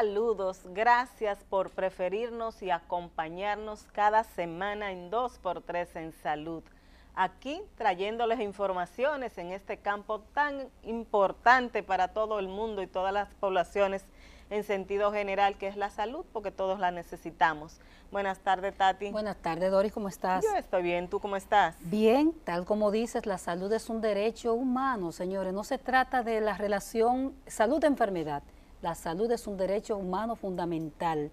saludos, 0.00 0.62
gracias 0.72 1.44
por 1.50 1.68
preferirnos 1.68 2.62
y 2.62 2.70
acompañarnos 2.70 3.82
cada 3.92 4.24
semana 4.24 4.92
en 4.92 5.10
2x3 5.10 5.88
en 5.96 6.12
salud. 6.22 6.62
Aquí 7.14 7.60
trayéndoles 7.76 8.40
informaciones 8.40 9.36
en 9.36 9.52
este 9.52 9.76
campo 9.76 10.20
tan 10.32 10.70
importante 10.84 11.82
para 11.82 12.08
todo 12.14 12.38
el 12.38 12.48
mundo 12.48 12.80
y 12.80 12.86
todas 12.86 13.12
las 13.12 13.28
poblaciones 13.34 14.06
en 14.48 14.64
sentido 14.64 15.12
general, 15.12 15.58
que 15.58 15.68
es 15.68 15.76
la 15.76 15.90
salud, 15.90 16.24
porque 16.32 16.50
todos 16.50 16.80
la 16.80 16.90
necesitamos. 16.90 17.78
Buenas 18.10 18.38
tardes, 18.38 18.74
Tati. 18.74 19.10
Buenas 19.10 19.36
tardes, 19.36 19.70
Doris, 19.70 19.92
¿cómo 19.92 20.08
estás? 20.08 20.42
Yo 20.42 20.56
estoy 20.56 20.82
bien, 20.82 21.08
¿tú 21.08 21.20
cómo 21.20 21.36
estás? 21.36 21.76
Bien, 21.80 22.32
tal 22.44 22.64
como 22.64 22.90
dices, 22.90 23.26
la 23.26 23.36
salud 23.36 23.70
es 23.70 23.90
un 23.90 24.00
derecho 24.00 24.54
humano, 24.54 25.12
señores. 25.12 25.52
No 25.52 25.62
se 25.62 25.76
trata 25.76 26.22
de 26.22 26.40
la 26.40 26.56
relación 26.56 27.34
salud-enfermedad 27.46 28.42
la 28.82 28.94
salud 28.94 29.30
es 29.30 29.46
un 29.46 29.56
derecho 29.56 29.96
humano 29.96 30.36
fundamental, 30.36 31.30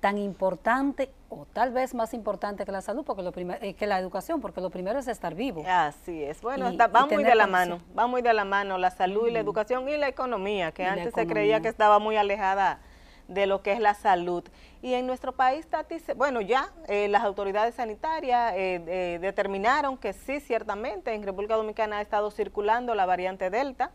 tan 0.00 0.18
importante 0.18 1.10
o 1.28 1.46
tal 1.52 1.72
vez 1.72 1.94
más 1.94 2.14
importante 2.14 2.64
que 2.64 2.72
la 2.72 2.80
salud, 2.80 3.04
porque 3.04 3.22
lo 3.22 3.32
eh, 3.36 3.74
que 3.74 3.86
la 3.86 3.98
educación, 3.98 4.40
porque 4.40 4.60
lo 4.60 4.70
primero 4.70 4.98
es 4.98 5.08
estar 5.08 5.34
vivo. 5.34 5.62
Así 5.66 6.22
es. 6.22 6.40
Bueno, 6.40 6.70
va 6.76 7.06
muy 7.06 7.22
de 7.22 7.34
la 7.34 7.46
mano, 7.46 7.80
va 7.98 8.06
muy 8.06 8.22
de 8.22 8.32
la 8.32 8.44
mano 8.44 8.78
la 8.78 8.90
salud 8.90 9.28
y 9.28 9.30
la 9.30 9.40
educación 9.40 9.88
y 9.88 9.96
la 9.96 10.08
economía, 10.08 10.72
que 10.72 10.84
antes 10.84 11.14
se 11.14 11.26
creía 11.26 11.60
que 11.60 11.68
estaba 11.68 11.98
muy 11.98 12.16
alejada 12.16 12.80
de 13.28 13.46
lo 13.46 13.62
que 13.62 13.72
es 13.72 13.80
la 13.80 13.94
salud. 13.94 14.42
Y 14.82 14.94
en 14.94 15.06
nuestro 15.06 15.32
país, 15.32 15.66
Tati, 15.68 15.98
bueno, 16.16 16.40
ya 16.40 16.70
eh, 16.88 17.06
las 17.06 17.22
autoridades 17.22 17.76
sanitarias 17.76 18.54
eh, 18.56 19.18
determinaron 19.20 19.96
que 19.96 20.12
sí, 20.14 20.40
ciertamente, 20.40 21.14
en 21.14 21.22
República 21.22 21.54
Dominicana 21.54 21.98
ha 21.98 22.00
estado 22.00 22.30
circulando 22.30 22.94
la 22.94 23.06
variante 23.06 23.50
Delta. 23.50 23.92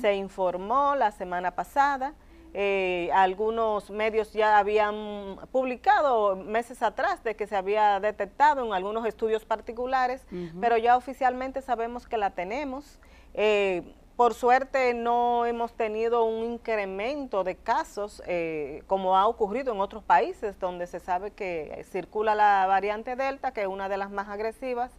Se 0.00 0.14
informó 0.14 0.96
la 0.96 1.12
semana 1.12 1.52
pasada 1.52 2.14
eh, 2.56 3.10
algunos 3.12 3.90
medios 3.90 4.32
ya 4.32 4.58
habían 4.58 5.38
publicado 5.50 6.36
meses 6.36 6.82
atrás 6.84 7.24
de 7.24 7.34
que 7.34 7.48
se 7.48 7.56
había 7.56 7.98
detectado 7.98 8.64
en 8.64 8.72
algunos 8.72 9.04
estudios 9.06 9.44
particulares, 9.44 10.24
pero 10.60 10.76
ya 10.76 10.96
oficialmente 10.96 11.62
sabemos 11.62 12.06
que 12.06 12.16
la 12.16 12.30
tenemos. 12.30 13.00
Eh, 13.34 13.82
por 14.16 14.34
suerte 14.34 14.94
no 14.94 15.44
hemos 15.44 15.72
tenido 15.72 16.24
un 16.24 16.44
incremento 16.44 17.42
de 17.42 17.56
casos 17.56 18.22
eh, 18.28 18.84
como 18.86 19.16
ha 19.16 19.26
ocurrido 19.26 19.72
en 19.72 19.80
otros 19.80 20.04
países 20.04 20.60
donde 20.60 20.86
se 20.86 21.00
sabe 21.00 21.32
que 21.32 21.84
circula 21.90 22.36
la 22.36 22.66
variante 22.68 23.16
Delta, 23.16 23.52
que 23.52 23.62
es 23.62 23.66
una 23.66 23.88
de 23.88 23.96
las 23.96 24.12
más 24.12 24.28
agresivas, 24.28 24.92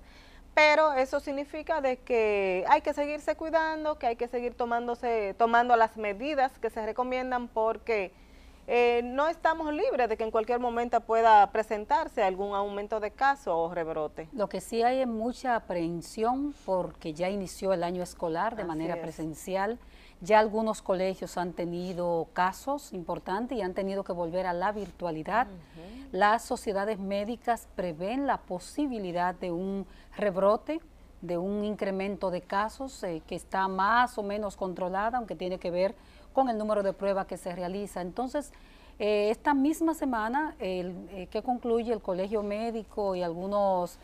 pero 0.56 0.94
eso 0.94 1.20
significa 1.20 1.82
de 1.82 1.98
que 1.98 2.64
hay 2.70 2.82
que 2.82 2.94
seguirse 2.94 3.36
cuidando, 3.36 4.00
que 4.00 4.08
hay 4.08 4.16
que 4.16 4.30
seguir 4.30 4.56
tomándose, 4.56 5.36
tomando 5.38 5.76
las 5.76 5.98
medidas 5.98 6.58
que 6.60 6.70
se 6.70 6.84
recomiendan 6.86 7.50
porque 7.50 8.14
eh, 8.68 9.02
no 9.04 9.28
estamos 9.28 9.72
libres 9.74 10.10
de 10.10 10.18
que 10.18 10.24
en 10.24 10.32
cualquier 10.32 10.60
momento 10.60 11.00
pueda 11.02 11.52
presentarse 11.52 12.24
algún 12.24 12.56
aumento 12.56 13.02
de 13.02 13.12
casos 13.12 13.54
o 13.54 13.74
rebrote. 13.74 14.30
Lo 14.32 14.48
que 14.48 14.62
sí 14.62 14.82
hay 14.82 15.02
es 15.02 15.08
mucha 15.08 15.58
aprehensión 15.58 16.56
porque 16.66 17.14
ya 17.14 17.30
inició 17.30 17.74
el 17.74 17.84
año 17.84 18.02
escolar 18.02 18.56
de 18.56 18.64
manera 18.64 19.02
presencial. 19.02 19.78
Ya 20.26 20.40
algunos 20.40 20.82
colegios 20.82 21.38
han 21.38 21.54
tenido 21.54 22.28
casos 22.34 22.94
importantes 22.94 23.56
y 23.56 23.62
han 23.62 23.76
tenido 23.76 24.04
que 24.04 24.12
volver 24.12 24.48
a 24.48 24.54
la 24.54 24.72
virtualidad. 24.72 25.46
Las 26.12 26.44
sociedades 26.44 26.98
médicas 26.98 27.68
prevén 27.76 28.26
la 28.26 28.38
posibilidad 28.38 29.36
de 29.36 29.52
un 29.52 29.86
rebrote, 30.18 30.82
de 31.22 31.38
un 31.38 31.64
incremento 31.64 32.32
de 32.32 32.42
casos 32.42 33.04
eh, 33.04 33.22
que 33.28 33.36
está 33.36 33.68
más 33.68 34.18
o 34.18 34.24
menos 34.24 34.56
controlada, 34.56 35.20
aunque 35.20 35.36
tiene 35.36 35.60
que 35.60 35.70
ver 35.70 35.94
con 36.34 36.50
el 36.50 36.58
número 36.58 36.82
de 36.82 36.94
pruebas 36.94 37.28
que 37.28 37.38
se 37.38 37.56
realiza. 37.56 38.02
Entonces, 38.02 38.52
eh, 38.98 39.30
esta 39.30 39.54
misma 39.54 39.94
semana 39.94 40.56
eh, 40.60 41.28
que 41.30 41.44
concluye 41.44 41.94
el 41.94 42.02
Colegio 42.02 42.42
Médico 42.42 43.16
y 43.16 43.22
algunos 43.22 44.00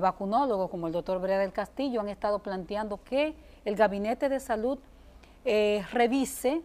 vacunólogos 0.00 0.70
como 0.70 0.86
el 0.86 0.92
doctor 0.92 1.20
Brea 1.20 1.40
del 1.40 1.52
Castillo 1.52 2.00
han 2.00 2.08
estado 2.08 2.38
planteando 2.38 3.00
que 3.02 3.34
el 3.64 3.74
Gabinete 3.74 4.28
de 4.28 4.38
Salud 4.38 4.78
revise, 5.44 6.62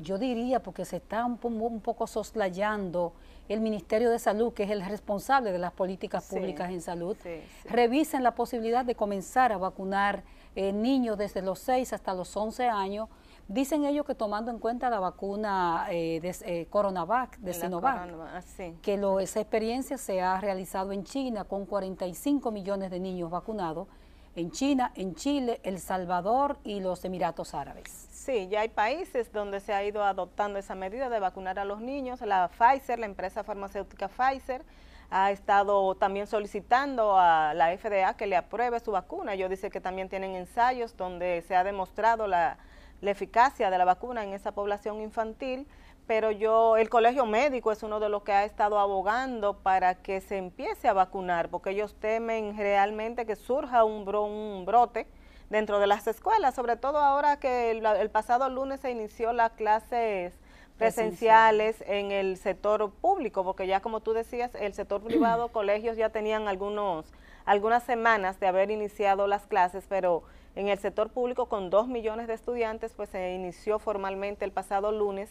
yo 0.00 0.18
diría, 0.18 0.62
porque 0.62 0.84
se 0.84 0.96
está 0.96 1.24
un, 1.24 1.38
un 1.42 1.80
poco 1.80 2.06
soslayando 2.06 3.12
el 3.48 3.60
Ministerio 3.60 4.10
de 4.10 4.18
Salud, 4.18 4.52
que 4.52 4.62
es 4.64 4.70
el 4.70 4.84
responsable 4.84 5.52
de 5.52 5.58
las 5.58 5.72
políticas 5.72 6.28
públicas 6.28 6.70
en 6.70 6.80
salud, 6.80 7.16
revisen 7.64 8.22
la 8.22 8.34
posibilidad 8.34 8.84
de 8.84 8.94
comenzar 8.94 9.52
a 9.52 9.58
vacunar 9.58 10.22
eh, 10.54 10.72
niños 10.72 11.16
desde 11.18 11.42
los 11.42 11.58
6 11.60 11.92
hasta 11.92 12.14
los 12.14 12.36
11 12.36 12.68
años. 12.68 13.08
Dicen 13.48 13.84
ellos 13.84 14.06
que 14.06 14.14
tomando 14.14 14.50
en 14.50 14.58
cuenta 14.58 14.88
la 14.88 15.00
vacuna 15.00 15.86
eh, 15.90 16.20
de 16.20 16.34
eh, 16.44 16.66
Coronavac, 16.70 17.38
de 17.38 17.52
Sinovac, 17.52 18.08
ah, 18.20 18.40
que 18.80 18.96
lo, 18.96 19.18
esa 19.18 19.40
experiencia 19.40 19.98
se 19.98 20.22
ha 20.22 20.40
realizado 20.40 20.92
en 20.92 21.04
China 21.04 21.44
con 21.44 21.66
45 21.66 22.50
millones 22.50 22.90
de 22.90 23.00
niños 23.00 23.30
vacunados, 23.30 23.88
en 24.34 24.50
China, 24.50 24.92
en 24.94 25.14
Chile, 25.14 25.60
El 25.62 25.78
Salvador 25.78 26.58
y 26.64 26.80
los 26.80 27.04
Emiratos 27.04 27.54
Árabes. 27.54 28.08
Sí, 28.10 28.48
ya 28.48 28.60
hay 28.60 28.68
países 28.68 29.32
donde 29.32 29.60
se 29.60 29.72
ha 29.72 29.84
ido 29.84 30.04
adoptando 30.04 30.58
esa 30.58 30.74
medida 30.74 31.08
de 31.08 31.18
vacunar 31.18 31.58
a 31.58 31.64
los 31.64 31.80
niños. 31.80 32.20
La 32.20 32.48
Pfizer, 32.48 32.98
la 32.98 33.06
empresa 33.06 33.44
farmacéutica 33.44 34.08
Pfizer, 34.08 34.62
ha 35.10 35.30
estado 35.30 35.94
también 35.96 36.26
solicitando 36.26 37.18
a 37.18 37.52
la 37.52 37.76
FDA 37.76 38.14
que 38.14 38.26
le 38.26 38.36
apruebe 38.36 38.80
su 38.80 38.92
vacuna. 38.92 39.34
Ellos 39.34 39.50
dicen 39.50 39.70
que 39.70 39.80
también 39.80 40.08
tienen 40.08 40.34
ensayos 40.34 40.96
donde 40.96 41.42
se 41.46 41.54
ha 41.54 41.64
demostrado 41.64 42.26
la, 42.26 42.56
la 43.02 43.10
eficacia 43.10 43.68
de 43.68 43.76
la 43.76 43.84
vacuna 43.84 44.24
en 44.24 44.32
esa 44.32 44.52
población 44.52 45.02
infantil 45.02 45.66
pero 46.14 46.30
yo, 46.30 46.76
el 46.76 46.90
colegio 46.90 47.24
médico 47.24 47.72
es 47.72 47.82
uno 47.82 47.98
de 47.98 48.10
los 48.10 48.22
que 48.22 48.32
ha 48.32 48.44
estado 48.44 48.78
abogando 48.78 49.54
para 49.54 49.94
que 49.94 50.20
se 50.20 50.36
empiece 50.36 50.86
a 50.86 50.92
vacunar, 50.92 51.48
porque 51.48 51.70
ellos 51.70 51.94
temen 51.98 52.54
realmente 52.54 53.24
que 53.24 53.34
surja 53.34 53.82
un, 53.84 54.06
un 54.06 54.66
brote 54.66 55.06
dentro 55.48 55.78
de 55.78 55.86
las 55.86 56.06
escuelas, 56.06 56.54
sobre 56.54 56.76
todo 56.76 56.98
ahora 56.98 57.38
que 57.38 57.70
el, 57.70 58.10
pasado 58.10 58.50
lunes 58.50 58.80
se 58.80 58.90
inició 58.90 59.32
las 59.32 59.52
clases 59.52 60.34
presenciales 60.76 61.82
en 61.86 62.12
el 62.12 62.36
sector 62.36 62.90
público, 62.90 63.42
porque 63.42 63.66
ya 63.66 63.80
como 63.80 64.00
tú 64.00 64.12
decías, 64.12 64.54
el 64.56 64.74
sector 64.74 65.02
privado, 65.06 65.48
colegios 65.48 65.96
ya 65.96 66.10
tenían 66.10 66.46
algunos 66.46 67.06
algunas 67.46 67.84
semanas 67.84 68.38
de 68.38 68.48
haber 68.48 68.70
iniciado 68.70 69.26
las 69.26 69.46
clases, 69.46 69.86
pero 69.88 70.24
en 70.56 70.68
el 70.68 70.78
sector 70.78 71.08
público 71.08 71.46
con 71.46 71.70
dos 71.70 71.88
millones 71.88 72.28
de 72.28 72.34
estudiantes, 72.34 72.92
pues 72.92 73.08
se 73.08 73.32
inició 73.32 73.78
formalmente 73.78 74.44
el 74.44 74.52
pasado 74.52 74.92
lunes 74.92 75.30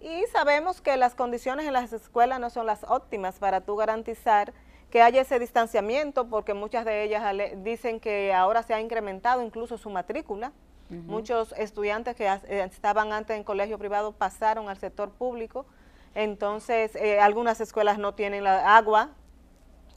y 0.00 0.24
sabemos 0.32 0.80
que 0.80 0.96
las 0.96 1.14
condiciones 1.14 1.66
en 1.66 1.72
las 1.72 1.92
escuelas 1.92 2.38
no 2.40 2.50
son 2.50 2.66
las 2.66 2.84
óptimas 2.84 3.38
para 3.38 3.60
tú 3.60 3.76
garantizar 3.76 4.52
que 4.90 5.02
haya 5.02 5.20
ese 5.20 5.38
distanciamiento, 5.38 6.28
porque 6.28 6.54
muchas 6.54 6.84
de 6.84 7.04
ellas 7.04 7.22
dicen 7.58 8.00
que 8.00 8.32
ahora 8.32 8.62
se 8.62 8.74
ha 8.74 8.80
incrementado 8.80 9.42
incluso 9.42 9.76
su 9.76 9.90
matrícula. 9.90 10.52
Muchos 10.90 11.52
estudiantes 11.58 12.16
que 12.16 12.26
eh, 12.26 12.64
estaban 12.64 13.12
antes 13.12 13.36
en 13.36 13.44
colegio 13.44 13.78
privado 13.78 14.12
pasaron 14.12 14.70
al 14.70 14.78
sector 14.78 15.10
público, 15.10 15.66
entonces 16.14 16.96
eh, 16.96 17.20
algunas 17.20 17.60
escuelas 17.60 17.98
no 17.98 18.14
tienen 18.14 18.42
la 18.42 18.74
agua 18.74 19.10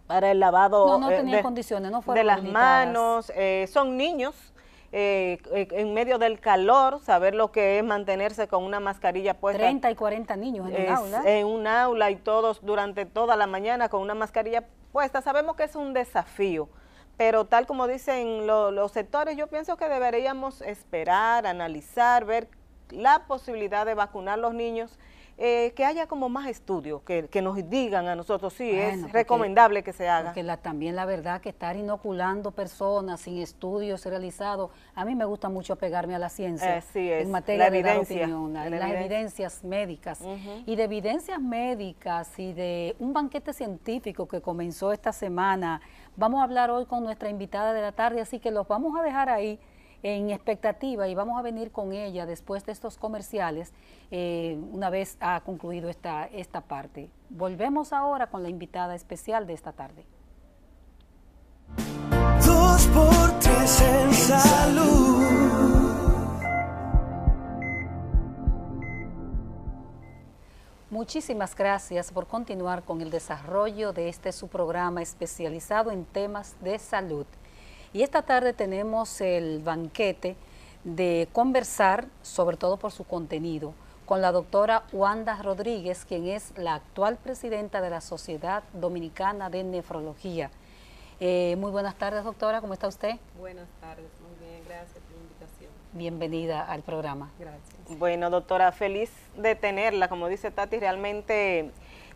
para 0.05 0.31
el 0.31 0.41
lavado 0.41 1.09
eh, 1.09 1.23
de, 1.23 1.41
condiciones, 1.41 1.91
no 1.91 2.01
de 2.01 2.25
las 2.25 2.43
manos, 2.43 3.31
son 3.71 3.95
niños 3.95 4.50
eh, 4.93 5.39
eh, 5.53 5.67
en 5.71 5.93
medio 5.93 6.17
del 6.17 6.39
calor, 6.41 6.99
saber 7.01 7.33
lo 7.33 7.51
que 7.51 7.79
es 7.79 7.83
mantenerse 7.83 8.49
con 8.49 8.63
una 8.63 8.81
mascarilla 8.81 9.35
puesta. 9.35 9.61
30 9.61 9.89
y 9.91 9.95
40 9.95 10.35
niños 10.35 10.69
en 10.69 10.83
un 10.83 10.89
aula. 10.89 11.21
En 11.25 11.47
un 11.47 11.67
aula 11.67 12.11
y 12.11 12.17
todos 12.17 12.61
durante 12.61 13.05
toda 13.05 13.37
la 13.37 13.47
mañana 13.47 13.87
con 13.87 14.01
una 14.01 14.15
mascarilla 14.15 14.65
puesta. 14.91 15.21
Sabemos 15.21 15.55
que 15.55 15.63
es 15.63 15.75
un 15.75 15.93
desafío, 15.93 16.67
pero 17.15 17.45
tal 17.45 17.67
como 17.67 17.87
dicen 17.87 18.45
los 18.47 18.91
sectores, 18.91 19.37
yo 19.37 19.47
pienso 19.47 19.77
que 19.77 19.87
deberíamos 19.87 20.61
esperar, 20.61 21.47
analizar, 21.47 22.25
ver 22.25 22.49
la 22.89 23.25
posibilidad 23.27 23.85
de 23.85 23.93
vacunar 23.93 24.33
a 24.33 24.41
los 24.41 24.53
niños 24.53 24.99
eh, 25.43 25.73
que 25.75 25.85
haya 25.85 26.05
como 26.05 26.29
más 26.29 26.47
estudios, 26.47 27.01
que, 27.01 27.41
nos 27.41 27.67
digan 27.67 28.07
a 28.07 28.15
nosotros, 28.15 28.53
sí, 28.53 28.69
es 28.69 29.11
recomendable 29.11 29.81
que 29.81 29.91
se 29.91 30.07
haga. 30.07 30.25
Porque 30.25 30.43
la, 30.43 30.57
también 30.57 30.95
la 30.95 31.05
verdad 31.05 31.41
que 31.41 31.49
estar 31.49 31.75
inoculando 31.75 32.51
personas 32.51 33.21
sin 33.21 33.39
estudios 33.39 34.05
realizados, 34.05 34.69
a 34.93 35.03
mí 35.03 35.15
me 35.15 35.25
gusta 35.25 35.49
mucho 35.49 35.77
pegarme 35.77 36.13
a 36.13 36.19
la 36.19 36.29
ciencia 36.29 36.77
eh, 36.93 37.21
en 37.21 37.31
materia 37.31 37.71
de 37.71 37.81
dar 37.81 37.97
opinión, 37.97 38.53
las 38.53 38.91
evidencias 38.91 39.63
médicas. 39.63 40.21
Y 40.67 40.75
de 40.75 40.83
evidencias 40.83 41.41
médicas 41.41 42.37
y 42.37 42.53
de 42.53 42.95
un 42.99 43.11
banquete 43.11 43.51
científico 43.51 44.27
que 44.27 44.41
comenzó 44.41 44.91
esta 44.91 45.11
semana, 45.11 45.81
vamos 46.15 46.41
a 46.41 46.43
hablar 46.43 46.69
hoy 46.69 46.85
con 46.85 47.03
nuestra 47.03 47.31
invitada 47.31 47.73
de 47.73 47.81
la 47.81 47.93
tarde, 47.93 48.21
así 48.21 48.37
que 48.37 48.51
los 48.51 48.67
vamos 48.67 48.95
a 48.95 49.01
dejar 49.01 49.27
ahí 49.27 49.59
en 50.03 50.29
expectativa 50.29 51.07
y 51.07 51.15
vamos 51.15 51.37
a 51.39 51.41
venir 51.41 51.71
con 51.71 51.93
ella 51.93 52.25
después 52.25 52.65
de 52.65 52.71
estos 52.71 52.97
comerciales 52.97 53.73
eh, 54.09 54.59
una 54.71 54.89
vez 54.89 55.17
ha 55.19 55.41
concluido 55.41 55.89
esta, 55.89 56.25
esta 56.25 56.61
parte. 56.61 57.09
Volvemos 57.29 57.93
ahora 57.93 58.27
con 58.27 58.43
la 58.43 58.49
invitada 58.49 58.95
especial 58.95 59.47
de 59.47 59.53
esta 59.53 59.71
tarde. 59.71 60.05
Dos 62.45 62.87
por 62.87 63.39
tres 63.39 63.81
en 63.81 64.13
salud. 64.13 65.71
muchísimas 71.01 71.55
gracias 71.55 72.11
por 72.11 72.27
continuar 72.27 72.83
con 72.83 73.01
el 73.01 73.09
desarrollo 73.09 73.91
de 73.91 74.07
este 74.07 74.31
su 74.31 74.47
programa 74.47 75.01
especializado 75.01 75.89
en 75.89 76.05
temas 76.05 76.55
de 76.61 76.77
salud. 76.77 77.25
Y 77.93 78.03
esta 78.03 78.21
tarde 78.21 78.53
tenemos 78.53 79.19
el 79.19 79.59
banquete 79.59 80.37
de 80.85 81.27
conversar, 81.33 82.07
sobre 82.21 82.55
todo 82.55 82.77
por 82.77 82.93
su 82.93 83.03
contenido, 83.03 83.73
con 84.05 84.21
la 84.21 84.31
doctora 84.31 84.83
Wanda 84.93 85.41
Rodríguez, 85.41 86.05
quien 86.05 86.27
es 86.27 86.53
la 86.57 86.75
actual 86.75 87.17
presidenta 87.17 87.81
de 87.81 87.89
la 87.89 87.99
Sociedad 87.99 88.63
Dominicana 88.73 89.49
de 89.49 89.65
Nefrología. 89.65 90.51
Eh, 91.19 91.55
muy 91.59 91.69
buenas 91.69 91.95
tardes, 91.95 92.23
doctora, 92.23 92.61
¿cómo 92.61 92.73
está 92.73 92.87
usted? 92.87 93.15
Buenas 93.37 93.67
tardes, 93.81 94.09
muy 94.21 94.47
bien, 94.47 94.63
gracias 94.65 94.97
por 95.03 95.17
la 95.17 95.23
invitación. 95.23 95.71
Bienvenida 95.91 96.61
al 96.61 96.83
programa. 96.83 97.29
Gracias. 97.39 97.99
Bueno, 97.99 98.29
doctora, 98.29 98.71
feliz 98.71 99.11
de 99.35 99.55
tenerla. 99.55 100.07
Como 100.07 100.29
dice 100.29 100.49
Tati, 100.49 100.79
realmente 100.79 101.71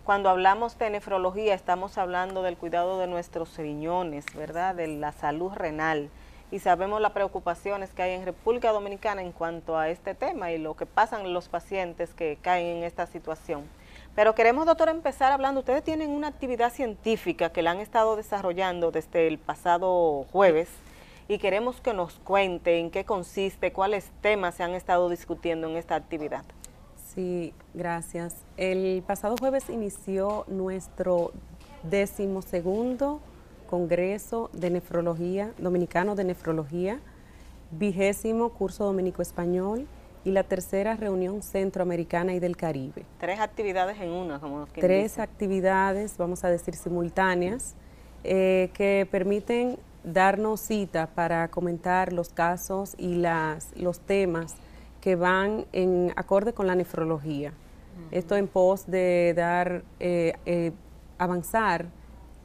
cuando 0.06 0.30
hablamos 0.30 0.78
de 0.78 0.92
nefrología 0.92 1.56
estamos 1.56 1.98
hablando 1.98 2.44
del 2.44 2.57
cuidado 2.57 3.00
de 3.00 3.07
nuestros 3.07 3.57
riñones, 3.57 4.24
¿verdad? 4.36 4.75
De 4.75 4.86
la 4.86 5.12
salud 5.12 5.52
renal. 5.52 6.12
Y 6.52 6.60
sabemos 6.60 7.02
las 7.02 7.12
preocupaciones 7.12 7.90
que 7.90 8.04
hay 8.04 8.12
en 8.12 8.24
República 8.24 8.72
Dominicana 8.72 9.24
en 9.24 9.31
cuanto 9.31 9.80
a 9.80 9.90
este 9.90 10.13
tema 10.13 10.52
y 10.52 10.60
lo 10.60 10.75
que 10.75 10.86
pasan 10.86 11.34
los 11.34 11.50
pacientes 11.50 12.13
que 12.13 12.38
caen 12.40 12.78
en 12.78 12.84
esta 12.84 13.07
situación. 13.07 13.63
Pero 14.13 14.36
queremos, 14.36 14.68
doctor, 14.68 14.90
empezar 14.90 15.31
hablando. 15.31 15.62
Ustedes 15.62 15.84
tienen 15.84 16.12
una 16.12 16.28
actividad 16.28 16.72
científica 16.72 17.50
que 17.50 17.63
la 17.63 17.72
han 17.72 17.80
estado 17.80 18.16
desarrollando 18.16 18.92
desde 18.92 19.28
el 19.28 19.40
pasado 19.40 20.28
jueves 20.31 20.69
y 21.28 21.40
queremos 21.40 21.81
que 21.81 21.94
nos 21.94 22.13
cuente 22.19 22.78
en 22.78 22.92
qué 22.92 23.06
consiste, 23.06 23.74
cuáles 23.74 24.12
temas 24.22 24.54
se 24.54 24.62
han 24.62 24.75
estado 24.75 25.10
discutiendo 25.10 25.68
en 25.68 25.78
esta 25.78 25.96
actividad. 25.96 26.46
Sí, 27.15 27.53
gracias. 27.73 28.35
El 28.57 29.01
pasado 29.07 29.35
jueves 29.39 29.69
inició 29.69 30.44
nuestro 30.50 31.31
decimosegundo 31.83 33.21
Congreso 33.69 34.50
de 34.51 34.69
Nefrología, 34.69 35.53
Dominicano 35.57 36.15
de 36.15 36.25
Nefrología, 36.25 37.00
vigésimo 37.71 38.50
curso 38.50 38.83
dominico 38.83 39.21
español 39.21 39.88
y 40.25 40.31
la 40.31 40.44
tercera 40.44 40.97
reunión 40.97 41.41
centroamericana 41.41 42.33
y 42.33 42.39
del 42.39 42.57
Caribe. 42.57 43.06
Tres 43.19 43.39
actividades 43.39 44.00
en 44.01 44.09
una, 44.09 44.39
como 44.39 44.65
Tres 44.67 45.17
actividades, 45.17 46.17
vamos 46.17 46.44
a 46.44 46.50
decir 46.50 46.75
simultáneas, 46.75 47.75
eh, 48.23 48.71
que 48.73 49.07
permiten 49.09 49.77
darnos 50.03 50.59
cita 50.59 51.07
para 51.07 51.47
comentar 51.47 52.12
los 52.12 52.29
casos 52.29 52.94
y 52.97 53.15
las, 53.15 53.71
los 53.77 54.00
temas 54.00 54.56
que 55.06 55.16
van 55.16 55.68
en 55.72 56.12
acorde 56.16 56.54
con 56.54 56.66
la 56.66 56.74
nefrología. 56.74 57.54
Esto 58.10 58.36
en 58.36 58.48
pos 58.48 58.88
de 58.88 59.36
dar, 59.36 59.84
eh, 60.00 60.34
eh, 60.48 60.72
avanzar 61.19 61.86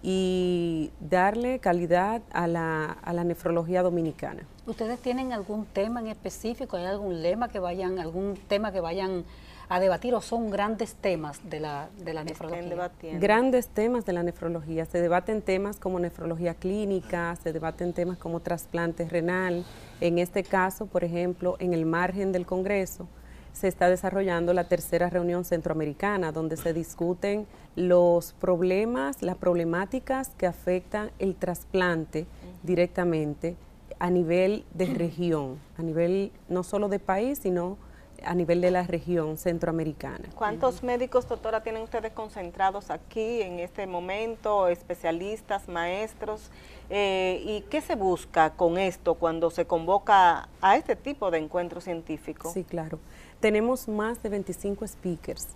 y 0.02 0.90
darle 1.00 1.58
calidad 1.60 2.20
a 2.30 2.46
la, 2.46 2.84
a 2.84 3.14
la 3.14 3.24
nefrología 3.24 3.82
dominicana. 3.82 4.42
¿Ustedes 4.66 5.00
tienen 5.00 5.32
algún 5.32 5.64
tema 5.64 6.00
en 6.00 6.08
específico? 6.08 6.76
¿Hay 6.76 6.84
algún 6.84 7.22
lema 7.22 7.48
que 7.48 7.60
vayan, 7.60 7.98
algún 7.98 8.34
tema 8.46 8.72
que 8.72 8.80
vayan 8.80 9.24
a 9.70 9.78
debatir 9.78 10.14
o 10.16 10.20
son 10.20 10.50
grandes 10.50 10.94
temas 10.94 11.48
de 11.48 11.60
la, 11.60 11.88
de 11.96 12.12
la 12.12 12.24
nefrología? 12.24 13.18
Grandes 13.20 13.68
temas 13.68 14.04
de 14.04 14.12
la 14.12 14.24
nefrología. 14.24 14.84
Se 14.84 15.00
debaten 15.00 15.42
temas 15.42 15.78
como 15.78 16.00
nefrología 16.00 16.54
clínica, 16.54 17.36
se 17.36 17.52
debaten 17.52 17.92
temas 17.92 18.18
como 18.18 18.40
trasplante 18.40 19.08
renal. 19.08 19.64
En 20.00 20.18
este 20.18 20.42
caso, 20.42 20.86
por 20.86 21.04
ejemplo, 21.04 21.54
en 21.60 21.72
el 21.72 21.86
margen 21.86 22.32
del 22.32 22.46
Congreso, 22.46 23.06
se 23.52 23.68
está 23.68 23.88
desarrollando 23.88 24.52
la 24.54 24.64
tercera 24.64 25.08
reunión 25.08 25.44
centroamericana, 25.44 26.32
donde 26.32 26.56
se 26.56 26.72
discuten 26.72 27.46
los 27.76 28.32
problemas, 28.32 29.22
las 29.22 29.36
problemáticas 29.36 30.30
que 30.36 30.48
afectan 30.48 31.12
el 31.20 31.36
trasplante 31.36 32.26
directamente 32.64 33.54
a 34.00 34.10
nivel 34.10 34.64
de 34.74 34.86
región, 34.86 35.60
a 35.78 35.82
nivel 35.82 36.32
no 36.48 36.64
solo 36.64 36.88
de 36.88 36.98
país, 36.98 37.38
sino 37.38 37.76
a 38.24 38.34
nivel 38.34 38.60
de 38.60 38.70
la 38.70 38.82
región 38.82 39.36
centroamericana. 39.36 40.28
¿Cuántos 40.34 40.82
médicos, 40.82 41.28
doctora, 41.28 41.62
tienen 41.62 41.82
ustedes 41.82 42.12
concentrados 42.12 42.90
aquí 42.90 43.42
en 43.42 43.58
este 43.60 43.86
momento, 43.86 44.68
especialistas, 44.68 45.68
maestros? 45.68 46.50
Eh, 46.90 47.42
¿Y 47.44 47.60
qué 47.70 47.80
se 47.80 47.94
busca 47.94 48.50
con 48.50 48.78
esto 48.78 49.14
cuando 49.14 49.50
se 49.50 49.64
convoca 49.64 50.48
a 50.60 50.76
este 50.76 50.96
tipo 50.96 51.30
de 51.30 51.38
encuentro 51.38 51.80
científico? 51.80 52.52
Sí, 52.52 52.64
claro. 52.64 52.98
Tenemos 53.40 53.88
más 53.88 54.22
de 54.22 54.28
25 54.28 54.86
speakers 54.86 55.48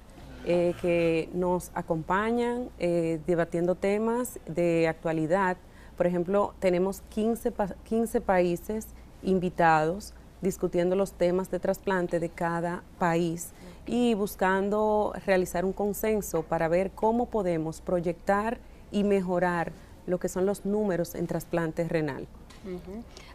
eh, 0.47 0.75
que 0.81 1.29
nos 1.33 1.71
acompañan 1.75 2.69
eh, 2.79 3.21
debatiendo 3.27 3.75
temas 3.75 4.39
de 4.47 4.89
actualidad. 4.89 5.57
Por 5.97 6.07
ejemplo, 6.07 6.55
tenemos 6.61 7.03
15, 7.11 7.53
15 7.85 8.21
países 8.21 8.87
invitados 9.23 10.15
discutiendo 10.45 10.95
los 10.95 11.13
temas 11.13 11.51
de 11.51 11.59
trasplante 11.59 12.21
de 12.21 12.29
cada 12.29 12.85
país 13.01 13.51
y 13.87 14.15
buscando 14.15 15.13
realizar 15.27 15.65
un 15.65 15.73
consenso 15.73 16.45
para 16.45 16.69
ver 16.69 16.93
cómo 16.93 17.27
podemos 17.27 17.81
proyectar 17.81 18.59
y 18.93 19.03
mejorar 19.03 19.73
lo 20.07 20.21
que 20.21 20.29
son 20.29 20.47
los 20.47 20.65
números 20.65 21.17
en 21.17 21.27
trasplante 21.27 21.89
renal. 21.89 22.29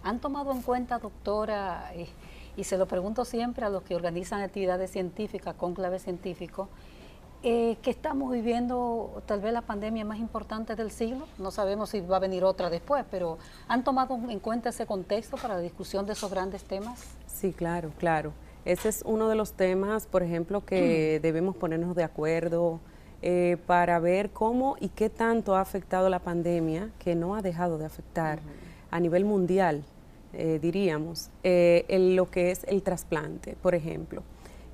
¿Han 0.04 0.20
tomado 0.20 0.54
en 0.54 0.62
cuenta, 0.62 0.98
doctora, 0.98 1.92
eh, 1.94 2.08
y 2.56 2.64
se 2.64 2.78
lo 2.78 2.88
pregunto 2.88 3.26
siempre 3.26 3.66
a 3.66 3.70
los 3.70 3.84
que 3.84 3.96
organizan 3.96 4.42
actividades 4.42 4.92
científicas 4.92 5.56
con 5.56 5.74
clave 5.74 6.00
científico, 6.00 6.70
eh, 7.44 7.78
que 7.82 7.90
estamos 7.90 8.32
viviendo 8.32 9.22
tal 9.26 9.42
vez 9.42 9.54
la 9.54 9.62
pandemia 9.62 10.06
más 10.06 10.20
importante 10.20 10.76
del 10.76 10.92
siglo, 10.92 11.26
no 11.38 11.52
sabemos 11.52 11.90
si 11.90 12.02
va 12.02 12.18
a 12.18 12.20
venir 12.20 12.44
otra 12.44 12.70
después, 12.70 13.06
pero 13.10 13.38
¿han 13.68 13.84
tomado 13.84 14.20
en 14.30 14.40
cuenta 14.40 14.70
ese 14.70 14.86
contexto 14.86 15.38
para 15.38 15.56
la 15.56 15.62
discusión 15.62 16.06
de 16.06 16.14
esos 16.14 16.30
grandes 16.30 16.64
temas? 16.64 17.04
Sí, 17.28 17.54
claro, 17.54 17.92
claro. 17.98 18.34
Ese 18.66 18.90
es 18.90 19.04
uno 19.06 19.30
de 19.30 19.36
los 19.36 19.54
temas, 19.54 20.06
por 20.06 20.22
ejemplo, 20.22 20.66
que 20.66 21.20
debemos 21.22 21.56
ponernos 21.56 21.96
de 21.96 22.04
acuerdo 22.04 22.80
eh, 23.22 23.58
para 23.66 24.00
ver 24.00 24.32
cómo 24.32 24.76
y 24.80 24.90
qué 24.90 25.10
tanto 25.10 25.56
ha 25.56 25.62
afectado 25.62 26.10
la 26.10 26.20
pandemia, 26.20 26.90
que 27.00 27.16
no 27.16 27.36
ha 27.36 27.42
dejado 27.42 27.78
de 27.78 27.86
afectar 27.86 28.40
a 28.92 29.00
nivel 29.00 29.24
mundial 29.24 29.84
eh, 30.34 30.60
diríamos, 30.62 31.30
eh, 31.44 31.86
lo 32.16 32.30
que 32.30 32.52
es 32.52 32.64
el 32.66 32.84
trasplante, 32.84 33.56
por 33.62 33.74
ejemplo. 33.74 34.24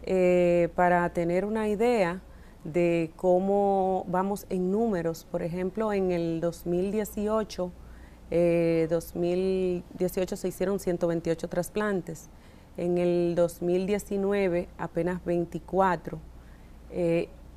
Eh, 0.04 0.70
para 0.76 1.10
tener 1.10 1.46
una 1.46 1.68
idea 1.68 2.22
de 2.66 3.12
cómo 3.16 4.06
vamos 4.10 4.46
en 4.50 4.72
números, 4.72 5.26
por 5.32 5.42
ejemplo, 5.42 5.94
en 5.94 6.12
el 6.12 6.42
2018, 6.42 7.72
2018 8.90 10.36
se 10.36 10.48
hicieron 10.50 10.80
128 10.80 11.48
trasplantes, 11.48 12.28
en 12.76 12.98
el 12.98 13.36
2019 13.36 14.68
apenas 14.78 15.24
24 15.24 16.20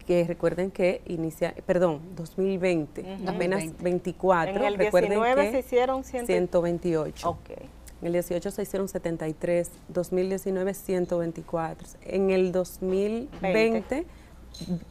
que 0.08 0.24
recuerden 0.24 0.70
que 0.70 1.02
inicia, 1.06 1.54
perdón, 1.66 2.00
2020, 2.16 3.18
apenas 3.26 3.76
24. 3.78 4.56
En 4.56 4.64
el 4.64 4.78
19 4.78 5.50
se 5.50 5.58
hicieron 5.58 6.02
128. 6.02 7.28
Okay. 7.28 7.68
En 8.00 8.06
el 8.06 8.12
18 8.14 8.50
se 8.50 8.62
hicieron 8.62 8.88
73, 8.88 9.70
2019 9.88 10.72
124. 10.72 11.88
En 12.04 12.30
el 12.30 12.52
2020, 12.52 14.06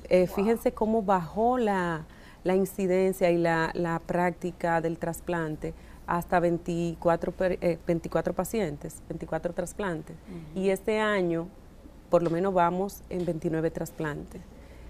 eh, 0.10 0.28
fíjense 0.28 0.72
cómo 0.72 1.02
bajó 1.02 1.58
la, 1.58 2.06
incidencia 2.46 3.30
y 3.30 3.38
la, 3.38 4.02
práctica 4.06 4.82
del 4.82 4.98
trasplante 4.98 5.74
hasta 6.06 6.40
24, 6.40 7.34
24 7.86 8.32
eh, 8.32 8.36
pacientes, 8.36 9.02
24 9.10 9.54
trasplantes. 9.54 10.16
Y 10.56 10.70
este 10.70 11.00
año, 11.00 11.48
por 12.10 12.24
lo 12.24 12.30
menos 12.30 12.54
vamos 12.54 13.02
en 13.10 13.26
29 13.26 13.72
trasplantes. 13.72 14.42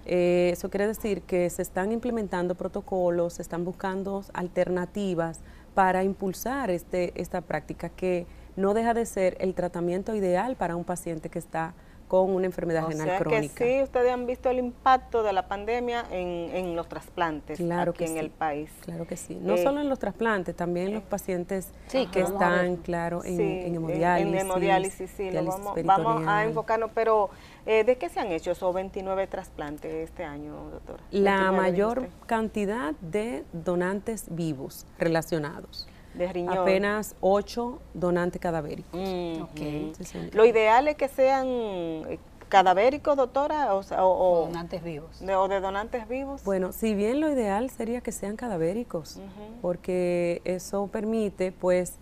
Eh, 0.10 0.52
eso 0.54 0.70
quiere 0.70 0.88
decir 0.88 1.22
que 1.24 1.50
se 1.50 1.62
están 1.62 1.92
implementando 1.92 2.56
protocolos, 2.56 3.34
se 3.34 3.42
están 3.42 3.66
buscando 3.66 4.24
alternativas 4.34 5.42
para 5.74 6.02
impulsar 6.04 6.70
este, 6.70 7.12
esta 7.20 7.42
práctica 7.42 7.90
que 7.90 8.26
no 8.56 8.74
deja 8.74 8.94
de 8.94 9.06
ser 9.06 9.36
el 9.42 9.54
tratamiento 9.54 10.16
ideal 10.16 10.56
para 10.56 10.78
un 10.78 10.86
paciente 10.86 11.30
que 11.30 11.40
está 11.40 11.74
con 12.08 12.30
una 12.34 12.46
enfermedad 12.46 12.86
o 12.86 12.90
renal 12.90 13.08
sea 13.08 13.20
crónica. 13.20 13.54
Que 13.56 13.78
sí, 13.78 13.84
ustedes 13.84 14.12
han 14.12 14.26
visto 14.26 14.50
el 14.50 14.60
impacto 14.60 15.24
de 15.24 15.34
la 15.34 15.48
pandemia 15.48 16.06
en, 16.12 16.76
los 16.76 16.88
trasplantes 16.88 17.60
aquí 17.60 18.04
en 18.06 18.18
el 18.18 18.30
país. 18.30 18.70
Claro 18.82 19.06
que 19.06 19.18
sí. 19.18 19.38
No 19.42 19.56
eh, 19.56 19.64
solo 19.64 19.82
en 19.82 19.90
los 19.90 20.00
trasplantes, 20.00 20.56
también 20.56 20.88
en 20.88 20.94
los 20.96 21.04
pacientes 21.04 21.72
que 21.92 22.22
están, 22.22 22.78
claro, 22.78 23.24
en, 23.24 23.76
hemodiálisis. 23.76 24.34
En, 24.34 24.40
hemodiálisis, 24.40 25.10
sí, 25.12 25.30
vamos, 25.32 25.76
vamos, 25.84 26.24
a 26.28 26.46
enfocarnos, 26.46 26.92
pero 26.94 27.30
eh, 27.66 27.84
¿de 27.84 27.98
qué 27.98 28.10
se 28.10 28.20
han 28.20 28.32
hecho 28.32 28.52
esos 28.52 28.74
29 28.74 29.28
trasplantes 29.28 29.94
este 29.94 30.24
año, 30.24 30.70
doctora? 30.72 31.04
La 31.12 31.52
mayor 31.52 32.10
cantidad 32.26 32.94
de 33.02 33.44
donantes 33.52 34.26
vivos 34.30 34.86
relacionados 34.98 35.88
de 36.18 36.34
riñón. 36.34 36.58
Apenas 36.58 37.16
ocho 37.22 37.80
donantes 37.94 38.42
cadavéricos. 38.42 39.00
Mm, 39.00 40.34
Lo 40.34 40.46
ideal 40.46 40.88
es 40.88 40.96
que 40.96 41.08
sean 41.08 41.48
eh, 41.48 42.20
cadavérico, 42.50 43.16
doctora? 43.16 43.74
O, 43.76 43.80
o, 43.80 44.46
donantes 44.48 44.84
vivos. 44.84 45.20
De, 45.20 45.36
o 45.36 45.48
de 45.48 45.60
donantes 45.60 46.08
vivos. 46.08 46.44
Bueno, 46.44 46.72
si 46.72 46.94
bien 46.94 47.20
lo 47.20 47.32
ideal 47.32 47.70
sería 47.70 48.02
que 48.02 48.12
sean 48.12 48.36
cadavéricos, 48.36 49.20
porque 49.62 50.42
eso 50.46 50.88
permite, 50.88 51.52
pues, 51.52 51.96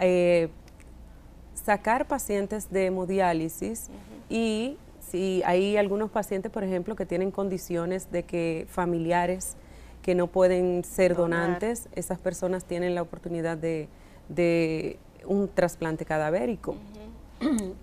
eh, 0.00 0.48
sacar 1.54 2.06
pacientes 2.06 2.70
de 2.70 2.86
hemodiálisis 2.86 3.90
y 4.28 4.76
si 5.00 5.42
hay 5.44 5.76
algunos 5.76 6.10
pacientes, 6.10 6.52
por 6.52 6.64
ejemplo, 6.64 6.94
que 6.94 7.06
tienen 7.06 7.30
condiciones 7.30 8.10
de 8.12 8.24
que 8.24 8.66
familiares 8.68 9.56
que 10.08 10.14
no 10.14 10.26
pueden 10.26 10.84
ser 10.84 11.14
donantes, 11.14 11.90
esas 11.94 12.18
personas 12.18 12.64
tienen 12.64 12.94
la 12.94 13.02
oportunidad 13.02 13.58
de, 13.58 14.98
un 15.26 15.48
trasplante 15.48 16.06
cadavérico. 16.06 16.76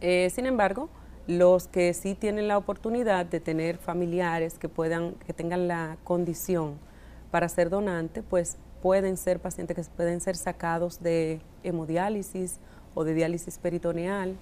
Eh, 0.01 0.31
sin 0.33 0.47
embargo, 0.47 0.89
los 1.27 1.67
que 1.67 1.93
sí 1.93 2.15
tienen 2.15 2.47
la 2.47 2.57
oportunidad 2.57 3.27
de 3.27 3.39
tener 3.39 3.77
familiares 3.77 4.57
que 4.57 4.67
puedan, 4.67 5.13
que 5.27 5.33
tengan 5.33 5.67
la 5.67 5.97
condición 6.03 6.79
para 7.29 7.47
ser 7.47 7.69
donante, 7.69 8.23
pues 8.23 8.57
pueden 8.81 9.17
ser 9.17 9.39
pacientes 9.39 9.75
que 9.75 9.95
pueden 9.95 10.19
ser 10.19 10.35
sacados 10.35 11.03
de 11.03 11.41
hemodiálisis 11.61 12.57
o 12.95 13.03
de 13.03 13.13
diálisis 13.13 13.59
peritoneal 13.59 14.35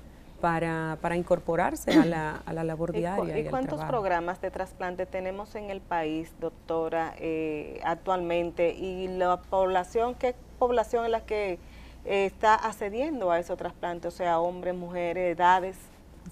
para, 0.43 0.97
para 0.99 1.15
incorporarse 1.15 1.91
a 1.93 2.05
la, 2.05 2.43
a 2.45 2.51
la 2.51 2.65
labor 2.65 2.91
diaria. 2.91 3.39
¿Y, 3.39 3.45
cuántos 3.45 3.81
programas 3.85 4.41
de 4.41 4.51
trasplante 4.51 5.05
tenemos 5.05 5.55
en 5.55 5.69
el 5.69 5.79
país, 5.79 6.33
doctora, 6.41 7.15
eh, 7.17 7.79
actualmente? 7.85 8.73
¿Y 8.73 9.07
la 9.07 9.37
población, 9.37 10.15
qué 10.15 10.35
población 10.59 11.05
es 11.05 11.11
la 11.11 11.21
que 11.21 11.59
eh, 12.03 12.25
está 12.25 12.55
accediendo 12.55 13.31
a 13.31 13.39
esos 13.39 13.57
trasplantes? 13.57 14.13
O 14.13 14.17
sea, 14.17 14.41
hombres, 14.41 14.75
mujeres, 14.75 15.37
edades. 15.37 15.77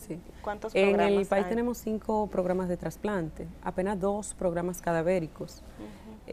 Sí. 0.06 0.20
¿Cuántos 0.41 0.74
programas 0.74 1.08
En 1.08 1.18
el 1.18 1.25
país 1.25 1.48
tenemos 1.48 1.77
cinco 1.77 2.27
programas 2.27 2.68
de 2.68 2.75
trasplante, 2.75 3.48
apenas 3.63 3.98
dos 3.98 4.34
programas 4.34 4.82
cadavéricos. 4.82 5.63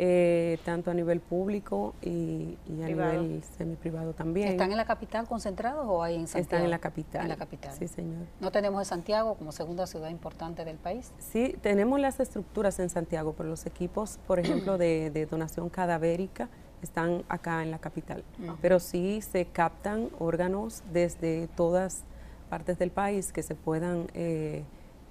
Eh, 0.01 0.61
tanto 0.65 0.93
a 0.93 0.95
nivel 0.95 1.19
público 1.19 1.93
y, 2.01 2.57
a 2.69 2.87
nivel 2.87 3.43
semiprivado 3.57 4.13
también. 4.13 4.47
¿Están 4.47 4.71
en 4.71 4.77
la 4.77 4.85
capital 4.85 5.27
concentrados 5.27 5.85
o 5.89 6.05
hay 6.05 6.15
en 6.15 6.29
Santiago? 6.29 6.43
Están 6.45 6.63
en 6.63 6.71
la 6.71 6.79
capital. 6.79 7.23
En 7.23 7.29
la 7.29 7.37
capital. 7.37 7.75
Sí, 7.77 7.89
señor. 7.89 8.25
¿No 8.39 8.53
tenemos 8.53 8.81
en 8.81 8.85
Santiago 8.85 9.35
como 9.35 9.51
segunda 9.51 9.89
ciudad 9.89 10.09
importante 10.11 10.65
del 10.65 10.77
país? 10.77 11.13
Sí, 11.19 11.57
tenemos 11.63 11.99
las 11.99 12.21
estructuras 12.21 12.79
en 12.79 12.91
Santiago, 12.91 13.35
pero 13.37 13.49
los 13.49 13.67
equipos, 13.67 14.21
por 14.29 14.39
ejemplo, 14.39 14.79
de, 14.79 15.27
donación 15.29 15.69
cadavérica 15.69 16.49
están 16.81 17.25
acá 17.29 17.65
en 17.65 17.73
la 17.73 17.81
capital. 17.81 18.23
Pero 18.63 18.79
sí 18.79 19.21
se 19.21 19.47
captan 19.47 20.11
órganos 20.21 20.85
desde 20.93 21.49
todas 21.57 22.05
partes 22.49 22.79
del 22.79 22.93
país 22.93 23.33
que 23.33 23.43
se 23.43 23.57
puedan 23.57 24.07
eh, 24.15 24.63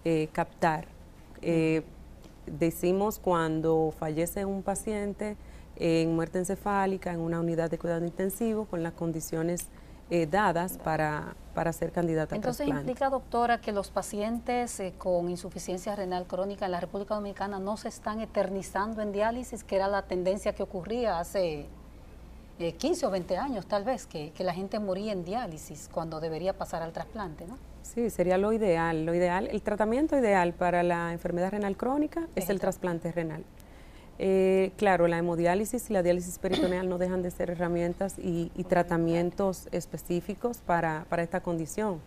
eh, 0.05 0.29
captar 0.31 0.85
decimos 2.51 3.19
cuando 3.19 3.93
fallece 3.97 4.45
un 4.45 4.63
paciente 4.63 5.37
en 5.75 6.15
muerte 6.15 6.39
encefálica 6.39 7.11
en 7.11 7.19
una 7.19 7.39
unidad 7.39 7.69
de 7.69 7.77
cuidado 7.77 8.05
intensivo 8.05 8.65
con 8.65 8.83
las 8.83 8.93
condiciones 8.93 9.67
eh, 10.09 10.25
dadas 10.25 10.77
para, 10.77 11.35
para 11.53 11.73
ser 11.73 11.91
candidata 11.91 12.33
Entonces, 12.33 12.61
a 12.61 12.63
Entonces 12.63 12.87
implica, 12.87 13.09
doctora, 13.09 13.59
que 13.59 13.73
los 13.73 13.91
pacientes 13.91 14.79
eh, 14.79 14.93
con 14.97 15.29
insuficiencia 15.29 15.95
renal 15.97 16.25
crónica 16.25 16.65
en 16.65 16.71
la 16.71 16.79
República 16.79 17.15
Dominicana 17.15 17.59
no 17.59 17.75
se 17.75 17.89
están 17.89 18.21
eternizando 18.21 19.01
en 19.01 19.11
diálisis, 19.11 19.65
que 19.65 19.75
era 19.75 19.89
la 19.89 20.03
tendencia 20.03 20.53
que 20.53 20.63
ocurría 20.63 21.19
hace 21.19 21.65
15 22.57 22.87
eh, 22.87 23.07
o 23.07 23.11
20 23.11 23.37
años 23.37 23.67
tal 23.67 23.83
vez, 23.83 24.07
que, 24.07 24.31
que 24.31 24.45
la 24.45 24.53
gente 24.53 24.79
moría 24.79 25.11
en 25.11 25.25
diálisis 25.25 25.89
cuando 25.91 26.21
debería 26.21 26.57
pasar 26.57 26.81
al 26.83 26.93
trasplante, 26.93 27.45
¿no? 27.45 27.57
Sí, 27.93 28.09
sería 28.09 28.37
lo 28.37 28.51
ideal. 28.51 29.05
Lo 29.05 29.15
ideal, 29.15 29.47
el 29.51 29.61
tratamiento 29.61 30.17
ideal 30.17 30.53
para 30.53 30.83
la 30.83 31.13
enfermedad 31.13 31.51
renal 31.51 31.77
crónica 31.77 32.27
es 32.35 32.49
el 32.49 32.59
trasplante 32.59 33.11
renal. 33.11 33.43
Eh, 34.19 34.71
claro, 34.77 35.07
la 35.07 35.17
hemodiálisis 35.19 35.89
y 35.89 35.93
la 35.93 36.03
diálisis 36.03 36.39
peritoneal 36.39 36.89
no 36.89 36.97
dejan 36.97 37.21
de 37.21 37.31
ser 37.31 37.51
herramientas 37.51 38.15
y, 38.17 38.49
tratamientos 38.67 39.69
específicos 39.71 40.57
para, 40.57 41.05
esta 41.17 41.41
condición, 41.41 42.01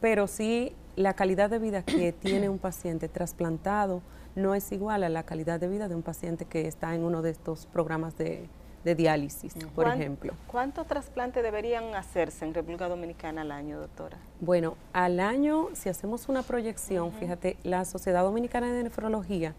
pero 0.00 0.26
sí 0.28 0.72
la 0.94 1.14
calidad 1.14 1.50
de 1.50 1.58
vida 1.58 1.82
que 1.82 2.12
tiene 2.20 2.48
un 2.48 2.58
paciente 2.58 3.08
trasplantado 3.08 4.00
no 4.36 4.54
es 4.54 4.70
igual 4.70 5.02
a 5.02 5.08
la 5.08 5.24
calidad 5.24 5.58
de 5.58 5.68
vida 5.68 5.88
de 5.88 5.96
un 5.96 6.02
paciente 6.02 6.44
que 6.44 6.68
está 6.68 6.94
en 6.94 7.02
uno 7.02 7.20
de 7.20 7.30
estos 7.30 7.66
programas 7.66 8.16
de, 8.16 8.48
de 8.84 8.94
diálisis, 8.94 9.54
por 9.74 9.88
ejemplo. 9.88 10.34
¿Cuántos 10.46 10.86
trasplantes 10.86 11.42
deberían 11.42 11.94
hacerse 11.94 12.44
en 12.44 12.54
República 12.54 12.88
Dominicana 12.88 13.42
al 13.42 13.50
año, 13.50 13.80
doctora? 13.80 14.16
Bueno, 14.40 14.76
al 14.92 15.20
año, 15.20 15.68
si 15.74 15.88
hacemos 15.88 16.28
una 16.28 16.42
proyección, 16.42 17.12
fíjate, 17.12 17.56
la 17.64 17.84
Sociedad 17.84 18.22
Dominicana 18.22 18.72
de 18.72 18.84
Nefrología 18.84 19.54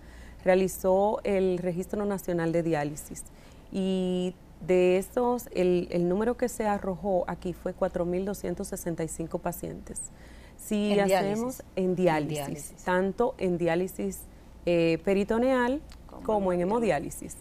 realizó 0.46 1.20
el 1.24 1.58
Registro 1.58 2.06
Nacional 2.06 2.52
de 2.52 2.64
Diálisis 2.64 3.26
y 3.72 4.34
de 4.66 4.98
esos, 4.98 5.50
el, 5.54 6.08
número 6.08 6.38
que 6.38 6.50
se 6.50 6.66
arrojó 6.66 7.26
aquí 7.28 7.54
fue 7.54 7.76
4.265 7.76 9.40
pacientes. 9.40 10.02
Si 10.58 11.00
hacemos 11.00 11.64
En, 11.76 11.96
diálisis, 11.96 12.74
tanto 12.84 13.36
en 13.38 13.58
diálisis 13.58 14.22
eh, 14.66 15.00
peritoneal 15.06 15.82
como 16.24 16.52
en 16.52 16.62
hemodiálisis. 16.62 17.38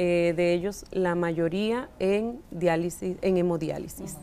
Eh, 0.00 0.32
de 0.36 0.54
ellos 0.54 0.84
la 0.92 1.16
mayoría 1.16 1.88
en 1.98 2.40
diálisis, 2.52 3.16
en 3.20 3.36
hemodiálisis. 3.36 4.16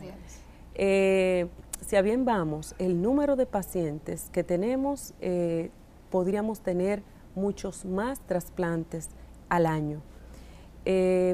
Eh, 0.74 1.48
si 1.86 1.96
a 1.96 2.00
bien 2.00 2.24
vamos, 2.24 2.74
el 2.78 3.02
número 3.02 3.36
de 3.36 3.44
pacientes 3.44 4.30
que 4.32 4.42
tenemos, 4.42 5.12
eh, 5.20 5.68
podríamos 6.10 6.60
tener 6.60 7.02
muchos 7.34 7.84
más 7.84 8.20
trasplantes 8.20 9.10
al 9.50 9.66
año, 9.66 10.00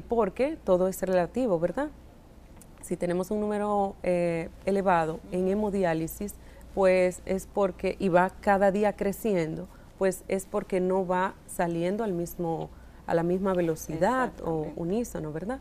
porque 0.09 0.59
todo 0.65 0.89
es 0.89 1.01
relativo, 1.03 1.61
¿verdad? 1.61 1.91
Si 2.81 2.97
tenemos 2.97 3.31
un 3.31 3.39
número 3.39 3.95
elevado 4.03 5.21
en 5.31 5.47
hemodiálisis, 5.47 6.35
pues 6.75 7.23
es 7.27 7.47
porque, 7.47 7.95
y 8.01 8.09
va 8.09 8.31
cada 8.41 8.73
día 8.73 8.95
creciendo, 8.95 9.69
pues 9.99 10.25
es 10.27 10.47
porque 10.47 10.81
no 10.81 11.07
va 11.07 11.35
saliendo 11.47 12.03
al 12.03 12.13
mismo 12.13 12.71
a 13.13 13.15
la 13.15 13.23
misma 13.23 13.53
velocidad 13.53 14.33
o 14.43 14.73
unísono, 14.75 15.33
¿verdad? 15.33 15.61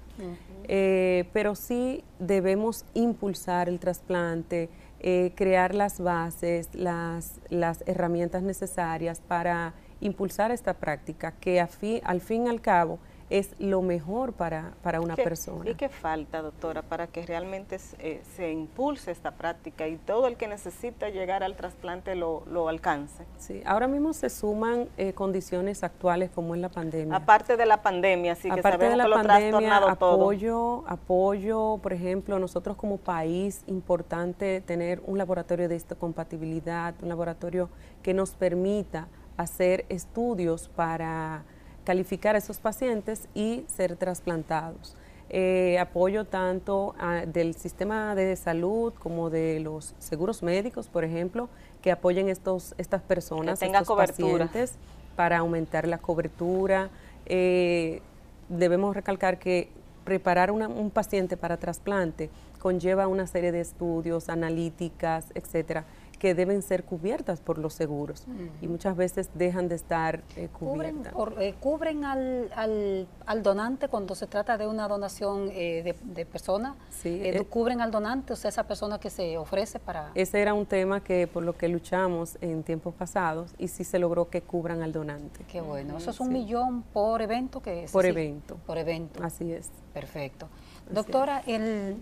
Eh, 0.69 1.25
pero 1.33 1.53
sí 1.53 2.01
debemos 2.17 2.85
impulsar 2.93 3.67
el 3.67 3.77
trasplante, 3.77 4.69
eh, 5.01 5.33
crear 5.35 5.75
las 5.75 5.99
bases, 5.99 6.69
las, 6.73 7.41
las 7.49 7.83
herramientas 7.87 8.41
necesarias 8.41 9.19
para 9.19 9.73
impulsar 9.99 10.51
esta 10.51 10.75
práctica 10.75 11.33
que 11.41 11.59
a 11.59 11.67
al 12.05 12.21
fin 12.21 12.47
y 12.47 12.49
al 12.49 12.61
cabo 12.61 12.99
es 13.31 13.55
lo 13.59 13.81
mejor 13.81 14.33
para, 14.33 14.73
para 14.83 14.99
una 14.99 15.15
persona. 15.15 15.69
¿Y 15.69 15.75
qué 15.75 15.87
falta, 15.87 16.41
doctora, 16.41 16.81
para 16.81 17.07
que 17.07 17.25
realmente 17.25 17.77
eh, 17.99 18.21
se 18.35 18.51
impulse 18.51 19.09
esta 19.09 19.31
práctica 19.31 19.87
y 19.87 19.95
todo 19.95 20.27
el 20.27 20.35
que 20.35 20.49
necesita 20.49 21.09
llegar 21.09 21.41
al 21.41 21.55
trasplante 21.55 22.15
lo, 22.15 22.43
lo 22.45 22.67
alcance? 22.67 23.25
Sí, 23.37 23.63
ahora 23.65 23.87
mismo 23.87 24.11
se 24.11 24.29
suman 24.29 24.89
eh, 24.97 25.13
condiciones 25.13 25.81
actuales 25.83 26.29
como 26.29 26.55
es 26.55 26.61
la 26.61 26.67
pandemia. 26.67 27.15
Aparte 27.15 27.55
de 27.55 27.65
la 27.65 27.81
pandemia, 27.81 28.35
sí 28.35 28.49
que 28.51 28.59
Aparte 28.59 28.89
de 28.89 28.97
la 28.97 29.09
pandemia, 29.09 29.77
apoyo, 29.77 30.83
apoyo, 30.85 31.79
por 31.81 31.93
ejemplo, 31.93 32.37
nosotros 32.37 32.75
como 32.75 32.97
país, 32.97 33.63
importante 33.67 34.59
tener 34.59 35.01
un 35.05 35.17
laboratorio 35.17 35.69
de 35.69 35.81
compatibilidad, 35.97 36.93
un 37.01 37.07
laboratorio 37.07 37.69
que 38.03 38.13
nos 38.13 38.31
permita 38.31 39.07
hacer 39.37 39.85
estudios 39.87 40.67
para 40.67 41.45
calificar 41.83 42.35
a 42.35 42.37
esos 42.37 42.59
pacientes 42.59 43.27
y 43.33 43.63
ser 43.67 43.95
trasplantados. 43.95 44.95
Eh, 45.29 45.79
apoyo 45.79 46.25
tanto 46.25 46.93
ah, 46.99 47.23
del 47.25 47.55
sistema 47.55 48.15
de 48.15 48.35
salud 48.35 48.93
como 48.99 49.29
de 49.29 49.61
los 49.61 49.95
seguros 49.97 50.43
médicos, 50.43 50.89
por 50.89 51.05
ejemplo, 51.05 51.47
que 51.81 51.91
apoyen 51.91 52.27
estos, 52.27 52.75
estas 52.77 53.01
personas, 53.01 53.61
estos 53.61 53.87
pacientes, 53.87 54.73
para 55.15 55.37
aumentar 55.37 55.87
la 55.87 55.99
cobertura. 55.99 56.89
Eh, 57.25 58.01
debemos 58.49 58.93
recalcar 58.93 59.39
que 59.39 59.69
preparar 60.03 60.51
un 60.51 60.89
paciente 60.89 61.37
para 61.37 61.57
trasplante 61.57 62.29
conlleva 62.61 63.07
una 63.07 63.25
serie 63.27 63.51
de 63.51 63.59
estudios, 63.59 64.29
analíticas, 64.29 65.25
etcétera, 65.33 65.83
que 66.21 66.35
deben 66.35 66.61
ser 66.61 66.83
cubiertas 66.83 67.41
por 67.41 67.57
los 67.57 67.73
seguros 67.73 68.27
y 68.61 68.67
muchas 68.67 68.95
veces 68.95 69.31
dejan 69.33 69.67
de 69.67 69.73
estar 69.73 70.21
eh, 70.35 70.49
cubiertas. 70.53 71.11
Eh, 71.39 71.55
¿Cubren, 71.59 72.05
al, 72.05 73.07
al, 73.25 73.41
donante 73.41 73.87
cuando 73.87 74.13
se 74.13 74.27
trata 74.27 74.55
de 74.55 74.67
una 74.67 74.87
donación 74.87 75.49
eh, 75.51 75.81
de, 75.81 75.95
de 76.13 76.25
persona? 76.27 76.75
Sí. 76.91 77.23
¿Cubren 77.49 77.81
al 77.81 77.89
donante, 77.89 78.33
o 78.33 78.35
sea, 78.35 78.49
esa 78.49 78.67
persona 78.67 78.99
que 78.99 79.09
se 79.09 79.35
ofrece 79.35 79.79
para...? 79.79 80.11
Ese 80.13 80.39
era 80.39 80.53
un 80.53 80.67
tema 80.67 81.03
que 81.03 81.25
por 81.25 81.41
lo 81.41 81.57
que 81.57 81.67
luchamos 81.69 82.37
en 82.39 82.61
tiempos 82.61 82.93
pasados 82.93 83.55
y 83.57 83.69
sí 83.69 83.83
se 83.83 83.97
logró 83.97 84.29
que 84.29 84.43
cubran 84.43 84.83
al 84.83 84.91
donante. 84.91 85.43
Qué 85.45 85.59
bueno. 85.59 85.97
¿Eso 85.97 86.11
es 86.11 86.19
un 86.19 86.31
millón 86.31 86.83
por 86.83 87.23
evento? 87.23 87.63
que 87.63 87.87
Por 87.91 88.05
evento. 88.05 88.57
Por 88.67 88.77
evento. 88.77 89.23
Así 89.23 89.51
es. 89.51 89.71
Perfecto. 89.91 90.49
Doctora, 90.91 91.41
el 91.47 91.97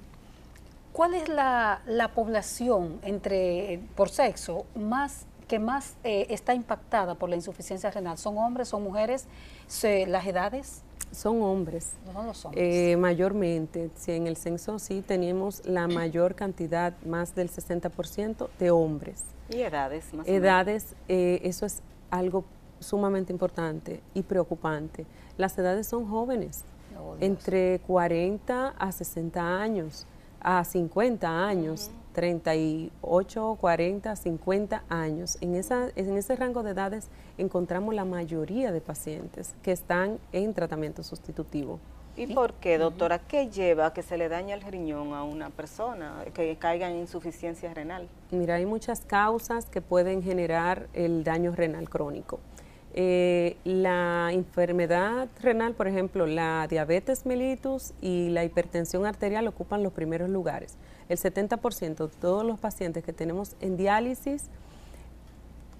¿Cuál 0.93 1.13
es 1.13 1.29
la, 1.29 2.11
población 2.15 2.99
entre 3.03 3.81
por 3.95 4.09
sexo 4.09 4.65
más 4.75 5.25
que 5.47 5.59
más 5.59 5.95
eh, 6.03 6.27
está 6.29 6.53
impactada 6.53 7.15
por 7.15 7.29
la 7.29 7.35
insuficiencia 7.35 7.89
renal? 7.91 8.17
¿Son 8.17 8.37
hombres, 8.37 8.67
son 8.67 8.83
mujeres? 8.83 9.25
¿Las 10.07 10.25
edades? 10.25 10.83
Son 11.11 11.41
hombres. 11.41 11.93
No 12.13 12.23
los 12.23 12.45
hombres. 12.45 12.63
Eh, 12.63 12.97
mayormente, 12.97 13.89
si 13.95 14.11
en 14.11 14.27
el 14.27 14.37
censo 14.37 14.77
sí 14.77 15.03
tenemos 15.05 15.65
la 15.65 15.87
mayor 15.87 16.35
cantidad, 16.35 16.93
más 17.03 17.33
del 17.33 17.49
60% 17.49 18.49
de 18.59 18.71
hombres. 18.71 19.23
¿Y 19.49 19.61
edades? 19.61 20.13
Más 20.13 20.27
edades, 20.27 20.95
eh, 21.07 21.41
eso 21.43 21.65
es 21.65 21.81
algo 22.11 22.43
sumamente 22.79 23.33
importante 23.33 24.01
y 24.13 24.21
preocupante. 24.21 25.05
Las 25.37 25.57
edades 25.57 25.87
son 25.87 26.07
jóvenes, 26.07 26.63
oh, 26.99 27.15
entre 27.19 27.79
40 27.79 28.75
a 28.77 28.91
60 28.91 29.61
años, 29.61 30.05
a 30.41 30.63
50 30.63 31.47
años. 31.47 31.91
38, 32.13 33.57
40, 33.61 34.15
50 34.15 34.83
años. 34.89 35.37
En, 35.41 35.55
esa, 35.55 35.89
en 35.95 36.17
ese 36.17 36.35
rango 36.35 36.63
de 36.63 36.71
edades 36.71 37.07
encontramos 37.37 37.93
la 37.93 38.03
mayoría 38.03 38.71
de 38.71 38.81
pacientes 38.81 39.55
que 39.63 39.71
están 39.71 40.19
en 40.33 40.53
tratamiento 40.53 41.03
sustitutivo. 41.03 41.79
¿Y 42.17 42.33
por 42.33 42.53
qué, 42.55 42.77
doctora? 42.77 43.19
¿Qué 43.19 43.49
lleva 43.49 43.85
a 43.85 43.93
que 43.93 44.03
se 44.03 44.17
le 44.17 44.27
dañe 44.27 44.51
el 44.51 44.61
riñón 44.61 45.13
a 45.13 45.23
una 45.23 45.51
persona, 45.51 46.25
que 46.33 46.57
caiga 46.57 46.89
en 46.89 46.97
insuficiencia 46.97 47.73
renal? 47.73 48.09
Mira, 48.31 48.55
hay 48.55 48.65
muchas 48.65 49.01
causas 49.01 49.67
que 49.67 49.79
pueden 49.79 50.21
generar 50.21 50.87
el 50.93 51.23
daño 51.23 51.55
renal 51.55 51.89
crónico. 51.89 52.39
Eh, 52.93 53.55
la 53.63 54.29
enfermedad 54.33 55.27
renal, 55.41 55.73
por 55.73 55.87
ejemplo, 55.87 56.25
la 56.25 56.67
diabetes 56.67 57.25
mellitus 57.25 57.93
y 58.01 58.29
la 58.29 58.43
hipertensión 58.43 59.05
arterial 59.05 59.47
ocupan 59.47 59.83
los 59.83 59.93
primeros 59.93 60.29
lugares 60.29 60.77
el 61.09 61.17
70% 61.17 62.07
de 62.07 62.15
todos 62.15 62.45
los 62.45 62.59
pacientes 62.59 63.03
que 63.03 63.11
tenemos 63.11 63.55
en 63.59 63.75
diálisis 63.75 64.45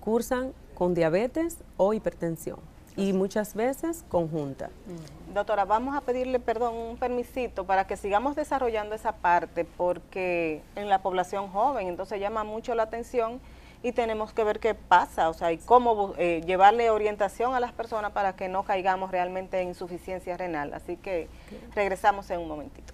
cursan 0.02 0.54
con 0.74 0.94
diabetes 0.96 1.60
o 1.78 1.94
hipertensión 1.94 2.60
y 2.96 3.14
muchas 3.14 3.54
veces 3.54 4.04
conjunta. 4.10 4.70
Mm. 4.88 5.34
Doctora, 5.36 5.64
vamos 5.66 5.96
a 5.96 6.02
pedirle, 6.02 6.40
perdón, 6.40 6.76
un 6.76 6.98
permisito 6.98 7.66
para 7.66 7.86
que 7.86 7.96
sigamos 7.96 8.36
desarrollando 8.36 8.96
esa 8.96 9.14
parte 9.14 9.66
porque 9.66 10.64
en 10.76 10.90
la 10.90 11.02
población 11.02 11.50
joven 11.50 11.88
entonces 11.88 12.20
llama 12.20 12.44
mucho 12.44 12.74
la 12.74 12.84
atención 12.84 13.40
y 13.82 13.94
tenemos 13.94 14.34
que 14.34 14.44
ver 14.44 14.60
qué 14.60 14.76
pasa, 14.76 15.30
o 15.30 15.34
sea, 15.34 15.52
y 15.52 15.58
cómo 15.58 16.14
eh, 16.18 16.42
llevarle 16.46 16.90
orientación 16.90 17.56
a 17.56 17.60
las 17.60 17.72
personas 17.72 18.12
para 18.12 18.36
que 18.36 18.50
no 18.50 18.64
caigamos 18.64 19.12
realmente 19.12 19.62
en 19.62 19.70
insuficiencia 19.70 20.36
renal. 20.36 20.74
Así 20.74 20.98
que 20.98 21.30
regresamos 21.76 22.30
en 22.30 22.40
un 22.42 22.48
momentito. 22.48 22.94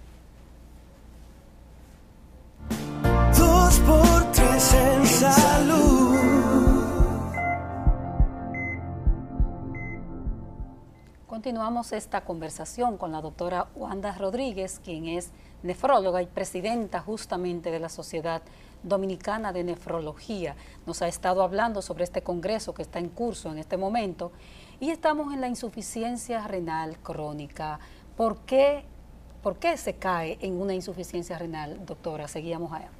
por 3.86 4.32
tres 4.32 4.74
en 4.74 5.06
salud. 5.06 6.16
Continuamos 11.26 11.92
esta 11.92 12.22
conversación 12.22 12.96
con 12.96 13.12
la 13.12 13.20
doctora 13.20 13.68
Wanda 13.76 14.12
Rodríguez, 14.12 14.80
quien 14.82 15.06
es 15.06 15.30
nefróloga 15.62 16.22
y 16.22 16.26
presidenta 16.26 17.00
justamente 17.00 17.70
de 17.70 17.78
la 17.78 17.88
Sociedad 17.88 18.42
Dominicana 18.82 19.52
de 19.52 19.64
Nefrología. 19.64 20.56
Nos 20.86 21.02
ha 21.02 21.08
estado 21.08 21.42
hablando 21.42 21.82
sobre 21.82 22.04
este 22.04 22.22
congreso 22.22 22.74
que 22.74 22.82
está 22.82 22.98
en 22.98 23.08
curso 23.08 23.50
en 23.50 23.58
este 23.58 23.76
momento 23.76 24.32
y 24.80 24.90
estamos 24.90 25.32
en 25.32 25.40
la 25.40 25.48
insuficiencia 25.48 26.46
renal 26.46 26.98
crónica. 26.98 27.78
¿Por 28.16 28.38
qué, 28.40 28.84
por 29.42 29.58
qué 29.58 29.76
se 29.76 29.94
cae 29.94 30.38
en 30.40 30.60
una 30.60 30.74
insuficiencia 30.74 31.38
renal, 31.38 31.84
doctora? 31.84 32.28
Seguíamos 32.28 32.72
allá. 32.72 32.90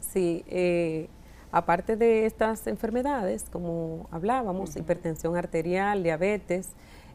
Sí, 0.00 0.44
eh, 0.48 1.08
aparte 1.50 1.96
de 1.96 2.26
estas 2.26 2.66
enfermedades, 2.66 3.46
como 3.50 4.08
hablábamos, 4.10 4.76
hipertensión 4.76 5.36
arterial, 5.36 6.02
diabetes, 6.02 6.70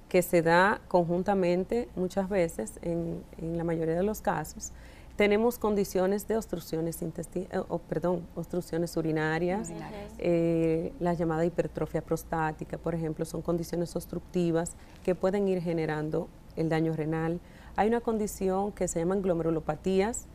que 0.10 0.22
se 0.22 0.42
da 0.42 0.82
conjuntamente 0.88 1.90
muchas 1.96 2.30
veces, 2.30 2.80
en, 2.82 3.24
la 3.58 3.64
mayoría 3.64 3.96
de 3.96 4.04
los 4.04 4.22
casos, 4.22 4.72
tenemos 5.18 5.58
condiciones 5.58 6.28
de 6.28 6.38
obstrucciones 6.38 7.02
intestinales, 7.02 7.66
eh, 7.70 7.80
perdón, 7.90 8.26
obstrucciones 8.36 8.96
urinarias, 8.96 9.72
eh, 10.20 10.94
la 11.00 11.14
llamada 11.14 11.44
hipertrofia 11.44 12.02
prostática, 12.02 12.78
por 12.78 12.94
ejemplo, 12.96 13.26
son 13.26 13.42
condiciones 13.42 13.96
obstructivas 13.96 14.74
que 15.04 15.16
pueden 15.16 15.48
ir 15.48 15.62
generando 15.62 16.30
el 16.56 16.70
daño 16.70 16.96
renal. 16.96 17.40
Hay 17.76 17.88
una 17.88 18.00
condición 18.00 18.72
que 18.72 18.88
se 18.88 19.00
llaman 19.00 19.22
glomerulopatías, 19.22 20.28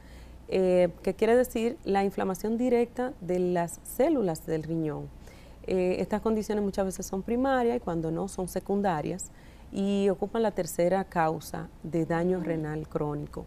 eh, 0.49 0.91
que 1.03 1.15
quiere 1.15 1.37
decir 1.37 1.79
la 1.85 2.05
inflamación 2.05 2.59
directa 2.59 3.13
de 3.21 3.39
las 3.39 3.81
células 3.85 4.45
del 4.47 4.65
riñón. 4.65 5.09
Eh, 5.67 5.97
estas 6.01 6.21
condiciones 6.21 6.65
muchas 6.65 6.85
veces 6.85 7.07
son 7.07 7.23
primarias 7.23 7.77
y 7.77 7.81
cuando 7.81 8.11
no 8.11 8.27
son 8.27 8.49
secundarias 8.49 9.31
y 9.73 10.09
ocupan 10.11 10.43
la 10.43 10.51
tercera 10.51 11.05
causa 11.05 11.69
de 11.83 12.05
daño 12.05 12.41
renal 12.41 12.87
crónico 12.89 13.47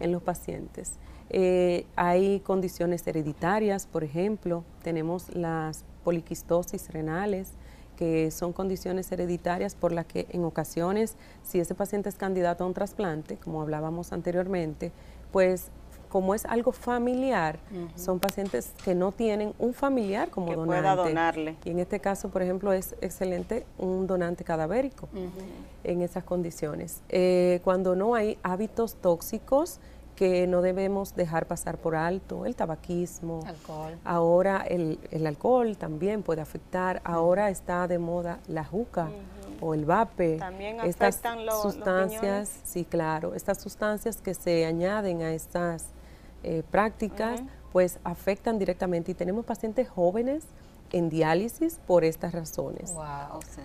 en 0.00 0.12
los 0.12 0.22
pacientes. 0.22 0.92
Eh, 1.28 1.86
hay 1.96 2.40
condiciones 2.40 3.06
hereditarias, 3.06 3.86
por 3.86 4.04
ejemplo, 4.04 4.64
tenemos 4.82 5.34
las 5.34 5.84
poliquistosis 6.04 6.90
renales, 6.92 7.52
que 7.96 8.30
son 8.30 8.52
condiciones 8.52 9.10
hereditarias 9.10 9.74
por 9.74 9.90
las 9.92 10.06
que 10.06 10.26
en 10.30 10.44
ocasiones, 10.44 11.16
si 11.42 11.58
ese 11.58 11.74
paciente 11.74 12.08
es 12.08 12.16
candidato 12.16 12.64
a 12.64 12.66
un 12.66 12.74
trasplante, 12.74 13.36
como 13.36 13.62
hablábamos 13.62 14.12
anteriormente, 14.12 14.92
pues 15.32 15.70
como 16.16 16.34
es 16.34 16.46
algo 16.46 16.72
familiar, 16.72 17.58
son 17.94 18.20
pacientes 18.20 18.72
que 18.82 18.94
no 18.94 19.12
tienen 19.12 19.52
un 19.58 19.74
familiar 19.74 20.30
como 20.30 20.46
que 20.46 20.56
donante. 20.56 20.80
Pueda 20.80 20.96
donarle. 20.96 21.56
Y 21.62 21.68
en 21.68 21.78
este 21.78 22.00
caso, 22.00 22.30
por 22.30 22.40
ejemplo, 22.40 22.72
es 22.72 22.94
excelente 23.02 23.66
un 23.76 24.06
donante 24.06 24.42
cadavérico 24.42 25.10
en 25.84 26.00
esas 26.00 26.24
condiciones. 26.24 27.02
Eh, 27.10 27.60
cuando 27.64 27.94
no 27.94 28.14
hay 28.14 28.38
hábitos 28.42 28.94
tóxicos 28.94 29.78
que 30.14 30.46
no 30.46 30.62
debemos 30.62 31.14
dejar 31.14 31.44
pasar 31.44 31.76
por 31.76 31.94
alto, 31.94 32.46
el 32.46 32.56
tabaquismo, 32.56 33.40
ahora 34.02 34.64
el, 34.66 34.98
alcohol 35.26 35.76
también 35.76 36.22
puede 36.22 36.40
afectar, 36.40 37.02
ahora 37.04 37.50
está 37.50 37.86
de 37.88 37.98
moda 37.98 38.40
la 38.48 38.64
juca. 38.64 39.10
o 39.60 39.72
el 39.72 39.86
vape, 39.86 40.36
También 40.36 40.80
estas 40.80 41.20
sustancias, 41.62 42.60
sí, 42.64 42.84
claro, 42.84 43.34
estas 43.34 43.58
sustancias 43.58 44.18
que 44.18 44.34
se 44.34 44.66
añaden 44.66 45.22
a 45.22 45.32
estas 45.32 45.95
eh, 46.46 46.62
prácticas, 46.70 47.42
pues 47.72 47.98
afectan 48.04 48.56
directamente. 48.56 49.10
Y 49.10 49.14
tenemos 49.14 49.44
pacientes 49.44 49.88
jóvenes 49.88 50.44
en 50.92 51.08
diálisis 51.08 51.80
por 51.88 52.04
estas 52.04 52.32
razones. 52.32 52.94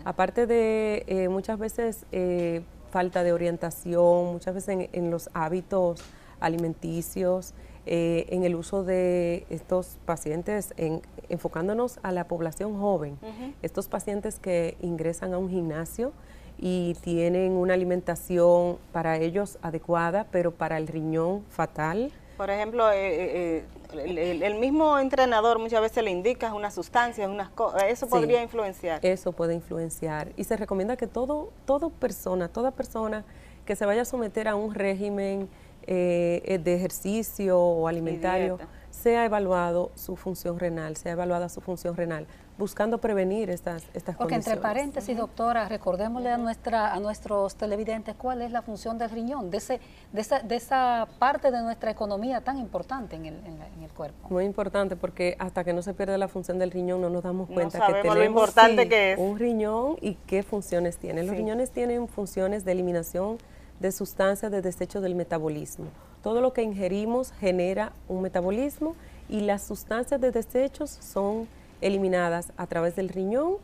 Aparte 0.04 0.48
de 0.48 1.04
eh, 1.06 1.30
muchas 1.30 1.60
veces 1.60 2.08
eh, 2.12 2.63
falta 2.89 3.22
de 3.24 3.34
orientación, 3.34 4.34
muchas 4.34 4.56
veces 4.56 4.89
en, 4.91 5.12
los 5.12 5.30
hábitos 5.36 6.02
alimenticios, 6.39 7.54
en 7.86 8.44
el 8.44 8.56
uso 8.56 8.84
de 8.84 9.46
estos 9.52 9.98
pacientes, 10.06 10.74
en, 10.78 11.04
enfocándonos 11.30 12.00
a 12.02 12.12
la 12.12 12.28
población 12.28 12.80
joven, 12.80 13.20
estos 13.62 13.88
pacientes 13.88 14.39
que 14.39 14.76
ingresan 14.82 15.36
a 15.36 15.38
un 15.38 15.50
gimnasio 15.50 16.13
y 16.58 16.96
tienen 17.02 17.54
una 17.54 17.76
alimentación 17.76 18.78
para 18.91 19.17
ellos 19.17 19.60
adecuada, 19.62 20.26
pero 20.32 20.52
para 20.52 20.78
el 20.78 20.88
riñón 20.88 21.44
fatal, 21.50 22.12
por 22.42 22.50
ejemplo, 22.50 22.92
eh, 22.92 22.96
eh, 22.98 23.66
eh, 23.94 24.40
el, 24.42 24.56
mismo 24.56 24.98
entrenador 24.98 25.60
muchas 25.60 25.80
veces 25.80 26.04
le 26.04 26.10
indica 26.10 26.52
unas 26.56 26.74
sustancias, 26.74 27.30
unas 27.30 27.52
cosas, 27.52 27.84
eso 27.84 28.08
podría 28.08 28.42
influenciar. 28.42 29.00
Eso 29.06 29.32
puede 29.32 29.54
influenciar 29.54 30.32
y 30.36 30.44
se 30.44 30.58
recomienda 30.58 30.98
que 30.98 31.06
todo, 31.06 31.52
todo 31.68 31.92
persona, 31.92 32.48
toda 32.48 32.72
persona 32.72 33.26
que 33.64 33.76
se 33.76 33.86
vaya 33.86 34.02
a 34.02 34.06
someter 34.06 34.48
a 34.48 34.56
un 34.56 34.74
régimen 34.74 35.50
de 35.86 36.74
ejercicio 36.76 37.60
o 37.60 37.88
alimentario, 37.88 38.58
sea 39.02 39.26
evaluado 39.26 39.92
su 39.96 40.16
función 40.16 40.60
renal, 40.60 40.96
sea 40.96 41.14
evaluada 41.14 41.50
su 41.50 41.62
función 41.62 41.96
renal, 41.96 42.28
buscando 42.58 43.00
prevenir 43.00 43.50
estas, 43.50 43.84
estas 43.94 44.16
Porque 44.16 44.36
entre 44.36 44.58
paréntesis, 44.58 45.18
doctora, 45.18 45.68
recordémosle 45.68 46.30
a, 46.30 46.38
nuestra, 46.38 46.94
a 46.94 47.00
nuestros 47.00 47.56
televidentes 47.56 48.16
cuál 48.16 48.44
es 48.44 48.52
la 48.52 48.62
función 48.62 49.00
del 49.00 49.10
riñón, 49.10 49.50
de, 49.50 49.58
ese, 49.58 49.80
de, 50.14 50.22
esa, 50.22 50.40
de 50.40 50.56
esa 50.56 51.08
parte 51.18 51.50
de 51.50 51.62
nuestra 51.62 51.90
economía 51.90 52.42
tan 52.42 52.60
importante 52.60 53.16
en 53.16 53.26
el, 53.26 53.36
en, 53.46 53.84
el 53.84 53.90
cuerpo. 53.90 54.30
Muy 54.30 54.46
importante 54.46 54.96
porque 54.96 55.36
hasta 55.40 55.64
que 55.64 55.74
no 55.74 55.82
se 55.82 55.94
pierde 55.96 56.18
la 56.20 56.28
función 56.28 56.60
del 56.60 56.70
riñón 56.70 57.02
no 57.02 57.10
nos 57.10 57.24
damos 57.24 57.50
cuenta 57.50 57.80
que 57.88 57.94
tenemos 57.94 58.18
lo 58.18 58.24
importante 58.24 58.88
que 58.88 59.14
es. 59.14 59.20
un 59.20 59.40
riñón 59.40 59.96
y 60.00 60.16
qué 60.28 60.44
funciones 60.44 60.98
tiene. 60.98 61.24
Los 61.24 61.36
riñones 61.36 61.72
tienen 61.72 62.08
funciones 62.08 62.64
de 62.64 62.74
eliminación 62.74 63.40
de 63.80 63.92
sustancias 63.92 64.52
de 64.52 64.62
desecho 64.62 65.02
del 65.02 65.16
metabolismo. 65.16 65.88
Todo 66.22 66.42
lo 66.42 66.54
que 66.54 66.62
ingerimos 66.62 67.32
genera 67.40 67.94
un 68.08 68.22
metabolismo 68.22 68.96
y 69.28 69.42
las 69.42 69.64
sustancias 69.64 70.22
de 70.22 70.32
desechos 70.32 70.90
son 70.90 71.48
eliminadas 71.82 72.52
a 72.58 72.68
través 72.68 72.96
del 72.96 73.10
riñón 73.10 73.56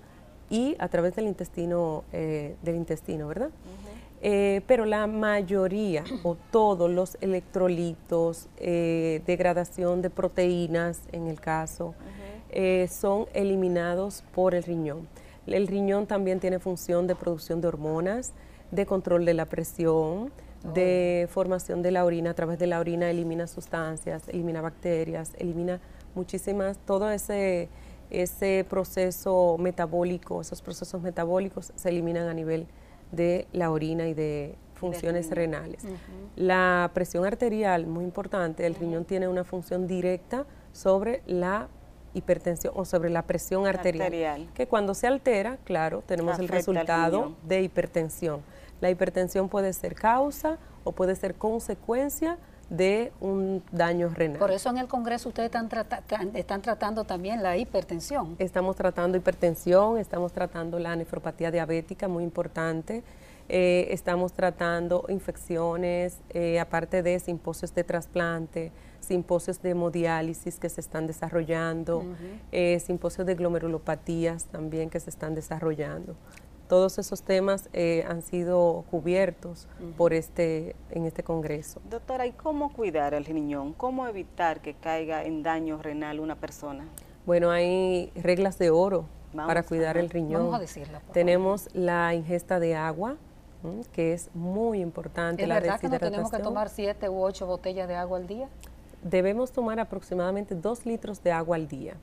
y 0.49 0.75
a 0.79 0.87
través 0.87 1.15
del 1.15 1.27
intestino, 1.27 2.03
eh, 2.11 2.55
del 2.63 2.75
intestino, 2.75 3.27
¿verdad? 3.27 3.49
Eh, 4.21 4.61
pero 4.65 4.85
la 4.85 5.05
mayoría 5.05 6.03
o 6.23 6.35
todos 6.51 6.89
los 6.89 7.17
electrolitos, 7.21 8.47
eh, 8.57 9.21
degradación 9.27 10.01
de 10.01 10.09
proteínas 10.09 11.01
en 11.11 11.27
el 11.27 11.39
caso, 11.39 11.93
son 12.89 13.27
eliminados 13.33 14.23
por 14.33 14.55
el 14.55 14.63
riñón. 14.63 15.07
El 15.45 15.67
riñón 15.67 16.07
también 16.07 16.39
tiene 16.39 16.57
función 16.57 17.05
de 17.05 17.13
producción 17.13 17.61
de 17.61 17.67
hormonas, 17.67 18.33
de 18.71 18.87
control 18.87 19.25
de 19.25 19.35
la 19.35 19.45
presión, 19.45 20.31
de 20.63 21.27
formación 21.31 21.81
de 21.81 21.91
la 21.91 22.05
orina. 22.05 22.31
A 22.31 22.33
través 22.33 22.59
de 22.59 22.67
la 22.67 22.79
orina 22.79 23.09
elimina 23.09 23.47
sustancias, 23.47 24.27
elimina 24.29 24.61
bacterias, 24.61 25.33
elimina 25.37 25.79
muchísimas, 26.15 26.77
todo 26.85 27.09
ese, 27.09 27.69
ese 28.09 28.65
proceso 28.69 29.57
metabólico, 29.59 30.41
esos 30.41 30.61
procesos 30.61 31.01
metabólicos 31.01 31.71
se 31.75 31.89
eliminan 31.89 32.27
a 32.27 32.33
nivel 32.33 32.67
de 33.11 33.47
la 33.53 33.71
orina 33.71 34.07
y 34.07 34.13
de 34.13 34.55
funciones 34.73 35.29
renales. 35.31 35.83
La 36.35 36.91
presión 36.93 37.25
arterial, 37.25 37.87
muy 37.87 38.03
importante, 38.03 38.65
el 38.65 38.75
riñón 38.75 39.05
tiene 39.05 39.27
una 39.27 39.43
función 39.43 39.87
directa 39.87 40.45
sobre 40.71 41.21
la 41.25 41.67
hipertensión 42.13 42.73
o 42.75 42.85
sobre 42.85 43.09
la 43.09 43.23
presión 43.23 43.67
arterial, 43.67 44.49
que 44.53 44.67
cuando 44.67 44.93
se 44.93 45.07
altera, 45.07 45.57
claro, 45.63 46.03
tenemos 46.05 46.39
el 46.39 46.47
resultado 46.47 47.35
de 47.43 47.61
hipertensión. 47.61 48.41
La 48.81 48.89
hipertensión 48.89 49.49
puede 49.49 49.73
ser 49.73 49.95
causa 49.95 50.57
o 50.83 50.91
puede 50.91 51.15
ser 51.15 51.35
consecuencia 51.35 52.37
de 52.69 53.13
un 53.21 53.63
daño 53.71 54.09
renal. 54.09 54.39
Por 54.39 54.51
eso 54.51 54.69
en 54.69 54.77
el 54.77 54.87
Congreso 54.87 55.29
ustedes 55.29 55.51
están, 55.51 55.69
están 56.35 56.61
tratando 56.61 57.05
también 57.05 57.41
la 57.41 57.55
hipertensión. 57.57 58.35
Estamos 58.39 58.75
tratando 58.75 59.17
hipertensión, 59.17 59.97
estamos 59.97 60.33
tratando 60.33 60.77
la 60.79 60.95
nefropatía 60.95 61.49
diabética, 61.49 62.07
muy 62.07 62.23
importante. 62.23 63.03
Eh, 63.49 63.87
estamos 63.91 64.33
tratando 64.33 65.05
infecciones, 65.07 66.19
eh, 66.31 66.59
aparte 66.59 67.01
de 67.01 67.17
simposios 67.19 67.73
de 67.73 67.85
trasplante, 67.85 68.73
simposios 68.99 69.61
de 69.61 69.69
hemodiálisis 69.69 70.59
que 70.59 70.67
se 70.67 70.81
están 70.81 71.07
desarrollando, 71.07 72.03
eh, 72.51 72.77
simposios 72.81 73.25
de 73.25 73.35
glomerulopatías 73.35 74.45
también 74.45 74.89
que 74.89 74.99
se 74.99 75.09
están 75.09 75.33
desarrollando. 75.33 76.17
Todos 76.67 76.97
esos 76.99 77.23
temas 77.23 77.69
han 78.07 78.21
sido 78.21 78.83
cubiertos 78.91 79.67
por 79.97 80.13
este, 80.13 80.75
en 80.91 81.05
este 81.05 81.23
congreso. 81.23 81.81
Doctora, 81.89 82.25
¿y 82.25 82.31
cómo 82.31 82.73
cuidar 82.73 83.15
al 83.15 83.25
riñón? 83.25 83.73
¿Cómo 83.73 84.07
evitar 84.07 84.61
que 84.61 84.73
caiga 84.73 85.23
en 85.23 85.43
daño 85.43 85.81
renal 85.81 86.19
una 86.19 86.35
persona? 86.35 86.85
Bueno, 87.25 87.51
hay 87.51 88.11
reglas 88.15 88.57
de 88.57 88.69
oro 88.69 89.05
para 89.35 89.63
cuidar 89.63 89.97
el 89.97 90.09
riñón. 90.09 90.49
Vamos 90.51 90.77
a 90.77 91.11
Tenemos 91.13 91.69
la 91.73 92.13
ingesta 92.13 92.59
de 92.59 92.75
agua, 92.75 93.17
que 93.91 94.13
es 94.13 94.29
muy 94.33 94.79
importante. 94.79 95.43
¿Es 95.43 95.47
la 95.47 95.59
verdad 95.59 95.79
que 95.79 95.89
no 95.89 95.99
tenemos 95.99 96.31
que 96.31 96.39
tomar 96.39 96.69
siete 96.69 97.09
u 97.09 97.21
ocho 97.21 97.45
botellas 97.45 97.87
de 97.87 97.95
agua 97.95 98.17
al 98.17 98.27
día? 98.27 98.47
Debemos 99.03 99.51
tomar 99.51 99.79
aproximadamente 99.79 100.55
dos 100.55 100.85
litros 100.85 101.21
de 101.21 101.31
agua 101.31 101.55
al 101.55 101.67
día. 101.67 101.95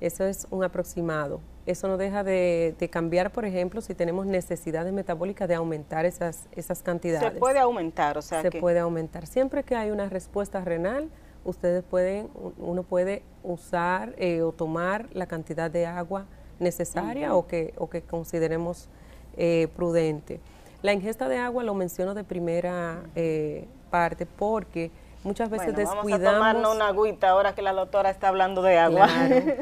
Eso 0.00 0.24
es 0.24 0.46
un 0.50 0.64
aproximado. 0.64 1.40
Eso 1.66 1.88
no 1.88 1.96
deja 1.96 2.22
de, 2.22 2.74
cambiar, 2.90 3.32
por 3.32 3.44
ejemplo, 3.44 3.80
si 3.80 3.94
tenemos 3.94 4.26
necesidades 4.26 4.92
metabólicas 4.92 5.48
de 5.48 5.54
aumentar 5.54 6.06
esas, 6.06 6.46
esas 6.52 6.82
cantidades. 6.82 7.32
Se 7.32 7.38
puede 7.38 7.58
aumentar, 7.58 8.16
o 8.18 8.22
sea 8.22 8.42
Se 8.42 8.50
puede 8.50 8.78
aumentar. 8.78 9.26
Siempre 9.26 9.64
que 9.64 9.74
hay 9.74 9.90
una 9.90 10.08
respuesta 10.08 10.60
renal, 10.60 11.10
ustedes 11.44 11.82
pueden, 11.82 12.28
uno 12.58 12.82
puede 12.82 13.22
usar 13.42 14.14
eh, 14.18 14.42
o 14.42 14.52
tomar 14.52 15.08
la 15.12 15.26
cantidad 15.26 15.70
de 15.70 15.86
agua 15.86 16.26
necesaria 16.60 17.34
o, 17.34 17.46
que, 17.46 17.74
o 17.76 17.88
que 17.88 18.02
consideremos 18.02 18.88
eh, 19.36 19.68
prudente. 19.74 20.40
La 20.82 20.92
ingesta 20.92 21.28
de 21.28 21.38
agua 21.38 21.64
lo 21.64 21.74
menciono 21.74 22.14
de 22.14 22.22
primera 22.22 23.02
eh, 23.14 23.66
parte 23.90 24.26
porque 24.26 24.90
muchas 25.26 25.50
veces 25.50 25.74
descuidamos. 25.74 26.10
Vamos 26.10 26.28
a 26.28 26.32
tomarnos 26.32 26.76
una 26.76 26.88
agüita 26.88 27.30
ahora 27.30 27.54
que 27.54 27.62
la 27.62 27.72
doctora 27.72 28.10
está 28.10 28.28
hablando 28.28 28.62
de 28.62 28.78
agua. 28.78 29.08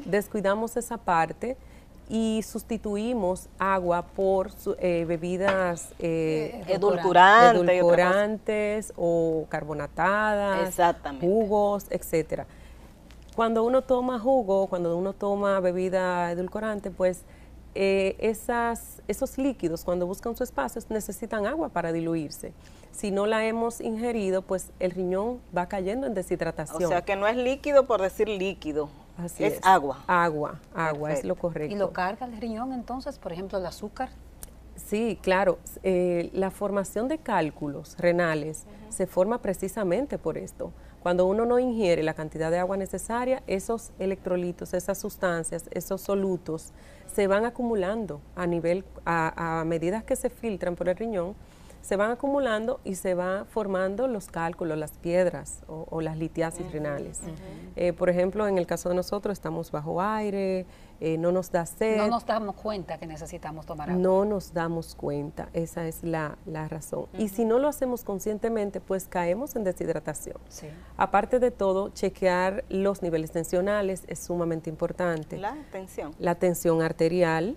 descuidamos 0.04 0.76
esa 0.76 0.98
parte 0.98 1.56
y 2.08 2.42
sustituimos 2.42 3.48
agua 3.58 4.02
por 4.02 4.50
eh, 4.78 5.04
bebidas 5.08 5.94
eh, 5.98 6.62
edulcorantes, 6.68 8.92
o 8.96 9.46
carbonatadas, 9.48 10.76
jugos, 11.20 11.86
etcétera. 11.90 12.46
Cuando 13.34 13.64
uno 13.64 13.82
toma 13.82 14.18
jugo, 14.18 14.68
cuando 14.68 14.96
uno 14.96 15.12
toma 15.12 15.58
bebida 15.60 16.30
edulcorante, 16.30 16.90
pues 16.90 17.24
eh, 17.74 18.16
esas, 18.18 19.02
esos 19.08 19.36
líquidos 19.38 19.84
cuando 19.84 20.06
buscan 20.06 20.36
su 20.36 20.44
espacio 20.44 20.80
necesitan 20.88 21.46
agua 21.46 21.68
para 21.68 21.92
diluirse. 21.92 22.52
Si 22.92 23.10
no 23.10 23.26
la 23.26 23.44
hemos 23.44 23.80
ingerido, 23.80 24.42
pues 24.42 24.70
el 24.78 24.92
riñón 24.92 25.40
va 25.56 25.66
cayendo 25.66 26.06
en 26.06 26.14
deshidratación. 26.14 26.84
O 26.84 26.88
sea 26.88 27.02
que 27.02 27.16
no 27.16 27.26
es 27.26 27.36
líquido 27.36 27.86
por 27.86 28.00
decir 28.00 28.28
líquido. 28.28 28.88
es, 29.38 29.58
agua. 29.62 30.04
Agua, 30.06 30.60
agua, 30.74 31.12
es 31.12 31.24
lo 31.24 31.34
correcto. 31.34 31.74
¿Y 31.74 31.78
lo 31.78 31.92
carga 31.92 32.26
el 32.26 32.36
riñón 32.36 32.72
entonces, 32.72 33.18
por 33.18 33.32
ejemplo, 33.32 33.58
el 33.58 33.66
azúcar? 33.66 34.10
Sí, 34.76 35.18
claro. 35.22 35.58
Eh, 35.82 36.30
la 36.32 36.50
formación 36.50 37.08
de 37.08 37.18
cálculos 37.18 37.96
renales 37.98 38.64
se 38.88 39.06
forma 39.06 39.38
precisamente 39.38 40.18
por 40.18 40.38
esto. 40.38 40.72
Cuando 41.02 41.26
uno 41.26 41.44
no 41.44 41.58
ingiere 41.58 42.02
la 42.02 42.14
cantidad 42.14 42.50
de 42.50 42.58
agua 42.58 42.76
necesaria, 42.76 43.42
esos 43.46 43.90
electrolitos, 43.98 44.72
esas 44.72 44.98
sustancias, 44.98 45.64
esos 45.72 46.00
solutos 46.00 46.72
se 47.14 47.26
van 47.26 47.44
acumulando 47.44 48.20
a 48.34 48.46
nivel, 48.46 48.84
a, 49.04 49.60
a 49.60 49.64
medida 49.64 50.02
que 50.02 50.16
se 50.16 50.30
filtran 50.30 50.74
por 50.74 50.88
el 50.88 50.96
riñón, 50.96 51.34
se 51.84 51.96
van 51.96 52.10
acumulando 52.10 52.80
y 52.82 52.94
se 52.94 53.14
van 53.14 53.44
formando 53.46 54.08
los 54.08 54.28
cálculos, 54.28 54.78
las 54.78 54.92
piedras 54.92 55.60
o, 55.68 56.00
las 56.00 56.16
litiasis 56.16 56.72
renales. 56.72 57.20
Eh, 57.76 57.92
por 57.92 58.08
ejemplo, 58.08 58.48
en 58.48 58.56
el 58.56 58.66
caso 58.66 58.88
de 58.88 58.94
nosotros 58.94 59.34
estamos 59.34 59.70
bajo 59.70 60.00
aire, 60.00 60.64
eh, 61.00 61.18
no 61.18 61.32
nos 61.32 61.50
da 61.50 61.66
sed. 61.66 61.96
No 61.96 62.08
nos 62.08 62.24
damos 62.24 62.54
cuenta 62.54 62.98
que 62.98 63.06
necesitamos 63.06 63.66
tomar 63.66 63.90
agua. 63.90 64.00
No 64.00 64.24
nos 64.24 64.52
damos 64.52 64.94
cuenta, 64.94 65.48
esa 65.52 65.86
es 65.86 66.02
la, 66.02 66.38
razón. 66.68 67.06
Y 67.18 67.28
si 67.28 67.44
no 67.44 67.58
lo 67.58 67.68
hacemos 67.68 68.04
conscientemente, 68.04 68.80
pues 68.80 69.06
caemos 69.06 69.56
en 69.56 69.64
deshidratación. 69.64 70.36
Aparte 70.96 71.38
de 71.40 71.50
todo, 71.50 71.90
chequear 71.90 72.64
los 72.68 73.02
niveles 73.02 73.32
tensionales 73.32 74.04
es 74.06 74.20
sumamente 74.20 74.70
importante. 74.70 75.36
La 75.36 75.56
tensión. 75.72 76.14
La 76.18 76.36
tensión 76.36 76.80
arterial, 76.80 77.56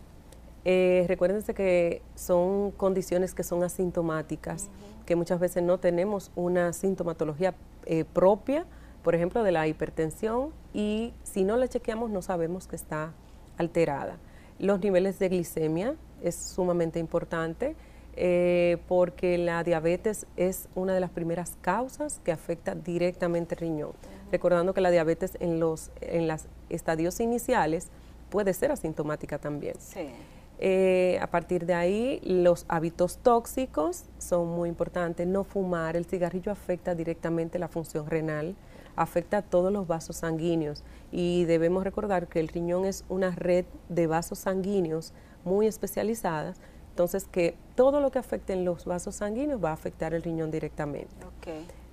eh, 0.66 1.06
recuérdense 1.08 1.54
que 1.54 2.02
son 2.16 2.72
condiciones 2.72 3.34
que 3.34 3.44
son 3.44 3.64
asintomáticas, 3.64 4.70
que 5.06 5.16
muchas 5.16 5.40
veces 5.40 5.64
no 5.64 5.80
tenemos 5.80 6.32
una 6.36 6.74
sintomatología 6.74 7.54
eh, 7.86 8.04
propia, 8.04 8.66
por 9.04 9.16
ejemplo, 9.16 9.44
de 9.44 9.54
la 9.54 9.68
hipertensión, 9.68 10.52
y 10.74 11.14
si 11.24 11.46
no 11.46 11.56
la 11.56 11.68
chequeamos 11.68 12.10
no 12.10 12.22
sabemos 12.22 12.68
que 12.68 12.76
está 12.76 13.14
alterada. 13.58 14.18
Los 14.60 14.80
niveles 14.80 15.20
de 15.20 15.30
glicemia 15.30 15.96
es 16.24 16.36
sumamente 16.36 17.00
importante 17.00 17.76
eh, 18.16 18.78
porque 18.88 19.38
la 19.38 19.64
diabetes 19.64 20.26
es 20.38 20.68
una 20.74 20.94
de 20.94 21.00
las 21.00 21.12
primeras 21.12 21.56
causas 21.62 22.20
que 22.24 22.32
afecta 22.32 22.74
directamente 22.74 23.56
el 23.56 23.62
riñón. 23.62 23.92
Recordando 24.32 24.74
que 24.74 24.82
la 24.82 24.90
diabetes 24.90 25.38
en 25.40 25.60
los 25.60 25.92
en 26.02 26.28
los 26.28 26.46
estadios 26.70 27.20
iniciales 27.20 27.90
puede 28.30 28.54
ser 28.54 28.72
asintomática 28.72 29.38
también. 29.38 29.76
Sí. 29.80 30.10
Eh, 30.60 31.20
a 31.22 31.28
partir 31.28 31.66
de 31.66 31.76
ahí, 31.76 32.20
los 32.24 32.66
hábitos 32.68 33.20
tóxicos 33.20 34.06
son 34.18 34.48
muy 34.48 34.70
importantes. 34.70 35.28
No 35.28 35.44
fumar, 35.44 35.96
el 35.96 36.06
cigarrillo 36.06 36.52
afecta 36.52 36.96
directamente 36.96 37.60
la 37.60 37.68
función 37.68 38.08
renal, 38.08 38.56
afecta 38.98 39.38
a 39.38 39.42
todos 39.44 39.72
los 39.72 39.88
vasos 39.88 40.18
sanguíneos 40.18 40.84
y 41.12 41.46
debemos 41.46 41.86
recordar 41.86 42.28
que 42.28 42.42
el 42.42 42.50
riñón 42.50 42.86
es 42.86 43.06
una 43.08 43.32
red 43.32 43.66
de 43.88 44.08
vasos 44.08 44.40
sanguíneos 44.40 45.14
muy 45.46 45.68
especializadas, 45.68 46.60
entonces 46.90 47.26
que 47.32 47.56
todo 47.76 48.02
lo 48.02 48.12
que 48.12 48.20
afecte 48.20 48.54
en 48.54 48.66
los 48.66 48.86
vasos 48.86 49.16
sanguíneos 49.16 49.64
va 49.64 49.70
a 49.70 49.74
afectar 49.74 50.14
el 50.14 50.24
riñón 50.24 50.52
directamente. 50.52 51.16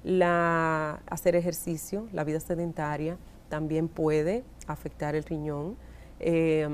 La, 0.03 1.01
hacer 1.07 1.37
ejercicio, 1.37 2.09
la 2.13 2.25
vida 2.25 2.41
sedentaria, 2.41 3.17
también 3.49 3.89
puede 3.89 4.43
afectar 4.67 5.15
el 5.15 5.23
riñón. 5.25 5.77
Eh, 6.21 6.69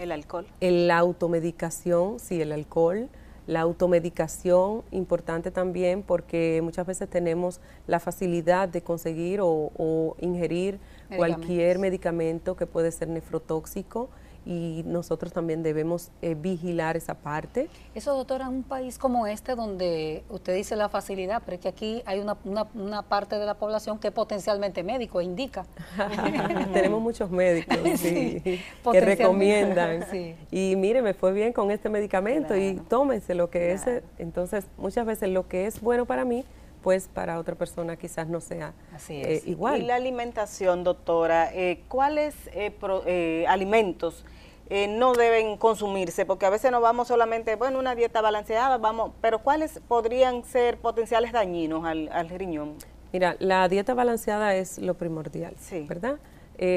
el 0.00 0.12
alcohol. 0.12 0.46
La 0.60 0.98
automedicación, 0.98 2.20
sí, 2.20 2.40
el 2.40 2.52
alcohol. 2.52 3.08
La 3.48 3.62
automedicación, 3.62 4.82
importante 4.90 5.50
también 5.50 6.02
porque 6.02 6.60
muchas 6.62 6.86
veces 6.86 7.08
tenemos 7.08 7.62
la 7.86 7.98
facilidad 7.98 8.68
de 8.68 8.82
conseguir 8.82 9.40
o, 9.42 10.14
ingerir 10.20 10.78
cualquier 11.16 11.78
medicamento 11.78 12.56
que 12.56 12.66
puede 12.66 12.92
ser 12.92 13.08
nefrotóxico 13.08 14.10
y 14.46 14.82
nosotros 14.86 15.32
también 15.32 15.62
debemos 15.62 16.10
eh, 16.22 16.34
vigilar 16.34 16.96
esa 16.96 17.14
parte. 17.14 17.68
Eso, 17.94 18.16
doctora, 18.16 18.46
en 18.46 18.52
un 18.52 18.62
país 18.62 18.98
como 18.98 19.26
este, 19.26 19.54
donde 19.54 20.24
usted 20.30 20.54
dice 20.54 20.76
la 20.76 20.88
facilidad, 20.88 21.42
pero 21.44 21.56
es 21.56 21.60
que 21.60 21.68
aquí 21.68 22.02
hay 22.06 22.20
una, 22.20 22.36
una, 22.74 23.02
parte 23.02 23.38
de 23.38 23.46
la 23.46 23.54
población 23.54 23.98
que 23.98 24.08
es 24.08 24.14
potencialmente 24.14 24.82
médico, 24.82 25.20
indica. 25.20 25.66
Tenemos 26.72 27.00
muchos 27.00 27.30
médicos 27.30 27.76
que 28.02 28.60
recomiendan. 29.00 30.06
Y 30.50 30.76
mire, 30.76 31.02
me 31.02 31.14
fue 31.14 31.32
bien 31.32 31.52
con 31.52 31.70
este 31.70 31.88
medicamento 31.88 32.56
y 32.56 32.74
tómense 32.88 33.34
lo 33.34 33.50
que 33.50 33.72
es. 33.72 33.84
Entonces, 34.18 34.66
muchas 34.76 35.06
veces 35.06 35.28
lo 35.28 35.48
que 35.48 35.66
es 35.66 35.80
bueno 35.80 36.06
para 36.06 36.24
mí 36.24 36.44
pues 36.82 37.08
para 37.08 37.38
otra 37.38 37.54
persona 37.54 37.96
quizás 37.96 38.28
no 38.28 38.40
sea 38.40 38.72
eh, 39.08 39.42
igual. 39.46 39.82
Y 39.82 39.86
la 39.86 39.96
alimentación, 39.96 40.84
doctora, 40.84 41.52
eh, 41.52 41.82
¿cuáles 41.88 42.34
eh, 42.52 43.44
alimentos 43.48 44.24
no 44.70 45.14
deben 45.14 45.56
consumirse? 45.56 46.26
Porque 46.26 46.46
a 46.46 46.50
veces 46.50 46.70
no 46.70 46.80
vamos 46.80 47.08
solamente, 47.08 47.56
bueno, 47.56 47.78
una 47.78 47.94
dieta 47.94 48.20
balanceada, 48.20 48.76
vamos, 48.78 49.12
pero 49.20 49.38
¿cuáles 49.38 49.80
podrían 49.88 50.44
ser 50.44 50.78
potenciales 50.78 51.32
dañinos 51.32 51.84
al, 51.84 52.28
riñón? 52.28 52.74
Mira, 53.12 53.36
la 53.38 53.66
dieta 53.68 53.94
balanceada 53.94 54.54
es 54.54 54.78
lo 54.78 54.94
primordial, 54.94 55.54
¿verdad? 55.88 56.18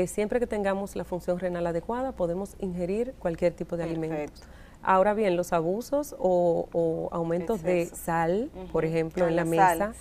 siempre 0.05 0.39
que 0.39 0.45
tengamos 0.45 0.95
la 0.95 1.03
función 1.03 1.39
renal 1.39 1.65
adecuada, 1.65 2.11
podemos 2.11 2.55
ingerir 2.59 3.13
cualquier 3.17 3.53
tipo 3.53 3.75
de 3.75 3.83
alimento. 3.83 4.41
Ahora 4.83 5.13
bien, 5.13 5.35
los 5.35 5.53
abusos 5.53 6.15
o, 6.17 7.09
aumentos 7.11 7.61
de 7.63 7.85
sal, 7.85 8.49
por 8.71 8.85
ejemplo, 8.85 9.27
en 9.27 9.35
la, 9.35 9.45
mesa, 9.45 9.93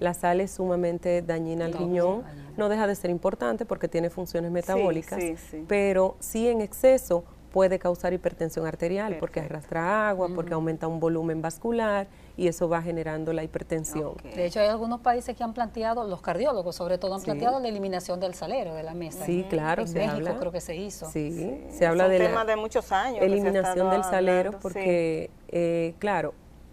la 0.00 0.14
sal 0.14 0.40
es 0.40 0.52
sumamente 0.52 1.22
dañina 1.22 1.64
al 1.64 1.72
riñón, 1.72 2.22
no 2.56 2.68
deja 2.68 2.86
de 2.86 2.94
ser 2.94 3.10
importante 3.10 3.64
porque 3.64 3.88
tiene 3.88 4.10
funciones 4.10 4.50
metabólicas, 4.50 5.22
pero 5.66 6.16
sí 6.20 6.48
en 6.48 6.60
exceso 6.60 7.24
puede 7.52 7.78
causar 7.78 8.12
hipertensión 8.12 8.66
arterial 8.66 9.16
porque 9.18 9.40
arrastra 9.40 10.08
agua, 10.08 10.28
porque 10.34 10.54
aumenta 10.54 10.86
un 10.86 11.00
volumen 11.00 11.42
vascular 11.42 12.06
y 12.36 12.46
eso 12.46 12.68
va 12.68 12.82
generando 12.82 13.32
la 13.32 13.42
hipertensión. 13.42 14.14
De 14.22 14.46
hecho, 14.46 14.60
hay 14.60 14.68
algunos 14.68 15.00
países 15.00 15.36
que 15.36 15.42
han 15.42 15.54
planteado, 15.54 16.06
los 16.06 16.20
cardiólogos 16.20 16.76
sobre 16.76 16.98
todo, 16.98 17.14
han 17.14 17.22
planteado 17.22 17.58
la 17.60 17.68
eliminación 17.68 18.20
del 18.20 18.34
salero 18.34 18.74
de 18.74 18.82
la 18.82 18.94
mesa. 18.94 19.24
Sí, 19.24 19.44
claro, 19.48 19.84
en 19.84 19.92
México 19.92 20.36
creo 20.38 20.52
que 20.52 20.60
se 20.60 20.76
hizo. 20.76 21.10
Sí, 21.10 21.64
se 21.70 21.86
habla 21.86 22.08
de 22.08 22.18
tema 22.18 22.44
de 22.44 22.56
muchos 22.56 22.92
años. 22.92 23.22
Eliminación 23.22 23.90
del 23.90 24.04
salero 24.04 24.52
porque, 24.60 25.24
eh, 25.24 25.30
eh, 25.48 25.94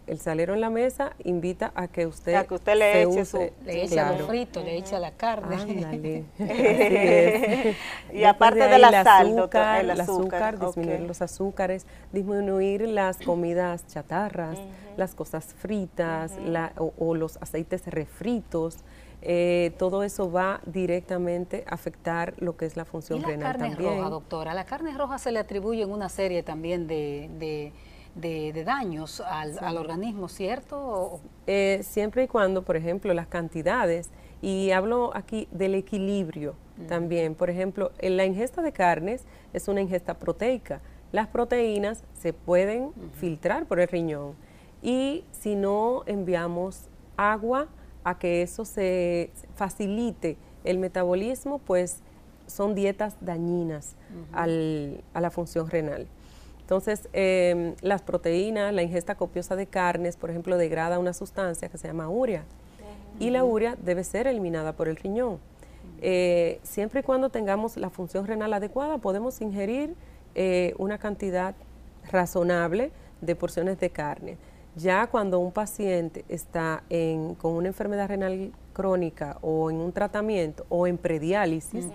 el 0.07 0.19
salero 0.19 0.53
en 0.53 0.61
la 0.61 0.69
mesa 0.69 1.13
invita 1.23 1.71
a 1.75 1.87
que 1.87 2.05
usted, 2.05 2.35
a 2.35 2.45
que 2.45 2.53
usted 2.53 2.75
le 2.75 3.03
eche 3.03 3.25
su 3.25 3.39
le 3.65 3.83
eche 3.83 3.99
a 3.99 4.13
los 4.13 4.27
fritos, 4.27 4.63
le 4.63 4.77
eche 4.77 4.95
a 4.95 4.99
la 4.99 5.11
carne. 5.11 6.25
y 8.13 8.23
aparte 8.23 8.67
de 8.67 8.79
la 8.79 9.03
sal, 9.03 9.37
azúcar, 9.37 9.81
el 9.81 9.91
azúcar, 9.91 10.59
disminuir 10.59 11.01
los 11.01 11.21
azúcares, 11.21 11.85
disminuir 12.11 12.87
las 12.87 13.17
comidas 13.17 13.87
chatarras, 13.87 14.57
las 14.97 15.15
cosas 15.15 15.53
fritas 15.57 16.33
o, 16.77 17.15
los 17.15 17.37
aceites 17.37 17.85
refritos. 17.87 18.77
Eh, 19.27 19.73
todo 19.79 20.03
eso 20.03 20.31
va 20.31 20.61
directamente 20.67 21.63
a 21.67 21.73
afectar 21.73 22.35
lo 22.37 22.57
que 22.57 22.67
es 22.67 22.77
la 22.77 22.85
función 22.85 23.19
¿Y 23.19 23.21
la 23.23 23.39
carne 23.39 23.69
también. 23.69 23.97
roja, 23.97 24.09
doctora? 24.09 24.53
La 24.53 24.65
carne 24.65 24.95
roja 24.95 25.17
se 25.17 25.31
le 25.31 25.39
atribuye 25.39 25.81
en 25.81 25.89
una 25.89 26.09
serie 26.09 26.43
también 26.43 26.85
de 26.85 27.29
de, 27.39 27.73
daños 28.15 29.21
al, 29.21 29.78
organismo, 29.78 30.30
¿cierto? 30.30 31.19
Eh, 31.47 31.82
siempre 31.84 32.23
y 32.23 32.28
cuando, 32.28 32.63
por 32.63 32.78
ejemplo, 32.78 33.13
las 33.13 33.28
cantidades, 33.28 34.10
y 34.41 34.71
hablo 34.71 35.12
aquí 35.15 35.47
del 35.51 35.75
equilibrio 35.75 36.56
también, 36.88 37.36
por 37.36 37.49
ejemplo, 37.49 37.91
en 37.99 38.17
la 38.17 38.25
ingesta 38.25 38.62
de 38.62 38.73
carnes 38.73 39.23
es 39.54 39.67
una 39.67 39.82
ingesta 39.82 40.15
proteica. 40.15 40.82
Las 41.12 41.28
proteínas 41.28 42.04
se 42.13 42.34
pueden 42.34 42.91
filtrar 43.13 43.65
por 43.65 43.80
el 43.80 43.88
riñón 43.88 44.34
y 44.82 45.23
si 45.32 45.56
no 45.56 46.04
enviamos 46.06 46.89
agua 47.15 47.67
a 48.04 48.19
que 48.19 48.41
eso 48.41 48.65
se 48.65 49.32
facilite 49.56 50.38
el 50.65 50.78
metabolismo, 50.78 51.60
pues 51.60 52.01
son 52.45 52.75
dietas 52.75 53.15
dañinas 53.21 53.95
al, 54.34 55.01
a 55.13 55.21
la 55.21 55.32
función 55.32 55.69
renal. 55.69 56.08
Entonces, 56.65 57.08
em, 57.13 57.75
las 57.82 58.01
proteínas, 58.01 58.73
la 58.73 58.82
ingesta 58.82 59.13
copiosa 59.13 59.56
de 59.56 59.67
carnes, 59.67 60.17
por 60.17 60.32
ejemplo, 60.32 60.58
degrada 60.58 60.97
una 60.97 61.13
sustancia 61.13 61.69
que 61.69 61.78
se 61.78 61.88
llama 61.88 62.10
urea. 62.10 62.43
Y 63.19 63.30
la 63.30 63.43
urea 63.43 63.78
debe 63.80 64.04
ser 64.04 64.25
eliminada 64.25 64.73
por 64.73 64.88
el 64.88 64.95
riñón. 64.95 65.38
Eh, 66.01 66.60
siempre 66.63 67.01
y 67.01 67.04
cuando 67.04 67.30
tengamos 67.30 67.78
la 67.78 67.91
función 67.91 68.25
renal 68.25 68.51
adecuada, 68.51 68.97
podemos 68.97 69.41
ingerir 69.41 69.93
eh, 70.34 70.73
una 70.80 70.97
cantidad 70.97 71.54
razonable 72.12 72.91
de 73.21 73.36
porciones 73.36 73.80
de 73.80 73.91
carne. 73.91 74.38
Ya 74.75 75.06
cuando 75.06 75.38
un 75.38 75.51
paciente 75.51 76.25
está 76.30 76.84
con 77.38 77.54
una 77.54 77.67
enfermedad 77.67 78.08
renal 78.08 78.54
crónica 78.73 79.38
o 79.41 79.69
en 79.69 79.78
un 79.78 79.91
tratamiento 79.91 80.65
o 80.69 80.88
en 80.88 80.97
prediálisis, 80.97 81.86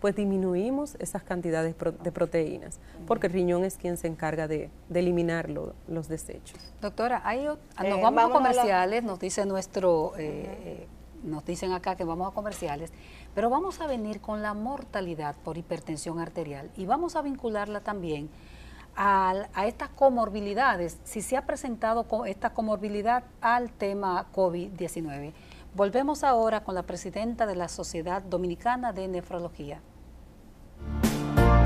pues 0.00 0.14
disminuimos 0.14 0.94
esas 1.00 1.22
cantidades 1.22 1.74
de 2.02 2.12
proteínas, 2.12 2.78
porque 3.06 3.26
el 3.26 3.32
riñón 3.32 3.64
es 3.64 3.76
quien 3.76 3.96
se 3.96 4.06
encarga 4.06 4.46
de, 4.46 4.70
eliminar 4.92 5.48
los 5.50 6.08
desechos. 6.08 6.58
Doctora, 6.80 7.22
hay, 7.24 7.44
nos 7.44 7.58
eh, 7.82 8.00
vamos, 8.00 8.24
a 8.24 8.32
comerciales, 8.32 9.02
nos 9.02 9.18
dice 9.18 9.44
nuestro, 9.44 10.12
eh, 10.16 10.86
nos 11.24 11.44
dicen 11.44 11.72
acá 11.72 11.96
que 11.96 12.04
vamos 12.04 12.30
a 12.30 12.34
comerciales, 12.34 12.92
pero 13.34 13.50
vamos 13.50 13.80
a 13.80 13.86
venir 13.86 14.20
con 14.20 14.42
la 14.42 14.54
mortalidad 14.54 15.34
por 15.44 15.58
hipertensión 15.58 16.20
arterial 16.20 16.70
y 16.76 16.86
vamos 16.86 17.16
a 17.16 17.22
vincularla 17.22 17.80
también 17.80 18.30
a, 18.94 19.34
a, 19.54 19.66
estas 19.66 19.88
comorbilidades, 19.90 20.98
si 21.04 21.22
se 21.22 21.36
ha 21.36 21.46
presentado 21.46 22.06
esta 22.26 22.50
comorbilidad 22.50 23.24
al 23.40 23.70
tema 23.70 24.26
COVID-19. 24.34 25.32
Volvemos 25.78 26.24
ahora 26.24 26.64
con 26.64 26.74
la 26.74 26.82
presidenta 26.82 27.46
de 27.46 27.54
la 27.54 27.68
Sociedad 27.68 28.20
Dominicana 28.20 28.92
de 28.92 29.06
Nefrología. 29.06 29.80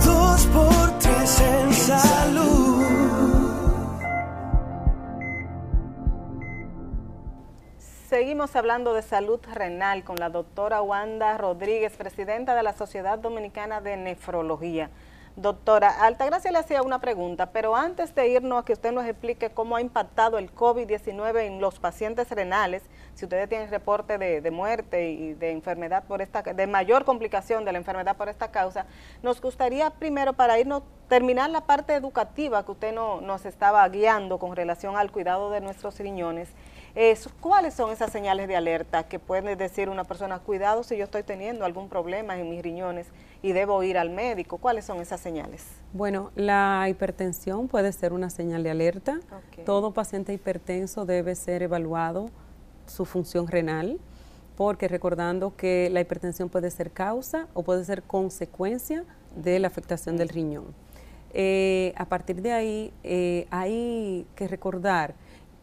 Dos 0.05 0.47
por 0.49 0.99
tres 0.99 1.41
en 1.41 1.73
salud. 1.73 2.85
Seguimos 7.79 8.55
hablando 8.55 8.93
de 8.93 9.01
salud 9.01 9.41
renal 9.51 10.05
con 10.05 10.17
la 10.17 10.29
doctora 10.29 10.83
Wanda 10.83 11.39
Rodríguez, 11.39 11.97
presidenta 11.97 12.55
de 12.55 12.63
la 12.63 12.75
Sociedad 12.75 13.19
Dominicana 13.19 13.81
de 13.81 13.97
Nefrología. 13.97 14.91
Doctora, 15.37 16.05
Altagracia 16.05 16.53
le 16.53 16.59
hacía 16.59 16.83
una 16.83 17.01
pregunta, 17.01 17.53
pero 17.53 17.75
antes 17.75 18.15
de 18.15 18.29
irnos 18.29 18.61
a 18.61 18.65
que 18.67 18.75
usted 18.75 18.93
nos 18.93 19.07
explique 19.07 19.49
cómo 19.49 19.77
ha 19.77 19.81
impactado 19.81 20.37
el 20.37 20.55
COVID-19 20.55 21.47
en 21.47 21.59
los 21.59 21.79
pacientes 21.79 22.29
renales, 22.29 22.83
si 23.15 23.25
ustedes 23.25 23.49
tienen 23.49 23.71
reporte 23.71 24.19
de, 24.19 24.51
muerte 24.51 25.11
y 25.11 25.35
de 25.35 25.51
enfermedad 25.51 26.05
por 26.05 26.23
esta, 26.23 26.43
de 26.43 26.67
mayor 26.67 27.05
complicación 27.05 27.65
de 27.65 27.73
la 27.73 27.79
enfermedad 27.79 28.17
por 28.17 28.29
esta 28.29 28.51
causa, 28.51 28.87
nos 29.23 29.41
gustaría 29.41 29.91
primero 29.91 30.33
para 30.33 30.59
irnos, 30.59 30.83
terminar 31.09 31.51
la 31.51 31.63
parte 31.63 31.95
educativa 31.95 32.65
que 32.65 32.73
usted 32.73 32.95
no, 32.95 33.21
nos 33.21 33.45
estaba 33.45 33.89
guiando 33.89 34.39
con 34.39 34.57
relación 34.57 34.97
al 34.97 35.11
cuidado 35.13 35.51
de 35.51 35.61
nuestros 35.61 35.99
riñones 35.99 36.49
¿Cuáles 37.41 37.75
son 37.75 37.91
esas 37.91 38.13
señales 38.13 38.49
de 38.49 38.57
alerta 38.57 39.05
que 39.05 39.19
puede 39.19 39.57
decir 39.57 39.89
una 39.89 40.05
persona, 40.05 40.39
cuidado 40.41 40.83
si 40.83 40.97
yo 40.97 41.05
estoy 41.05 41.23
teniendo 41.23 41.65
algún 41.65 41.89
problema 41.89 42.39
en 42.39 42.51
mis 42.51 42.63
riñones 42.63 43.07
y 43.41 43.53
debo 43.53 43.83
ir 43.83 43.97
al 43.97 44.11
médico? 44.11 44.59
¿Cuáles 44.59 44.85
son 44.85 45.01
esas 45.01 45.21
señales? 45.21 45.67
Bueno, 45.95 46.31
la 46.35 46.87
hipertensión 46.91 47.69
puede 47.69 47.93
ser 47.93 48.13
una 48.13 48.29
señal 48.29 48.63
de 48.63 48.71
alerta. 48.71 49.21
Todo 49.65 49.93
paciente 49.93 50.35
hipertenso 50.35 51.07
debe 51.07 51.35
ser 51.35 51.63
evaluado 51.63 52.31
su 52.87 53.05
función 53.05 53.47
renal, 53.47 53.99
porque 54.57 54.89
recordando 54.89 55.57
que 55.57 55.89
la 55.91 56.01
hipertensión 56.01 56.49
puede 56.49 56.71
ser 56.71 56.91
causa 56.91 57.49
o 57.55 57.63
puede 57.63 57.85
ser 57.85 58.03
consecuencia 58.03 59.05
de 59.37 59.59
la 59.59 59.69
afectación 59.69 60.17
del 60.17 60.29
riñón. 60.29 60.75
Eh, 61.35 61.95
a 61.97 62.05
partir 62.07 62.43
de 62.43 62.53
ahí 62.53 62.93
eh, 63.03 63.47
hay 63.51 64.27
que 64.37 64.49
recordar 64.49 65.15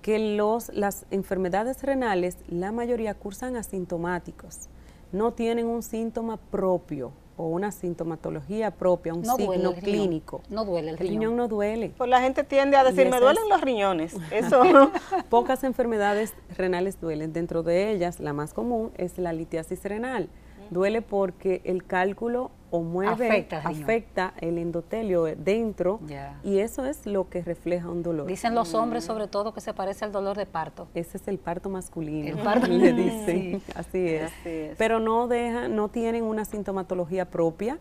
que 0.02 0.36
los, 0.36 0.70
las 0.74 1.06
enfermedades 1.12 1.84
renales, 1.84 2.38
la 2.48 2.72
mayoría 2.72 3.14
cursan 3.14 3.56
asintomáticos, 3.56 4.70
no 5.12 5.34
tienen 5.34 5.68
un 5.68 5.84
síntoma 5.84 6.38
propio 6.38 7.12
o 7.40 7.48
una 7.48 7.72
sintomatología 7.72 8.70
propia, 8.70 9.14
un 9.14 9.24
signo 9.24 9.74
clínico. 9.74 10.42
No 10.50 10.66
duele 10.66 10.92
el 10.92 10.98
riñón. 10.98 11.14
El 11.14 11.20
riñón 11.20 11.38
no 11.38 11.48
duele. 11.48 11.94
Pues 11.98 12.10
la 12.10 12.20
gente 12.20 12.44
tiende 12.44 12.76
a 12.76 12.84
decir, 12.84 13.10
me 13.10 13.22
duelen 13.22 13.48
los 13.48 13.62
riñones. 13.62 14.14
Eso. 14.32 14.62
Pocas 15.30 15.64
enfermedades 15.64 16.34
renales 16.58 17.00
duelen. 17.00 17.32
Dentro 17.32 17.64
de 17.64 17.92
ellas, 17.92 18.20
la 18.20 18.34
más 18.34 18.54
común 18.54 18.92
es 18.98 19.18
la 19.18 19.32
litiasis 19.32 19.82
renal. 19.86 20.28
Duele 20.70 21.02
porque 21.02 21.62
el 21.64 21.86
cálculo 21.86 22.52
o 22.72 22.82
mueve, 22.82 23.48
afecta, 23.64 24.34
el 24.40 24.58
endotelio 24.58 25.24
dentro 25.24 26.00
y 26.44 26.60
eso 26.60 26.86
es 26.86 27.06
lo 27.06 27.30
que 27.30 27.42
refleja 27.42 27.90
un 27.90 28.04
dolor. 28.04 28.28
Dicen 28.28 28.56
los 28.56 28.74
hombres 28.74 29.04
sobre 29.04 29.28
todo 29.28 29.54
que 29.54 29.62
se 29.62 29.74
parece 29.74 30.06
al 30.06 30.12
dolor 30.12 30.38
de 30.38 30.46
parto. 30.46 30.88
Ese 30.94 31.18
es 31.18 31.28
el 31.28 31.40
parto 31.40 31.70
masculino. 31.70 32.28
El 32.28 32.38
parto 32.44 32.68
le 32.68 32.94
dicen, 32.94 33.62
así, 33.76 34.08
es. 34.08 34.32
Pero 34.78 35.00
no 35.00 35.28
deja, 35.28 35.68
no 35.68 35.90
tienen 35.90 36.24
una 36.24 36.46
sintomatología 36.46 37.26
propia. 37.26 37.80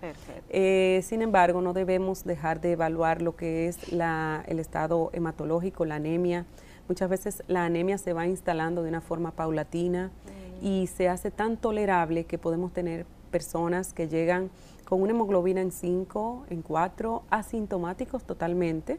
Eh, 0.48 1.00
sin 1.04 1.22
embargo, 1.22 1.60
no 1.60 1.72
debemos 1.72 2.24
dejar 2.24 2.60
de 2.60 2.72
evaluar 2.72 3.22
lo 3.22 3.36
que 3.36 3.68
es 3.68 3.92
la, 3.92 4.42
el 4.46 4.58
estado 4.58 5.10
hematológico, 5.12 5.84
la 5.84 5.96
anemia. 5.96 6.46
Muchas 6.88 7.10
veces 7.10 7.42
la 7.48 7.66
anemia 7.66 7.98
se 7.98 8.14
va 8.14 8.26
instalando 8.26 8.82
de 8.82 8.88
una 8.88 9.02
forma 9.02 9.32
paulatina 9.32 10.06
mm. 10.08 10.37
Y 10.62 10.86
se 10.86 11.08
hace 11.08 11.30
tan 11.30 11.56
tolerable 11.56 12.24
que 12.24 12.38
podemos 12.38 12.72
tener 12.72 13.06
personas 13.30 13.92
que 13.92 14.08
llegan 14.08 14.50
con 14.84 15.02
una 15.02 15.12
hemoglobina 15.12 15.60
en 15.60 15.70
5, 15.70 16.46
en 16.50 16.62
4, 16.62 17.22
asintomáticos 17.30 18.24
totalmente. 18.24 18.98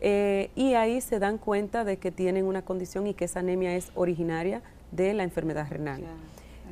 Eh, 0.00 0.50
y 0.54 0.74
ahí 0.74 1.00
se 1.00 1.18
dan 1.18 1.38
cuenta 1.38 1.84
de 1.84 1.96
que 1.96 2.12
tienen 2.12 2.44
una 2.44 2.62
condición 2.62 3.06
y 3.06 3.14
que 3.14 3.24
esa 3.24 3.40
anemia 3.40 3.74
es 3.74 3.90
originaria 3.96 4.62
de 4.92 5.12
la 5.14 5.24
enfermedad 5.24 5.66
renal. 5.68 6.04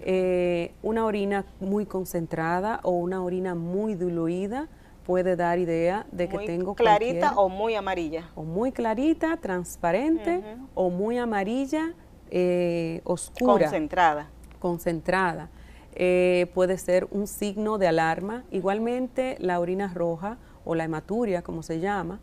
Eh, 0.02 0.72
una 0.82 1.04
orina 1.04 1.44
muy 1.58 1.86
concentrada 1.86 2.80
o 2.84 2.90
una 2.90 3.22
orina 3.22 3.54
muy 3.54 3.94
diluida 3.94 4.68
puede 5.04 5.36
dar 5.36 5.58
idea 5.58 6.06
de 6.12 6.28
que 6.28 6.38
tengo 6.38 6.74
clarita 6.74 7.32
o 7.36 7.48
muy 7.48 7.74
amarilla. 7.74 8.28
O 8.34 8.42
muy 8.42 8.72
clarita, 8.72 9.36
transparente, 9.36 10.42
o 10.74 10.90
muy 10.90 11.18
amarilla, 11.18 11.94
eh, 12.30 13.00
oscura. 13.04 13.64
Concentrada. 13.64 14.28
Concentrada. 14.58 15.48
Eh, 15.94 16.50
puede 16.54 16.78
ser 16.78 17.06
un 17.10 17.26
signo 17.26 17.78
de 17.78 17.88
alarma. 17.88 18.44
Igualmente, 18.50 19.36
la 19.40 19.60
orina 19.60 19.92
roja 19.92 20.38
o 20.64 20.74
la 20.74 20.84
hematuria, 20.84 21.42
como 21.42 21.62
se 21.62 21.80
llama, 21.80 22.20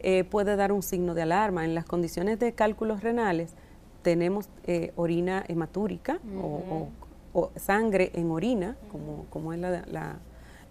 eh, 0.00 0.24
puede 0.24 0.56
dar 0.56 0.72
un 0.72 0.82
signo 0.82 1.14
de 1.14 1.22
alarma. 1.22 1.64
En 1.64 1.74
las 1.74 1.84
condiciones 1.84 2.38
de 2.38 2.52
cálculos 2.52 3.02
renales 3.02 3.54
tenemos 4.02 4.48
orina 4.94 5.44
hematúrica 5.48 6.20
o, 6.40 6.88
sangre 7.56 8.12
en 8.14 8.30
orina, 8.30 8.76
como, 8.90 9.26
como 9.30 9.52
es 9.52 9.58
la 9.58 9.82
la 9.86 10.20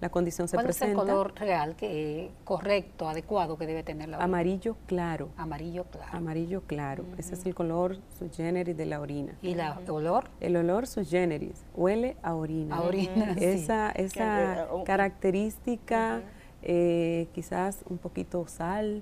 condición 0.09 0.47
se 0.47 0.57
presenta. 0.57 0.93
¿Cuál 0.93 1.07
es 1.07 1.11
el 1.11 1.15
color 1.15 1.39
real 1.39 1.75
que 1.75 2.31
correcto, 2.43 3.09
adecuado 3.09 3.57
que 3.57 3.65
debe 3.65 3.83
tener 3.83 4.09
la 4.09 4.17
orina? 4.17 4.25
Amarillo 4.25 4.75
claro. 4.85 5.29
Amarillo 5.37 5.85
claro. 5.85 6.09
Amarillo 6.11 6.61
claro. 6.61 7.05
Ese 7.17 7.33
es 7.33 7.45
el 7.45 7.55
color 7.55 7.97
su 8.17 8.29
generis 8.29 8.77
de 8.77 8.85
la 8.85 8.99
orina. 8.99 9.37
¿Y 9.41 9.53
el 9.53 9.61
olor? 9.89 10.29
El 10.39 10.55
olor 10.57 10.87
su 10.87 11.03
generis. 11.05 11.65
Huele 11.73 12.17
a 12.21 12.35
orina. 12.35 12.77
A 12.77 12.81
orina, 12.81 13.31
Esa, 13.39 13.91
esa 13.91 14.67
característica, 14.85 16.21
eh, 16.61 17.27
quizás 17.33 17.83
un 17.89 17.97
poquito 17.97 18.47
sal, 18.47 19.01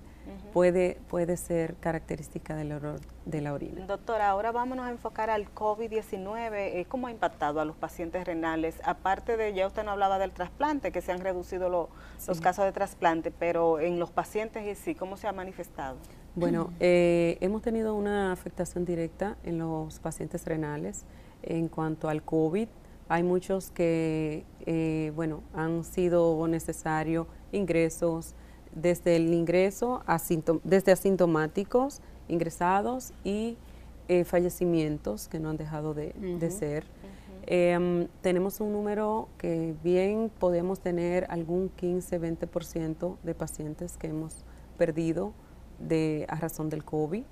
puede, 0.54 1.00
puede 1.10 1.38
ser 1.38 1.76
característica 1.76 2.56
del 2.56 2.72
olor 2.74 3.00
de 3.26 3.42
la 3.42 3.54
orina. 3.54 3.86
Doctora, 3.86 4.30
ahora 4.30 4.52
vámonos 4.52 4.86
a 4.86 4.90
enfocar 4.90 5.30
al 5.30 5.54
COVID-19. 5.54 6.52
Eh, 6.54 6.86
¿Cómo 6.88 7.08
ha 7.08 7.12
impactado 7.12 7.60
a 7.60 7.66
los 7.66 7.76
pacientes 7.76 8.26
renales? 8.26 8.76
Aparte 8.84 9.38
de, 9.38 9.54
ya 9.54 9.68
usted 9.68 9.84
no 9.84 9.92
hablaba 9.92 10.20
del 10.20 10.32
trasplante, 10.32 10.92
que 10.92 11.02
se 11.02 11.12
han 11.12 11.22
reducido 11.22 11.70
los 11.70 12.42
casos 12.42 12.66
de 12.66 12.72
trasplante, 12.72 13.32
pero 13.32 13.80
en 13.80 14.00
los 14.00 14.12
pacientes 14.12 14.66
y 14.66 14.76
sí, 14.76 14.96
¿cómo 14.96 15.18
se 15.18 15.28
ha 15.28 15.32
manifestado? 15.32 15.98
Bueno, 16.36 16.72
eh, 16.80 17.38
hemos 17.42 17.62
tenido 17.62 17.96
una 17.96 18.32
afectación 18.32 18.86
directa 18.86 19.38
en 19.44 19.60
los 19.60 20.00
pacientes 20.00 20.46
renales 20.46 21.06
en 21.44 21.68
cuanto 21.68 22.10
al 22.10 22.24
COVID. 22.24 22.68
Hay 23.08 23.22
muchos 23.22 23.70
que, 23.70 24.46
eh, 24.66 25.12
bueno, 25.16 25.44
han 25.54 25.84
sido 25.84 26.48
necesarios 26.48 27.28
ingresos 27.52 28.34
desde 28.76 29.16
el 29.16 29.34
ingreso, 29.34 30.04
desde 30.64 30.92
asintomáticos, 30.92 32.02
ingresados 32.28 33.14
y 33.24 33.58
eh, 34.08 34.24
fallecimientos 34.24 35.28
que 35.28 35.40
no 35.40 35.50
han 35.50 35.58
dejado 35.58 35.94
de, 35.94 36.14
ser. 36.52 36.86
Em, 37.46 38.08
tenemos 38.22 38.62
un 38.62 38.72
número 38.72 39.28
que 39.38 39.76
bien 39.84 40.32
podemos 40.40 40.80
tener 40.80 41.26
algún 41.30 41.70
15-20% 41.76 43.18
de 43.22 43.36
pacientes 43.36 43.98
que 43.98 44.08
hemos 44.08 44.46
perdido 44.78 45.34
de, 45.80 46.26
a 46.30 46.36
razón 46.36 46.70
del 46.70 46.84
COVID 46.84 47.24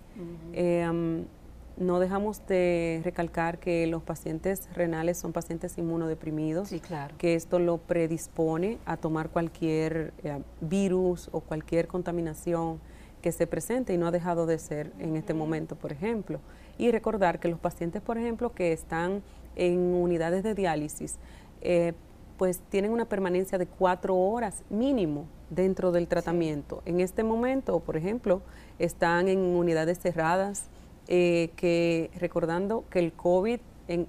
no 1.77 1.99
dejamos 1.99 2.45
de 2.47 3.01
recalcar 3.03 3.59
que 3.59 3.87
los 3.87 4.03
pacientes 4.03 4.69
renales 4.73 5.17
son 5.17 5.33
pacientes 5.33 5.77
inmunodeprimidos, 5.77 6.69
que 7.17 7.35
esto 7.35 7.59
lo 7.59 7.77
predispone 7.77 8.77
a 8.85 8.97
tomar 8.97 9.29
cualquier 9.29 10.13
eh, 10.23 10.41
virus 10.61 11.29
o 11.31 11.41
cualquier 11.41 11.87
contaminación 11.87 12.79
que 13.21 13.31
se 13.31 13.47
presente 13.47 13.93
y 13.93 13.97
no 13.97 14.07
ha 14.07 14.11
dejado 14.11 14.45
de 14.45 14.57
ser 14.57 14.91
en 14.99 15.15
este 15.15 15.33
momento, 15.33 15.75
por 15.75 15.91
ejemplo. 15.91 16.39
Y 16.77 16.91
recordar 16.91 17.39
que 17.39 17.47
los 17.47 17.59
pacientes, 17.59 18.01
por 18.01 18.17
ejemplo, 18.17 18.53
que 18.53 18.73
están 18.73 19.21
en 19.55 19.79
unidades 19.79 20.43
de 20.43 20.55
diálisis, 20.55 21.17
eh, 21.61 21.93
pues 22.37 22.59
tienen 22.69 22.91
una 22.91 23.05
permanencia 23.05 23.59
de 23.59 23.67
cuatro 23.67 24.15
horas 24.15 24.63
mínimo 24.69 25.27
dentro 25.51 25.91
del 25.91 26.07
tratamiento. 26.07 26.81
En 26.85 26.99
este 26.99 27.23
momento, 27.23 27.79
por 27.81 27.97
ejemplo, 27.97 28.41
están 28.79 29.27
en 29.27 29.39
unidades 29.39 29.99
cerradas, 29.99 30.65
eh, 31.13 31.49
que 31.57 32.09
recordando 32.15 32.85
que 32.89 32.99
el 32.99 33.11
COVID 33.11 33.59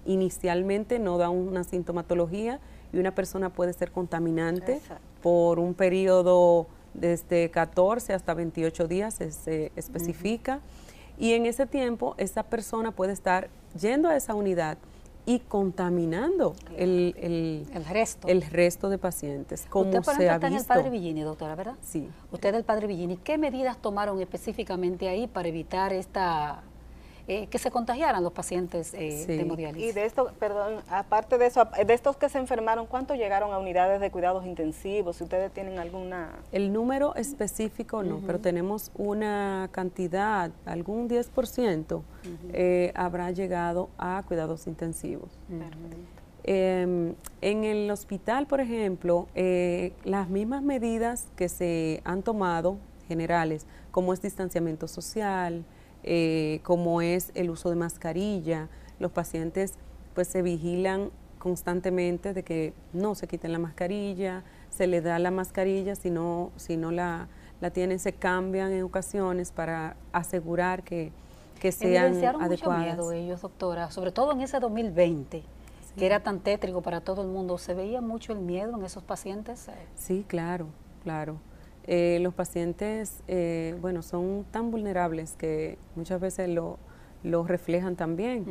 inicialmente 0.05 1.01
no 1.01 1.19
da 1.19 1.31
una 1.31 1.65
sintomatología 1.65 2.61
y 2.93 2.99
una 2.99 3.12
persona 3.12 3.53
puede 3.53 3.73
ser 3.73 3.91
contaminante 3.91 4.81
por 5.21 5.59
un 5.59 5.75
periodo 5.75 6.69
desde 6.95 7.51
14 7.51 8.12
hasta 8.12 8.35
28 8.35 8.87
días, 8.87 9.15
se, 9.15 9.73
especifica. 9.75 10.61
Y 11.19 11.33
en 11.33 11.47
ese 11.47 11.67
tiempo 11.67 12.15
esa 12.19 12.45
persona 12.45 12.93
puede 12.93 13.15
estar 13.15 13.49
yendo 13.77 14.09
a 14.09 14.15
esa 14.15 14.37
unidad 14.37 14.79
y 15.27 15.41
contaminando 15.41 16.55
el, 16.77 17.67
resto. 17.91 18.29
el 18.29 18.43
resto 18.43 18.91
de 18.91 18.99
pacientes. 18.99 19.67
Como 19.69 19.87
Usted, 19.87 20.03
por 20.03 20.15
ejemplo, 20.15 20.35
está 20.35 20.47
en 20.47 20.55
el 20.55 20.65
Padre 20.65 20.91
Villini, 20.91 21.23
doctora, 21.23 21.57
¿verdad? 21.57 21.75
Sí. 21.83 22.09
Usted 22.31 22.53
del 22.53 22.62
Padre 22.62 22.87
Villini, 22.87 23.17
¿qué 23.17 23.38
medidas 23.38 23.79
tomaron 23.79 24.21
específicamente 24.21 25.09
ahí 25.09 25.27
para 25.27 25.49
evitar 25.49 25.93
esta 25.93 26.62
eh, 27.33 27.47
que 27.47 27.59
se 27.59 27.71
contagiaran 27.71 28.23
los 28.23 28.35
pacientes 28.35 28.92
eh, 28.92 29.25
de 29.27 29.40
hemodiálisis. 29.40 29.88
Y 29.88 29.92
de 29.92 30.05
esto, 30.05 30.33
perdón, 30.38 30.83
aparte 30.90 31.38
de 31.38 31.47
eso, 31.47 31.66
de 31.87 31.95
estos 31.95 32.18
que 32.18 32.29
se 32.29 32.37
enfermaron, 32.37 32.85
¿cuántos 32.85 33.16
llegaron 33.16 33.55
a 33.55 33.59
unidades 33.59 34.03
de 34.03 34.11
cuidados 34.11 34.45
intensivos? 34.45 35.16
Si 35.16 35.25
ustedes 35.25 35.51
tienen 35.51 35.79
alguna... 35.79 36.31
El 36.53 36.75
número 36.75 37.14
específico 37.14 38.03
no, 38.03 38.21
pero 38.27 38.38
tenemos 38.38 38.90
una 38.97 39.71
cantidad, 39.73 40.51
algún 40.66 41.09
10% 41.09 42.03
eh, 42.53 42.92
habrá 42.95 43.31
llegado 43.31 43.88
a 43.97 44.23
cuidados 44.29 44.66
intensivos. 44.66 45.31
Em, 46.45 47.14
en 47.40 47.64
el 47.64 47.90
hospital, 47.90 48.47
por 48.47 48.61
ejemplo, 48.61 49.27
las 50.05 50.29
mismas 50.29 50.62
medidas 50.62 51.29
que 51.37 51.49
se 51.49 52.03
han 52.05 52.23
tomado 52.23 52.77
generales, 53.09 53.64
como 53.90 54.12
es 54.12 54.21
distanciamiento 54.21 54.87
social, 54.87 55.64
eh, 56.05 56.61
como 56.62 57.01
es 57.01 57.31
el 57.35 57.51
uso 57.51 57.71
de 57.71 57.77
mascarilla. 57.77 58.69
Los 58.99 59.12
pacientes 59.12 59.75
pues 60.15 60.29
se 60.29 60.43
vigilan 60.43 61.11
constantemente 61.38 62.35
de 62.35 62.45
que 62.45 62.73
no 62.93 63.15
se 63.15 63.27
quiten 63.27 63.53
la 63.53 63.59
mascarilla, 63.59 64.45
se 64.71 64.87
le 64.87 65.01
da 65.01 65.19
la 65.19 65.31
mascarilla, 65.31 65.97
si 65.97 66.09
no, 66.11 66.53
si 66.57 66.77
no 66.77 66.93
la, 66.93 67.27
la 67.61 67.71
tienen, 67.71 67.99
se 67.99 68.12
cambian 68.12 68.71
en 68.73 68.85
ocasiones 68.85 69.51
para 69.51 69.97
asegurar 70.12 70.85
que, 70.85 71.11
que 71.61 71.73
sean 71.73 72.15
adecuadas. 72.15 72.51
mucho 72.51 72.73
miedo 72.73 73.12
ellos, 73.12 73.43
doctora, 73.43 73.91
sobre 73.91 74.12
todo 74.12 74.33
en 74.33 74.41
ese 74.41 74.61
2020, 74.61 75.43
que 75.97 76.07
era 76.07 76.21
tan 76.21 76.41
tétrico 76.41 76.81
para 76.81 77.01
todo 77.01 77.23
el 77.23 77.29
mundo. 77.29 77.59
¿Se 77.59 77.75
veía 77.75 78.01
mucho 78.01 78.33
el 78.33 78.38
miedo 78.38 78.77
en 78.77 78.85
esos 78.85 79.03
pacientes? 79.03 79.69
Sí, 79.97 80.25
claro, 80.29 80.67
claro. 81.03 81.38
Eh, 81.87 82.18
los 82.21 82.33
pacientes, 82.33 83.23
eh, 83.27 83.77
bueno, 83.81 84.03
son 84.03 84.45
tan 84.51 84.71
vulnerables 84.71 85.35
que 85.37 85.79
muchas 85.97 86.21
veces 86.21 86.49
lo, 86.49 86.79
reflejan 87.45 87.97
también. 87.97 88.45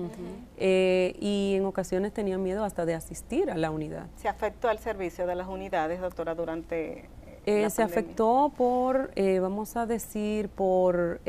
Eh, 0.57 1.15
y 1.19 1.55
en 1.55 1.65
ocasiones 1.65 2.13
tenían 2.13 2.41
miedo 2.43 2.63
hasta 2.63 2.85
de 2.85 2.93
asistir 2.93 3.49
a 3.51 3.57
la 3.57 3.71
unidad. 3.71 4.07
¿Se 4.15 4.27
afectó 4.27 4.69
al 4.69 4.79
servicio 4.79 5.27
de 5.27 5.35
las 5.35 5.47
unidades, 5.47 6.01
doctora, 6.01 6.35
durante 6.35 7.09
Se 7.45 7.83
afectó 7.83 8.51
por, 8.55 9.11
vamos 9.41 9.75
a 9.75 9.85
decir, 9.85 10.49
por 10.49 11.21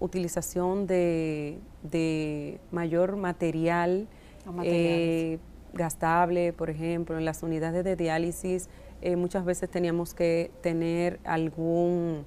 utilización 0.00 0.86
de, 0.86 1.58
de 1.82 2.60
mayor 2.70 3.16
material 3.16 4.08
gastable, 5.72 6.52
por 6.52 6.70
ejemplo, 6.70 7.18
en 7.18 7.24
las 7.24 7.42
unidades 7.42 7.84
de 7.84 7.96
diálisis 7.96 8.68
eh, 9.02 9.16
muchas 9.16 9.44
veces 9.44 9.70
teníamos 9.70 10.14
que 10.14 10.50
tener 10.62 11.20
algún 11.24 12.26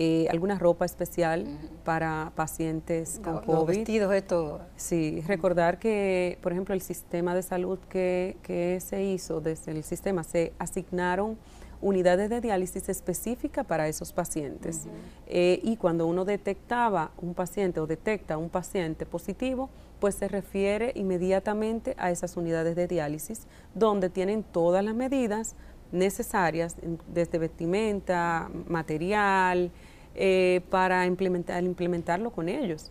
eh, 0.00 0.28
alguna 0.30 0.56
ropa 0.58 0.84
especial 0.84 1.44
para 1.84 2.30
pacientes 2.36 3.20
con 3.24 3.40
COVID. 3.40 3.78
vestidos, 3.78 4.14
esto. 4.14 4.60
Sí, 4.76 5.24
recordar 5.26 5.80
que, 5.80 6.38
por 6.40 6.52
ejemplo, 6.52 6.72
el 6.72 6.82
sistema 6.82 7.34
de 7.34 7.42
salud 7.42 7.80
que, 7.88 8.36
que 8.42 8.78
se 8.80 9.02
hizo 9.02 9.40
desde 9.40 9.72
el 9.72 9.82
sistema, 9.82 10.22
se 10.22 10.52
asignaron 10.60 11.36
unidades 11.80 12.30
de 12.30 12.40
diálisis 12.40 12.88
específicas 12.88 13.64
para 13.66 13.88
esos 13.88 14.12
pacientes. 14.12 14.86
Eh, 15.26 15.60
y 15.62 15.76
cuando 15.76 16.06
uno 16.06 16.24
detectaba 16.24 17.12
un 17.18 17.34
paciente 17.34 17.80
o 17.80 17.86
detecta 17.86 18.36
un 18.36 18.50
paciente 18.50 19.06
positivo, 19.06 19.70
pues 20.00 20.14
se 20.14 20.28
refiere 20.28 20.92
inmediatamente 20.94 21.94
a 21.98 22.10
esas 22.10 22.36
unidades 22.36 22.76
de 22.76 22.86
diálisis, 22.86 23.46
donde 23.74 24.10
tienen 24.10 24.44
todas 24.44 24.84
las 24.84 24.94
medidas 24.94 25.54
necesarias, 25.92 26.76
desde 27.12 27.38
vestimenta, 27.38 28.50
material, 28.66 29.70
eh, 30.14 30.62
para 30.70 31.06
implementar, 31.06 31.62
implementarlo 31.62 32.30
con 32.30 32.48
ellos. 32.48 32.90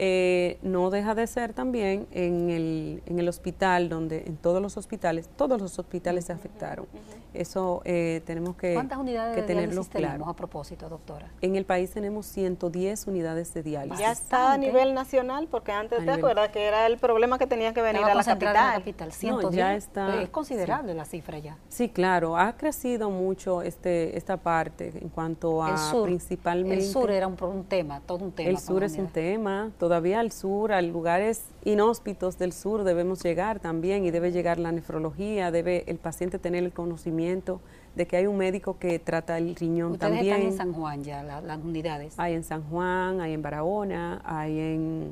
Eh, 0.00 0.58
no 0.62 0.90
deja 0.90 1.16
de 1.16 1.26
ser 1.26 1.52
también 1.52 2.06
en 2.12 2.50
el, 2.50 3.02
en 3.06 3.18
el 3.18 3.28
hospital, 3.28 3.88
donde 3.88 4.22
en 4.26 4.36
todos 4.36 4.62
los 4.62 4.76
hospitales, 4.76 5.28
todos 5.36 5.60
los 5.60 5.76
hospitales 5.78 6.26
se 6.26 6.32
afectaron. 6.32 6.86
Eso 7.34 7.82
eh, 7.84 8.22
tenemos 8.24 8.56
que, 8.56 8.74
¿Cuántas 8.74 8.98
unidades 8.98 9.34
de 9.36 9.42
tenerlo 9.42 9.84
claro. 9.84 10.26
a 10.28 10.34
propósito, 10.34 10.88
doctora? 10.88 11.30
En 11.40 11.56
el 11.56 11.64
país 11.64 11.90
tenemos 11.90 12.26
110 12.26 13.06
unidades 13.08 13.52
de 13.54 13.62
diálisis. 13.62 13.98
Ya 13.98 14.12
está 14.12 14.52
a 14.52 14.56
nivel 14.56 14.94
nacional, 14.94 15.48
porque 15.50 15.72
antes 15.72 16.04
te 16.04 16.10
acuerdas 16.10 16.50
que 16.50 16.64
era 16.64 16.86
el 16.86 16.98
problema 16.98 17.38
que 17.38 17.46
tenía 17.46 17.74
que 17.74 17.82
venir 17.82 18.04
a 18.04 18.14
la 18.14 18.24
capital. 18.24 18.54
la 18.54 18.72
capital. 18.74 19.10
ya 19.50 19.74
está. 19.74 20.22
Es 20.22 20.30
considerable 20.30 20.94
la 20.94 21.04
cifra 21.04 21.38
ya. 21.38 21.58
Sí, 21.68 21.88
claro, 21.88 22.36
ha 22.36 22.56
crecido 22.56 23.10
mucho 23.10 23.62
este 23.62 24.16
esta 24.16 24.36
parte 24.36 24.92
en 25.00 25.08
cuanto 25.08 25.62
a 25.62 25.76
principalmente. 26.04 26.84
El 26.84 26.90
sur 26.90 27.10
era 27.10 27.26
un, 27.26 27.36
un, 27.42 27.64
tema, 27.64 28.00
todo 28.00 28.24
un 28.24 28.32
tema. 28.32 28.50
El 28.50 28.58
sur 28.58 28.84
es 28.84 28.96
un 28.96 29.08
tema, 29.08 29.70
todavía 29.88 30.20
al 30.20 30.32
sur, 30.32 30.70
a 30.70 30.82
lugares 30.82 31.44
inhóspitos 31.64 32.38
del 32.38 32.52
sur 32.52 32.84
debemos 32.84 33.22
llegar 33.22 33.58
también 33.58 34.04
y 34.04 34.10
debe 34.10 34.32
llegar 34.32 34.58
la 34.58 34.70
nefrología, 34.70 35.50
debe 35.50 35.84
el 35.86 35.96
paciente 35.96 36.38
tener 36.38 36.62
el 36.62 36.72
conocimiento 36.72 37.62
de 37.96 38.06
que 38.06 38.18
hay 38.18 38.26
un 38.26 38.36
médico 38.36 38.78
que 38.78 38.98
trata 38.98 39.38
el 39.38 39.56
riñón 39.56 39.92
¿Ustedes 39.92 40.12
también. 40.12 40.34
están 40.34 40.52
en 40.52 40.56
San 40.58 40.72
Juan 40.74 41.04
ya, 41.04 41.22
las 41.22 41.58
unidades? 41.64 42.12
Hay 42.18 42.34
en 42.34 42.44
San 42.44 42.64
Juan, 42.64 43.22
hay 43.22 43.32
en 43.32 43.40
Barahona, 43.40 44.20
hay 44.26 44.58
en 44.58 45.10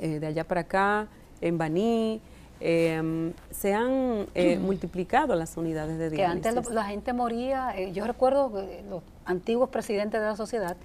eh, 0.00 0.18
de 0.18 0.26
allá 0.26 0.44
para 0.44 0.62
acá, 0.62 1.08
en 1.42 1.58
Baní, 1.58 2.22
eh, 2.62 3.32
se 3.50 3.74
han 3.74 4.26
eh, 4.34 4.58
multiplicado 4.58 5.34
las 5.34 5.56
unidades 5.56 5.98
de 5.98 6.10
diálisis. 6.10 6.42
Que 6.42 6.48
antes 6.48 6.70
la 6.70 6.84
gente 6.84 7.12
moría, 7.12 7.76
eh, 7.76 7.92
yo 7.92 8.06
recuerdo 8.06 8.52
los 8.88 9.02
antiguos 9.24 9.68
presidentes 9.68 10.20
de 10.20 10.26
la 10.26 10.36
sociedad, 10.36 10.76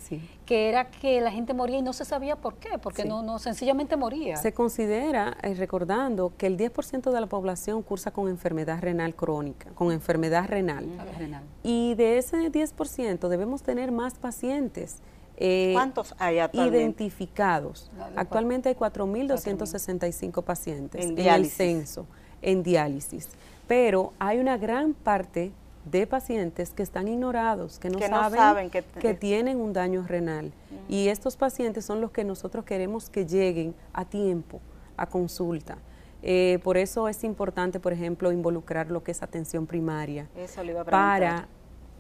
que 0.45 0.69
era 0.69 0.89
que 0.89 1.21
la 1.21 1.31
gente 1.31 1.53
moría 1.53 1.79
y 1.79 1.81
no 1.81 1.93
se 1.93 2.05
sabía 2.05 2.35
por 2.35 2.55
qué, 2.55 2.77
porque 2.77 3.05
no, 3.05 3.23
no 3.23 3.39
sencillamente 3.39 3.95
moría. 3.95 4.37
Se 4.37 4.53
considera, 4.53 5.37
eh, 5.41 5.53
recordando, 5.55 6.33
que 6.37 6.47
el 6.47 6.57
10% 6.57 7.11
de 7.11 7.21
la 7.21 7.27
población 7.27 7.81
cursa 7.81 8.11
con 8.11 8.27
enfermedad 8.27 8.79
renal 8.81 9.15
crónica, 9.15 9.69
con 9.71 9.91
enfermedad 9.91 10.47
renal. 10.47 10.85
renal. 11.17 11.43
Y 11.63 11.95
de 11.95 12.17
ese 12.17 12.51
10% 12.51 13.27
debemos 13.27 13.63
tener 13.63 13.91
más 13.91 14.15
pacientes 14.15 15.01
eh, 15.37 15.71
¿Cuántos 15.73 16.15
hay 16.17 16.39
actualmente? 16.39 16.77
Identificados. 16.77 17.91
Actualmente 18.15 18.69
hay 18.69 18.75
4.265 18.75 20.43
pacientes 20.43 21.05
en, 21.05 21.17
el 21.17 21.45
censo, 21.45 22.07
en 22.41 22.63
diálisis. 22.63 23.29
Pero 23.67 24.13
hay 24.17 24.39
una 24.39 24.57
gran 24.57 24.93
parte 24.93 25.51
de 25.85 26.07
pacientes 26.07 26.71
que 26.71 26.81
están 26.81 27.07
ignorados, 27.07 27.77
que 27.77 27.89
no, 27.89 27.99
saben, 27.99 28.69
que, 28.71 29.13
tienen 29.13 29.61
un 29.61 29.73
daño 29.73 30.05
renal. 30.07 30.51
Y 30.89 31.07
estos 31.09 31.37
pacientes 31.37 31.85
son 31.85 32.01
los 32.01 32.11
que 32.11 32.23
nosotros 32.23 32.65
queremos 32.65 33.09
que 33.09 33.25
lleguen 33.25 33.75
a 33.93 34.05
tiempo 34.05 34.59
a 34.97 35.05
consulta. 35.05 35.77
Eh, 36.23 36.59
por 36.63 36.77
eso 36.77 37.07
es 37.07 37.23
importante, 37.23 37.79
por 37.79 37.93
ejemplo, 37.93 38.31
involucrar 38.31 38.89
lo 38.89 39.03
que 39.03 39.11
es 39.11 39.21
atención 39.21 39.67
primaria 39.67 40.27
para 40.89 41.47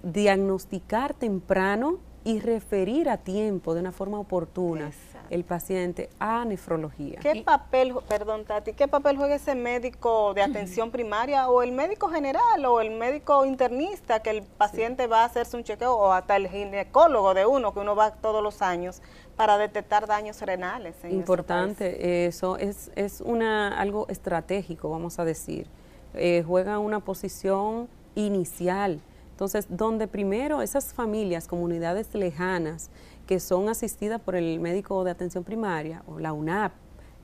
diagnosticar 0.01 1.13
temprano 1.13 1.99
y 2.27 2.41
referir 2.41 3.07
a 3.09 3.15
tiempo, 3.15 3.73
de 3.73 3.79
una 3.79 3.93
forma 3.93 4.19
oportuna, 4.19 4.91
el 5.29 5.45
paciente 5.45 6.09
a 6.19 6.43
nefrología. 6.43 7.21
¿Qué 7.21 7.41
papel, 7.41 7.95
perdón 8.09 8.43
Tati, 8.43 8.73
qué 8.73 8.89
papel 8.89 9.15
juega 9.15 9.35
ese 9.35 9.55
médico 9.55 10.33
de 10.33 10.41
atención 10.41 10.91
primaria 10.91 11.47
o 11.47 11.61
el 11.61 11.71
médico 11.71 12.09
general 12.09 12.65
o 12.65 12.81
el 12.81 12.91
médico 12.91 13.45
internista 13.45 14.21
que 14.21 14.31
el 14.31 14.43
paciente 14.43 15.07
va 15.07 15.21
a 15.21 15.25
hacerse 15.25 15.55
un 15.55 15.63
chequeo 15.63 15.95
o 15.95 16.11
hasta 16.11 16.35
el 16.35 16.49
ginecólogo 16.49 17.33
de 17.33 17.45
uno 17.45 17.73
que 17.73 17.79
uno 17.79 17.95
va 17.95 18.11
todos 18.11 18.43
los 18.43 18.61
años 18.61 19.01
para 19.37 19.57
detectar 19.57 20.05
daños 20.05 20.41
renales? 20.41 20.97
Importante, 21.09 22.25
eso 22.25 22.57
es, 22.57 22.91
es 22.97 23.21
una, 23.21 23.79
algo 23.79 24.05
estratégico, 24.09 24.89
vamos 24.89 25.17
a 25.17 25.23
decir. 25.23 25.67
Eh, 26.13 26.43
juega 26.45 26.77
una 26.79 26.99
posición 26.99 27.87
inicial 28.15 28.99
entonces, 29.37 29.67
donde 29.69 30.07
primero 30.07 30.63
esas 30.63 30.95
familias, 30.95 31.47
comunidades 31.47 32.11
lejanas, 32.15 32.89
que 33.27 33.39
son 33.39 33.69
asistidas 33.69 34.19
por 34.19 34.35
el 34.35 34.59
médico 34.59 35.03
de 35.03 35.11
atención 35.11 35.43
primaria 35.43 36.01
o 36.07 36.17
la 36.17 36.33
UNAP, 36.33 36.73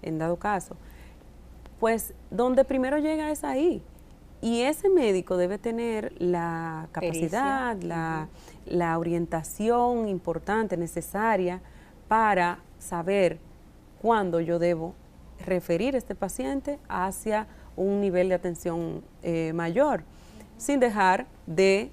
en 0.03 0.19
dado 0.19 0.37
caso, 0.37 0.75
pues 1.79 2.13
donde 2.29 2.65
primero 2.65 2.99
llega 2.99 3.31
es 3.31 3.43
ahí. 3.43 3.81
Y 4.41 4.61
ese 4.61 4.89
médico 4.89 5.37
debe 5.37 5.57
tener 5.57 6.13
la 6.21 6.87
capacidad, 6.91 7.81
la, 7.81 8.27
la, 8.67 8.99
orientación 8.99 10.07
importante, 10.07 10.77
necesaria, 10.77 11.61
para 12.07 12.59
saber 12.77 13.39
cuándo 14.03 14.39
yo 14.39 14.59
debo 14.59 14.93
referir 15.47 15.95
a 15.95 15.97
este 15.97 16.13
paciente 16.13 16.77
hacia 16.87 17.47
un 17.75 18.01
nivel 18.01 18.29
de 18.29 18.35
atención 18.35 19.03
eh, 19.23 19.51
mayor, 19.55 20.03
sin 20.57 20.79
dejar 20.79 21.25
de 21.47 21.89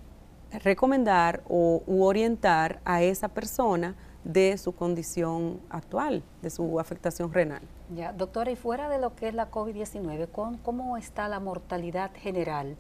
recomendar 0.53 1.43
o 1.49 1.83
u 1.87 2.03
orientar 2.03 2.81
a 2.85 3.03
esa 3.03 3.29
persona 3.29 3.95
de 4.25 4.59
su 4.59 4.73
condición 4.73 5.61
actual, 5.71 6.23
de 6.43 6.51
su 6.51 6.79
afectación 6.79 7.33
renal. 7.33 7.63
Ya, 7.95 8.13
doctora, 8.13 8.51
y 8.51 8.57
fuera 8.57 8.89
de 8.89 8.99
lo 8.99 9.15
que 9.15 9.29
es 9.29 9.35
la 9.35 9.51
COVID-19, 9.51 10.29
¿cómo 10.63 10.97
está 10.97 11.29
la 11.29 11.41
mortalidad 11.41 12.11
general 12.15 12.77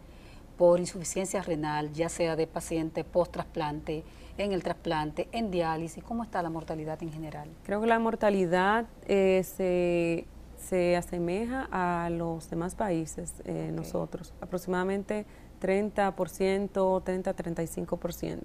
por 0.58 0.78
insuficiencia 0.78 1.42
renal, 1.42 1.92
ya 1.92 2.08
sea 2.08 2.36
de 2.36 2.46
paciente 2.46 3.02
post-trasplante, 3.02 4.04
en 4.36 4.52
el 4.52 4.62
trasplante, 4.62 5.28
en 5.32 5.50
diálisis? 5.50 6.04
¿Cómo 6.04 6.22
está 6.22 6.42
la 6.42 6.50
mortalidad 6.50 7.02
en 7.02 7.12
general? 7.12 7.48
Creo 7.64 7.80
que 7.80 7.86
la 7.86 7.98
mortalidad 7.98 8.86
eh, 9.06 9.42
se, 9.42 10.26
se, 10.58 10.96
asemeja 10.96 11.66
a 11.72 12.10
los 12.10 12.50
demás 12.50 12.74
países, 12.74 13.42
eh, 13.46 13.70
nosotros, 13.72 14.34
aproximadamente 14.40 15.24
30%, 15.61 17.02
30-35%. 17.02 18.38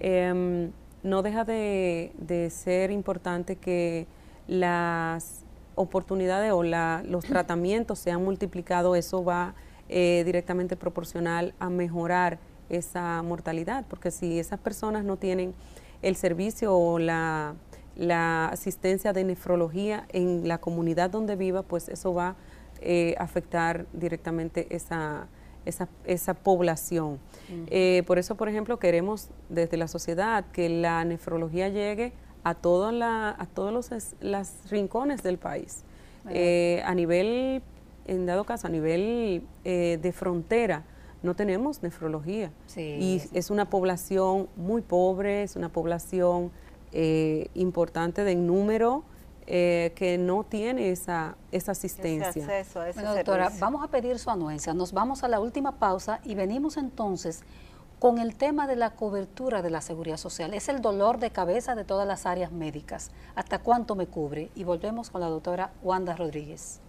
Em, 0.00 0.72
no 1.02 1.22
deja 1.22 1.44
de, 1.44 2.48
ser 2.50 2.90
importante 2.90 3.56
que 3.56 4.06
las 4.46 5.44
oportunidades 5.74 6.52
o 6.52 6.62
los 6.62 7.24
tratamientos 7.24 7.98
se 7.98 8.10
han 8.10 8.22
multiplicado, 8.22 8.94
eso 8.94 9.24
va 9.24 9.54
eh, 9.88 10.22
directamente 10.24 10.76
proporcional 10.76 11.54
a 11.58 11.70
mejorar 11.70 12.38
esa 12.68 13.22
mortalidad, 13.22 13.84
porque 13.88 14.10
si 14.10 14.38
esas 14.38 14.58
personas 14.58 15.04
no 15.04 15.16
tienen 15.16 15.54
el 16.02 16.16
servicio 16.16 16.76
o 16.76 16.98
la, 16.98 17.54
la 17.96 18.46
asistencia 18.46 19.12
de 19.12 19.24
nefrología 19.24 20.06
en 20.10 20.48
la 20.48 20.58
comunidad 20.58 21.10
donde 21.10 21.36
viva, 21.36 21.62
pues 21.62 21.88
eso 21.88 22.14
va 22.14 22.28
a 22.28 22.36
eh, 22.80 23.14
afectar 23.18 23.86
directamente 23.92 24.66
esa 24.74 25.28
esa, 25.64 25.88
esa 26.04 26.34
población. 26.34 27.18
Eh, 27.68 28.02
por 28.06 28.18
eso, 28.18 28.34
por 28.36 28.48
ejemplo, 28.48 28.78
queremos 28.78 29.28
desde 29.48 29.76
la 29.76 29.88
sociedad 29.88 30.44
que 30.52 30.68
la 30.68 31.04
nefrología 31.04 31.68
llegue 31.68 32.12
a, 32.44 32.54
toda 32.54 32.92
la, 32.92 33.30
a 33.30 33.46
todos 33.46 33.72
los 33.72 34.14
las 34.20 34.70
rincones 34.70 35.22
del 35.22 35.38
país. 35.38 35.84
Eh, 36.28 36.82
a 36.84 36.94
nivel, 36.94 37.62
en 38.06 38.26
dado 38.26 38.44
caso, 38.44 38.66
a 38.68 38.70
nivel 38.70 39.42
eh, 39.64 39.98
de 40.00 40.12
frontera, 40.12 40.84
no 41.22 41.34
tenemos 41.36 41.82
nefrología. 41.82 42.50
y 42.76 43.22
es 43.32 43.50
una 43.50 43.70
población 43.70 44.48
muy 44.56 44.82
pobre, 44.82 45.42
es 45.44 45.56
una 45.56 45.68
población 45.68 46.50
importante 47.54 48.22
de 48.22 48.34
número, 48.34 49.04
eh, 49.46 49.92
que 49.94 50.18
no 50.18 50.44
tiene 50.44 50.90
esa, 50.90 51.36
esa 51.50 51.72
asistencia. 51.72 52.46
bueno, 52.94 53.14
doctora, 53.14 53.50
vamos 53.58 53.82
a 53.82 53.88
pedir 53.88 54.18
su 54.18 54.30
anuencia. 54.30 54.74
Nos 54.74 54.92
vamos 54.92 55.24
a 55.24 55.28
la 55.28 55.40
última 55.40 55.72
pausa 55.78 56.20
y 56.24 56.34
venimos 56.34 56.76
entonces 56.76 57.42
con 57.98 58.18
el 58.18 58.34
tema 58.34 58.66
de 58.66 58.74
la 58.74 58.90
cobertura 58.90 59.62
de 59.62 59.70
la 59.70 59.80
seguridad 59.80 60.16
social. 60.16 60.54
Es 60.54 60.68
el 60.68 60.80
dolor 60.80 61.18
de 61.18 61.30
cabeza 61.30 61.74
de 61.74 61.84
todas 61.84 62.06
las 62.06 62.26
áreas 62.26 62.50
médicas. 62.50 63.10
¿Hasta 63.36 63.60
cuánto 63.60 63.94
me 63.94 64.06
cubre? 64.06 64.50
Y 64.54 64.64
volvemos 64.64 65.10
con 65.10 65.20
la 65.20 65.28
doctora 65.28 65.70
Wanda 65.82 66.16
Rodríguez. 66.16 66.80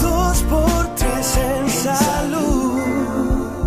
Dos 0.00 0.42
por 0.44 0.94
tres 0.94 1.36
en 1.36 1.68
salud. 1.68 3.57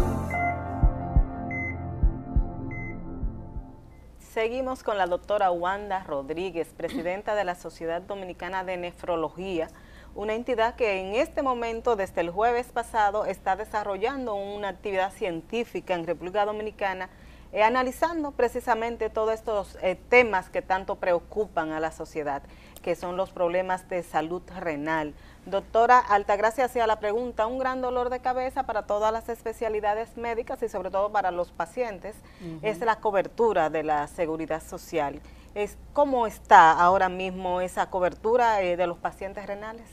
Seguimos 4.34 4.82
con 4.82 4.98
la 4.98 5.08
doctora 5.08 5.52
Wanda 5.52 6.06
Rodríguez, 6.06 6.74
presidenta 6.78 7.36
de 7.36 7.44
la 7.44 7.54
Sociedad 7.54 8.02
Dominicana 8.02 8.64
de 8.64 8.78
Nefrología, 8.78 9.68
una 10.16 10.36
entidad 10.36 10.76
que 10.76 11.02
en 11.02 11.16
este 11.16 11.42
momento, 11.42 11.98
desde 11.98 12.22
el 12.22 12.30
jueves 12.30 12.68
pasado, 12.68 13.26
está 13.26 13.58
desarrollando 13.58 14.36
una 14.36 14.70
actividad 14.70 15.12
científica 15.12 15.96
en 15.96 16.08
República 16.08 16.46
Dominicana, 16.46 17.10
eh, 17.54 17.64
analizando 17.64 18.32
precisamente 18.32 19.10
todos 19.10 19.34
estos 19.34 19.78
eh, 19.82 19.98
temas 20.10 20.50
que 20.50 20.62
tanto 20.62 20.96
preocupan 20.96 21.72
a 21.72 21.80
la 21.80 21.92
sociedad, 21.92 22.42
que 22.82 22.96
son 22.96 23.18
los 23.18 23.32
problemas 23.32 23.88
de 23.90 24.04
salud 24.04 24.42
renal, 24.60 25.14
Doctora 25.46 25.98
Altagracia 25.98 26.66
hacía 26.66 26.86
la 26.86 27.00
pregunta, 27.00 27.48
un 27.48 27.58
gran 27.58 27.82
dolor 27.82 28.12
de 28.12 28.20
cabeza 28.20 28.64
para 28.64 28.84
todas 28.84 29.12
las 29.12 29.28
especialidades 29.28 30.16
médicas 30.16 30.62
y 30.62 30.70
sobre 30.70 30.92
todo 30.92 31.12
para 31.12 31.32
los 31.32 31.52
pacientes 31.52 32.16
es 32.62 32.80
la 32.80 32.98
cobertura 32.98 33.72
de 33.72 33.82
la 33.82 34.06
seguridad 34.06 34.62
social. 34.62 35.20
es, 35.56 35.78
¿cómo 35.94 36.28
está 36.28 36.72
ahora 36.72 37.10
mismo 37.10 37.60
esa 37.60 37.90
cobertura 37.90 38.62
eh, 38.62 38.78
de 38.78 38.86
los 38.86 39.00
pacientes 39.00 39.48
renales? 39.48 39.88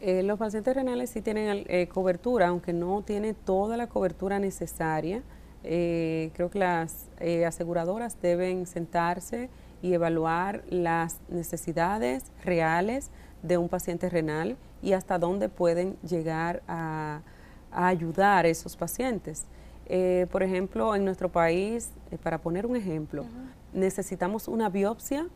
Eh, 0.00 0.22
los 0.22 0.38
pacientes 0.38 0.74
renales 0.74 1.10
sí 1.10 1.20
tienen 1.20 1.66
eh, 1.68 1.86
cobertura, 1.88 2.48
aunque 2.48 2.72
no 2.72 3.02
tiene 3.02 3.34
toda 3.34 3.76
la 3.76 3.86
cobertura 3.86 4.38
necesaria. 4.38 5.22
Creo 5.62 6.50
que 6.50 6.58
las 6.58 7.06
aseguradoras 7.46 8.20
deben 8.22 8.66
sentarse 8.66 9.50
y 9.82 9.94
evaluar 9.94 10.62
las 10.68 11.18
necesidades 11.28 12.24
reales 12.44 13.10
de 13.42 13.58
un 13.58 13.68
paciente 13.68 14.08
renal 14.08 14.56
y 14.82 14.92
hasta 14.92 15.18
dónde 15.18 15.48
pueden 15.48 15.96
llegar 16.02 16.62
a, 16.68 17.22
ayudar 17.70 18.44
a 18.44 18.48
esos 18.48 18.76
pacientes. 18.76 19.44
Eh, 19.86 20.26
por 20.30 20.42
ejemplo, 20.42 20.94
en 20.94 21.04
nuestro 21.04 21.30
país, 21.30 21.90
eh, 22.10 22.18
para 22.18 22.38
poner 22.38 22.66
un 22.66 22.76
ejemplo, 22.76 23.24
necesitamos 23.72 24.48
una 24.48 24.68
biopsia 24.68 25.26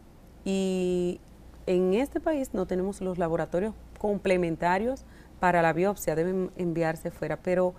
y 0.44 1.20
en 1.66 1.94
este 1.94 2.20
país 2.20 2.50
no 2.52 2.66
tenemos 2.66 3.00
los 3.00 3.18
laboratorios 3.18 3.74
complementarios 3.98 5.04
para 5.40 5.62
la 5.62 5.72
biopsia, 5.72 6.14
deben 6.14 6.50
enviarse 6.56 7.10
fuera, 7.10 7.36
pero 7.36 7.74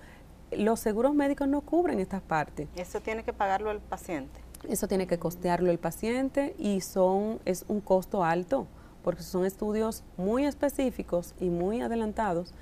los 0.57 0.79
seguros 0.79 1.13
médicos 1.13 1.47
no 1.47 1.61
cubren 1.61 1.99
estas 1.99 2.21
partes. 2.21 2.67
Eso 2.75 2.99
tiene 2.99 3.23
que 3.23 3.33
pagarlo 3.33 3.71
el 3.71 3.79
paciente. 3.79 4.39
Eso 4.67 4.87
tiene 4.87 5.07
que 5.07 5.19
costearlo 5.19 5.69
el 5.71 5.77
paciente 5.77 6.55
y 6.57 6.81
son 6.81 7.39
es 7.45 7.65
un 7.67 7.81
costo 7.81 8.23
alto 8.23 8.67
porque 9.03 9.21
son 9.21 9.45
estudios 9.45 10.03
muy 10.17 10.45
específicos 10.45 11.35
y 11.39 11.49
muy 11.49 11.81
adelantados 11.81 12.53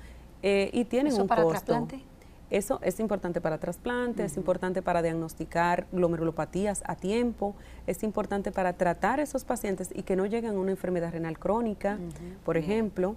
eh, 0.42 0.68
y 0.74 0.84
tienen 0.84 1.18
un 1.18 1.26
para 1.26 1.48
trasplante? 1.48 2.02
Eso 2.50 2.78
es 2.82 3.00
importante 3.00 3.40
para 3.40 3.56
trasplante, 3.56 4.24
es 4.24 4.36
importante 4.36 4.82
para 4.82 5.00
diagnosticar 5.00 5.86
glomerulopatías 5.90 6.82
a 6.84 6.96
tiempo, 6.96 7.54
es 7.86 8.02
importante 8.02 8.52
para 8.52 8.74
tratar 8.74 9.20
esos 9.20 9.44
pacientes 9.44 9.88
y 9.94 10.02
que 10.02 10.16
no 10.16 10.26
lleguen 10.26 10.50
a 10.50 10.58
una 10.58 10.70
enfermedad 10.70 11.12
renal 11.12 11.38
crónica, 11.38 11.98
por 12.44 12.58
ejemplo. 12.58 13.16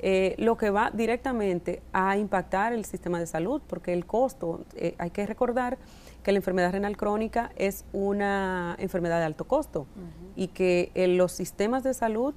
Eh, 0.00 0.36
lo 0.38 0.56
que 0.56 0.70
va 0.70 0.90
directamente 0.92 1.82
a 1.92 2.16
impactar 2.16 2.72
el 2.72 2.84
sistema 2.84 3.18
de 3.18 3.26
salud, 3.26 3.60
porque 3.66 3.92
el 3.92 4.06
costo, 4.06 4.64
eh, 4.76 4.94
hay 4.98 5.10
que 5.10 5.26
recordar 5.26 5.76
que 6.22 6.32
la 6.32 6.38
enfermedad 6.38 6.72
renal 6.72 6.96
crónica 6.96 7.50
es 7.56 7.84
una 7.92 8.76
enfermedad 8.78 9.18
de 9.18 9.24
alto 9.24 9.44
costo 9.44 9.86
y 10.36 10.48
que 10.48 10.92
los 11.16 11.32
sistemas 11.32 11.82
de 11.82 11.94
salud 11.94 12.34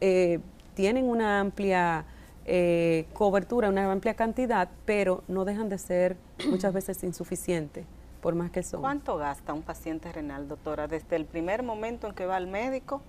eh, 0.00 0.40
tienen 0.74 1.08
una 1.08 1.40
amplia 1.40 2.04
eh, 2.44 3.06
cobertura, 3.14 3.68
una 3.68 3.90
amplia 3.90 4.14
cantidad, 4.14 4.68
pero 4.84 5.24
no 5.26 5.44
dejan 5.44 5.68
de 5.68 5.78
ser 5.78 6.16
muchas 6.48 6.72
veces 6.72 7.02
insuficientes, 7.02 7.86
por 8.20 8.34
más 8.34 8.50
que 8.50 8.62
son. 8.62 8.80
¿Cuánto 8.80 9.16
gasta 9.16 9.52
un 9.52 9.62
paciente 9.62 10.12
renal, 10.12 10.46
doctora, 10.46 10.86
desde 10.86 11.16
el 11.16 11.24
primer 11.24 11.62
momento 11.62 12.06
en 12.06 12.14
que 12.14 12.26
va 12.26 12.36
al 12.36 12.46
médico 12.46 13.02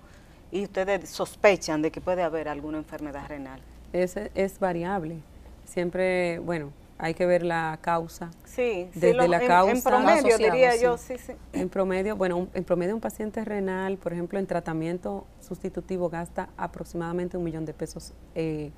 y 0.50 0.64
ustedes 0.64 1.08
sospechan 1.10 1.82
de 1.82 1.92
que 1.92 2.00
puede 2.00 2.22
haber 2.22 2.48
alguna 2.48 2.78
enfermedad 2.78 3.28
renal? 3.28 3.60
Es, 3.92 4.16
es 4.16 4.58
variable. 4.58 5.16
Siempre, 5.64 6.38
bueno, 6.38 6.72
hay 6.98 7.14
que 7.14 7.26
ver 7.26 7.42
la 7.44 7.78
causa. 7.80 8.30
Sí, 8.44 8.88
desde 8.94 9.28
la 9.28 9.40
causa. 9.40 9.72
En 9.72 9.82
promedio, 9.82 10.36
diría 10.36 10.76
yo, 10.76 10.98
sí, 10.98 11.14
sí. 11.16 11.32
En 11.52 11.68
promedio, 11.68 12.16
bueno, 12.16 12.48
en 12.52 12.64
promedio 12.64 12.94
un 12.94 13.00
paciente 13.00 13.44
renal, 13.44 13.96
por 13.96 14.12
ejemplo, 14.12 14.38
en 14.38 14.46
tratamiento 14.46 15.26
sustitutivo 15.40 16.08
gasta 16.10 16.48
aproximadamente 16.56 17.36
un 17.36 17.44
millón 17.44 17.64
de 17.64 17.72
pesos 17.72 18.12
eh, 18.34 18.72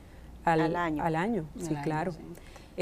al, 0.44 0.76
año. 0.76 1.02
Al 1.02 1.16
año, 1.16 1.46
sí, 1.58 1.74
claro. 1.82 2.12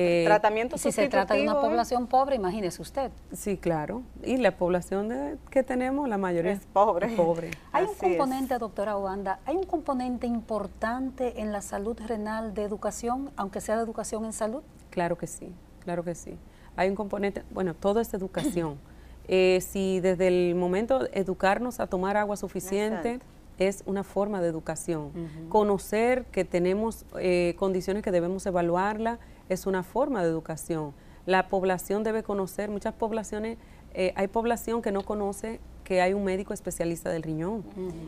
Eh, 0.01 0.23
tratamiento 0.25 0.79
si 0.79 0.93
se 0.93 1.09
trata 1.09 1.35
de 1.35 1.43
una 1.43 1.61
población 1.61 2.07
pobre, 2.07 2.37
imagínese 2.37 2.81
usted. 2.81 3.11
Sí, 3.33 3.57
claro. 3.57 4.03
Y 4.23 4.37
la 4.37 4.57
población 4.57 5.09
de, 5.09 5.39
que 5.51 5.65
tenemos, 5.65 6.09
la 6.09 6.19
mayoría 6.19 6.53
es 6.53 6.61
pobre. 6.73 7.09
pobre. 7.17 7.51
Hay 7.73 7.85
un 7.85 7.95
componente, 7.95 8.57
doctora 8.59 8.97
Wanda, 8.97 9.41
hay 9.45 9.57
un 9.57 9.65
componente 9.65 10.29
importante 10.29 11.41
en 11.41 11.51
la 11.51 11.63
salud 11.63 11.99
renal 12.07 12.55
de 12.55 12.63
educación, 12.63 13.31
aunque 13.35 13.61
sea 13.61 13.77
de 13.77 13.83
educación 13.83 14.25
en 14.25 14.33
salud. 14.33 14.63
Claro 14.91 15.19
que 15.19 15.27
sí, 15.27 15.53
claro 15.81 16.05
que 16.05 16.15
sí. 16.15 16.39
Hay 16.77 16.89
un 16.89 16.95
componente, 16.95 17.43
bueno, 17.51 17.75
todo 17.75 17.99
es 18.01 18.15
educación. 18.15 18.79
Eh, 19.31 19.61
si 19.61 20.01
desde 20.01 20.27
el 20.27 20.55
momento 20.55 21.07
educarnos 21.13 21.81
a 21.81 21.87
tomar 21.87 22.17
agua 22.17 22.39
suficiente 22.39 23.21
es 23.59 23.83
una 23.85 24.03
forma 24.03 24.41
de 24.41 24.49
educación. 24.49 25.11
Conocer 25.51 26.25
que 26.33 26.47
tenemos 26.47 27.05
eh, 27.19 27.55
condiciones 27.59 28.03
que 28.03 28.11
debemos 28.11 28.47
evaluarla 28.47 29.19
es 29.49 29.67
una 29.67 29.83
forma 29.83 30.23
de 30.23 30.29
educación. 30.29 30.93
La 31.27 31.49
población 31.49 32.05
debe 32.05 32.23
conocer, 32.23 32.71
muchas 32.71 32.95
poblaciones, 32.95 33.59
eh, 33.95 34.13
hay 34.17 34.29
población 34.29 34.83
que 34.83 34.93
no 34.93 35.03
conoce 35.03 35.61
que 35.85 36.03
hay 36.03 36.13
un 36.13 36.23
médico 36.23 36.53
especialista 36.53 37.09
del 37.09 37.23
riñón 37.23 37.65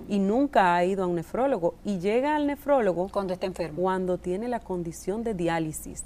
y 0.06 0.18
nunca 0.18 0.74
ha 0.74 0.84
ido 0.84 1.02
a 1.02 1.06
un 1.06 1.14
nefrólogo 1.14 1.74
y 1.82 1.98
llega 1.98 2.36
al 2.36 2.46
nefrólogo 2.46 3.08
cuando 3.08 3.32
está 3.32 3.46
enfermo. 3.46 3.80
Cuando 3.80 4.18
tiene 4.18 4.48
la 4.48 4.60
condición 4.60 5.24
de 5.24 5.32
diálisis 5.32 6.04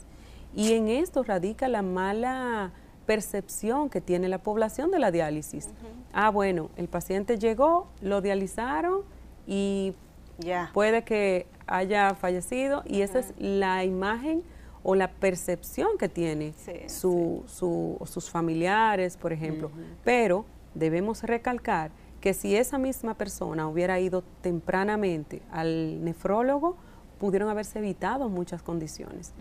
y 0.55 0.75
en 0.75 0.87
esto 0.87 1.25
radica 1.25 1.67
la 1.67 1.83
mala 1.83 2.71
percepción 3.07 3.91
que 3.91 4.01
tiene 4.01 4.29
la 4.29 4.39
población 4.39 4.93
de 4.93 5.01
la 5.01 5.11
diálisis. 5.11 5.69
Ah, 6.13 6.31
bueno, 6.31 6.71
el 6.77 6.87
paciente 6.89 7.39
llegó, 7.39 7.89
lo 8.01 8.21
dializaron 8.21 9.03
y 9.47 9.95
ya. 10.39 10.71
puede 10.73 11.03
que 11.03 11.47
haya 11.67 12.15
fallecido 12.15 12.83
y 12.87 13.03
esa 13.03 13.19
es 13.19 13.35
la 13.37 13.85
imagen 13.85 14.43
o 14.85 14.95
la 14.95 15.11
percepción 15.11 15.99
que 15.99 16.09
tiene 16.09 16.55
su, 16.87 17.43
sus 17.47 18.31
familiares, 18.31 19.17
por 19.17 19.33
ejemplo. 19.33 19.71
Pero 20.05 20.45
debemos 20.75 21.25
recalcar 21.25 21.91
que 22.21 22.35
si 22.35 22.55
esa 22.55 22.79
misma 22.79 23.15
persona 23.15 23.67
hubiera 23.67 23.99
ido 23.99 24.23
tempranamente 24.43 25.43
al 25.51 26.05
nefrólogo, 26.05 26.77
pudieron 27.19 27.49
haberse 27.49 27.79
evitado 27.79 28.29
muchas 28.29 28.63
condiciones. 28.63 29.33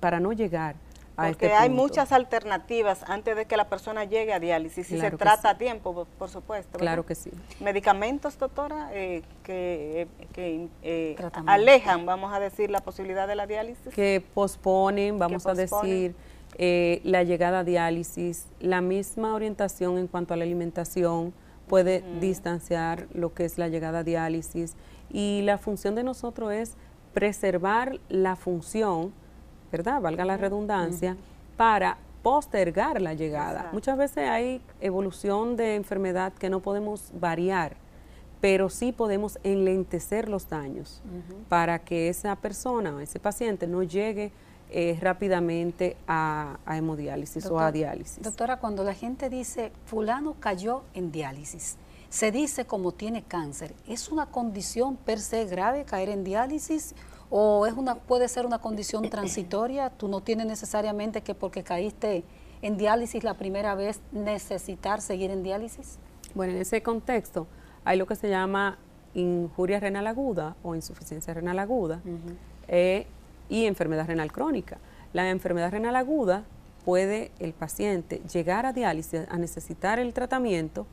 Para 0.00 0.20
no 0.20 0.32
llegar 0.32 0.76
Porque 1.28 1.46
este 1.46 1.56
hay 1.56 1.70
muchas 1.70 2.12
alternativas 2.12 3.04
antes 3.06 3.36
de 3.36 3.46
que 3.46 3.56
la 3.56 3.68
persona 3.68 4.04
llegue 4.04 4.32
a 4.32 4.40
diálisis. 4.40 4.86
Si 4.86 4.98
se 4.98 5.10
trata 5.12 5.50
a 5.50 5.58
tiempo, 5.58 6.06
por, 6.18 6.28
supuesto. 6.28 6.78
Claro 6.78 7.04
que 7.04 7.14
sí. 7.14 7.30
Medicamentos, 7.60 8.38
doctora, 8.38 8.90
eh, 8.92 9.22
que, 9.42 10.08
eh, 10.82 11.16
alejan, 11.46 12.06
vamos 12.06 12.32
a 12.32 12.40
decir, 12.40 12.70
la 12.70 12.80
posibilidad 12.80 13.28
de 13.28 13.34
la 13.34 13.46
diálisis. 13.46 13.94
Que 13.94 14.24
posponen, 14.34 15.18
vamos 15.18 15.46
a 15.46 15.54
decir, 15.54 16.14
eh, 16.58 17.00
la 17.04 17.22
llegada 17.22 17.60
a 17.60 17.64
diálisis, 17.64 18.46
la 18.60 18.80
misma 18.80 19.34
orientación 19.34 19.98
en 19.98 20.06
cuanto 20.06 20.34
a 20.34 20.36
la 20.36 20.44
alimentación 20.44 21.32
puede 21.68 22.02
distanciar 22.20 23.06
lo 23.14 23.32
que 23.32 23.44
es 23.44 23.56
la 23.56 23.68
llegada 23.68 24.00
a 24.00 24.04
diálisis. 24.04 24.74
Y 25.12 25.42
la 25.42 25.58
función 25.58 25.94
de 25.94 26.02
nosotros 26.02 26.52
es 26.52 26.76
preservar 27.12 28.00
la 28.08 28.36
función, 28.36 29.12
¿verdad? 29.70 30.00
Valga 30.00 30.24
la 30.24 30.36
redundancia, 30.36 31.16
para 31.56 31.98
postergar 32.22 33.00
la 33.00 33.14
llegada. 33.14 33.70
Muchas 33.72 33.96
veces 33.96 34.28
hay 34.28 34.60
evolución 34.80 35.56
de 35.56 35.74
enfermedad 35.74 36.32
que 36.32 36.50
no 36.50 36.60
podemos 36.60 37.10
variar, 37.18 37.76
pero 38.40 38.68
sí 38.70 38.92
podemos 38.92 39.38
enlentecer 39.42 40.28
los 40.28 40.48
daños 40.48 41.02
para 41.48 41.78
que 41.78 42.08
esa 42.08 42.36
persona 42.36 42.94
o 42.94 43.00
ese 43.00 43.18
paciente 43.20 43.66
no 43.66 43.82
llegue 43.82 44.32
eh, 44.72 44.96
rápidamente 45.00 45.96
a, 46.06 46.58
hemodiálisis 46.66 47.46
o 47.46 47.58
a 47.58 47.72
diálisis. 47.72 48.22
Doctora, 48.22 48.58
cuando 48.58 48.84
la 48.84 48.94
gente 48.94 49.28
dice 49.28 49.72
fulano 49.84 50.36
cayó 50.38 50.82
en 50.94 51.10
diálisis, 51.10 51.76
se 52.08 52.30
dice 52.30 52.64
como 52.64 52.92
tiene 52.92 53.22
cáncer, 53.22 53.74
¿es 53.88 54.10
una 54.10 54.26
condición 54.26 54.96
per 54.96 55.18
se 55.18 55.44
grave 55.46 55.84
caer 55.84 56.08
en 56.08 56.24
diálisis 56.24 56.94
o 57.30 57.66
es 57.66 57.74
una 57.74 57.94
puede 57.94 58.28
ser 58.28 58.44
una 58.44 58.58
condición 58.58 59.08
transitoria? 59.08 59.90
¿Tú 59.90 60.08
no 60.08 60.20
tienes 60.20 60.46
necesariamente 60.46 61.22
que 61.22 61.34
porque 61.34 61.62
caíste 61.62 62.24
en 62.62 62.76
diálisis 62.76 63.24
la 63.24 63.34
primera 63.34 63.74
vez 63.74 64.00
necesitar 64.12 65.00
seguir 65.00 65.30
en 65.30 65.42
diálisis? 65.42 65.98
Bueno, 66.34 66.52
en 66.52 66.60
ese 66.60 66.82
contexto 66.82 67.46
hay 67.84 67.96
lo 67.96 68.06
que 68.06 68.16
se 68.16 68.28
llama 68.28 68.78
injuria 69.14 69.80
renal 69.80 70.06
aguda 70.06 70.56
o 70.62 70.74
insuficiencia 70.74 71.34
renal 71.34 71.58
aguda 71.58 72.00
eh, 72.68 73.06
y 73.48 73.66
enfermedad 73.66 74.06
renal 74.06 74.30
crónica. 74.32 74.78
La 75.12 75.30
enfermedad 75.30 75.70
renal 75.70 75.96
aguda 75.96 76.44
puede 76.84 77.30
el 77.38 77.52
paciente 77.52 78.22
llegar 78.32 78.66
a 78.66 78.72
diálisis, 78.72 79.22
a 79.28 79.38
necesitar 79.38 79.98
el 79.98 80.12
tratamiento 80.12 80.86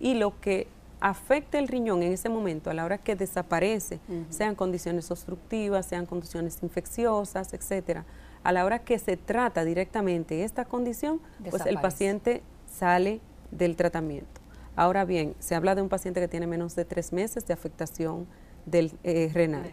y 0.00 0.14
lo 0.14 0.38
que 0.40 0.66
afecta 1.02 1.58
el 1.58 1.66
riñón 1.66 2.04
en 2.04 2.12
ese 2.12 2.28
momento, 2.28 2.70
a 2.70 2.74
la 2.74 2.84
hora 2.84 2.96
que 2.96 3.16
desaparece, 3.16 3.98
sean 4.30 4.54
condiciones 4.54 5.10
obstructivas, 5.10 5.84
sean 5.86 6.06
condiciones 6.06 6.62
infecciosas, 6.62 7.52
etcétera, 7.52 8.04
a 8.44 8.52
la 8.52 8.64
hora 8.64 8.78
que 8.78 9.00
se 9.00 9.16
trata 9.16 9.64
directamente 9.64 10.44
esta 10.44 10.64
condición, 10.64 11.20
pues 11.50 11.66
el 11.66 11.80
paciente 11.80 12.42
sale 12.72 13.20
del 13.50 13.74
tratamiento. 13.74 14.40
Ahora 14.76 15.04
bien, 15.04 15.34
se 15.40 15.56
habla 15.56 15.74
de 15.74 15.82
un 15.82 15.88
paciente 15.88 16.20
que 16.20 16.28
tiene 16.28 16.46
menos 16.46 16.76
de 16.76 16.84
tres 16.84 17.12
meses 17.12 17.44
de 17.48 17.52
afectación 17.52 18.28
del 18.64 18.92
eh, 19.02 19.28
renal. 19.34 19.72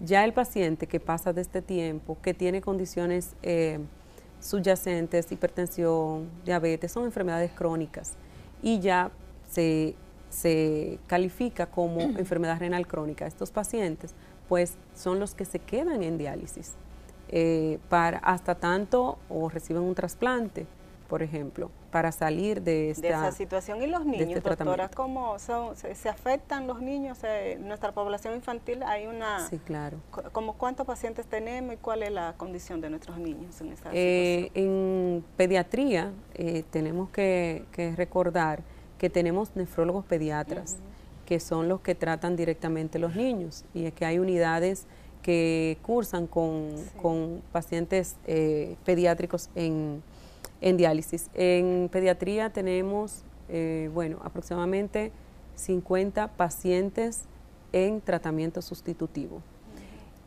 Ya 0.00 0.26
el 0.26 0.34
paciente 0.34 0.86
que 0.86 1.00
pasa 1.00 1.32
de 1.32 1.40
este 1.40 1.62
tiempo, 1.62 2.18
que 2.20 2.34
tiene 2.34 2.60
condiciones 2.60 3.34
eh, 3.42 3.80
subyacentes, 4.40 5.32
hipertensión, 5.32 6.28
diabetes, 6.44 6.92
son 6.92 7.06
enfermedades 7.06 7.50
crónicas 7.52 8.12
y 8.62 8.78
ya 8.80 9.10
se, 9.48 9.96
se 10.36 10.98
califica 11.06 11.66
como 11.66 12.00
enfermedad 12.18 12.58
renal 12.58 12.86
crónica. 12.86 13.26
Estos 13.26 13.50
pacientes 13.50 14.14
pues 14.48 14.74
son 14.94 15.18
los 15.18 15.34
que 15.34 15.44
se 15.44 15.58
quedan 15.58 16.02
en 16.02 16.18
diálisis 16.18 16.74
eh, 17.28 17.78
para 17.88 18.18
hasta 18.18 18.54
tanto 18.54 19.18
o 19.28 19.48
reciben 19.48 19.82
un 19.82 19.94
trasplante 19.94 20.66
por 21.06 21.22
ejemplo, 21.22 21.70
para 21.90 22.12
salir 22.12 22.62
de 22.62 22.90
esta 22.90 23.02
de 23.02 23.08
esa 23.08 23.32
situación. 23.32 23.80
¿Y 23.82 23.86
los 23.86 24.04
este 24.04 24.24
niños, 24.24 24.42
doctora, 24.42 24.88
cómo 24.88 25.38
son, 25.38 25.76
se, 25.76 26.08
afectan 26.08 26.66
los 26.66 26.80
niños? 26.80 27.18
En 27.22 27.66
nuestra 27.66 27.92
población 27.92 28.34
infantil 28.34 28.82
hay 28.82 29.06
una... 29.06 29.48
Sí, 29.48 29.58
claro. 29.58 29.98
Como 30.32 30.54
¿Cuántos 30.54 30.86
pacientes 30.86 31.26
tenemos 31.26 31.74
y 31.74 31.76
cuál 31.76 32.02
es 32.02 32.10
la 32.10 32.34
condición 32.36 32.80
de 32.80 32.90
nuestros 32.90 33.18
niños 33.18 33.60
en 33.60 33.72
esa 33.72 33.90
eh, 33.92 34.50
En 34.54 35.24
pediatría 35.36 36.12
eh, 36.34 36.64
tenemos 36.70 37.10
que, 37.10 37.64
recordar 37.96 38.62
que 38.98 39.10
tenemos 39.10 39.54
nefrólogos 39.54 40.04
pediatras, 40.04 40.76
que 41.26 41.40
son 41.40 41.68
los 41.68 41.80
que 41.80 41.94
tratan 41.94 42.36
directamente 42.36 42.98
los 42.98 43.14
niños, 43.16 43.64
y 43.74 43.84
es 43.84 43.92
que 43.92 44.04
hay 44.04 44.18
unidades 44.18 44.86
que 45.22 45.78
cursan 45.82 46.26
con, 46.26 46.70
con 47.02 47.42
pacientes 47.52 48.16
eh, 48.26 48.76
pediátricos 48.84 49.50
en 49.54 50.02
en 50.60 50.76
diálisis. 50.76 51.28
En 51.34 51.88
pediatría 51.90 52.50
tenemos, 52.50 53.22
eh, 53.48 53.90
bueno, 53.92 54.18
aproximadamente 54.24 55.12
50 55.54 56.28
pacientes 56.28 57.22
en 57.72 58.00
tratamiento 58.00 58.62
sustitutivo. 58.62 59.42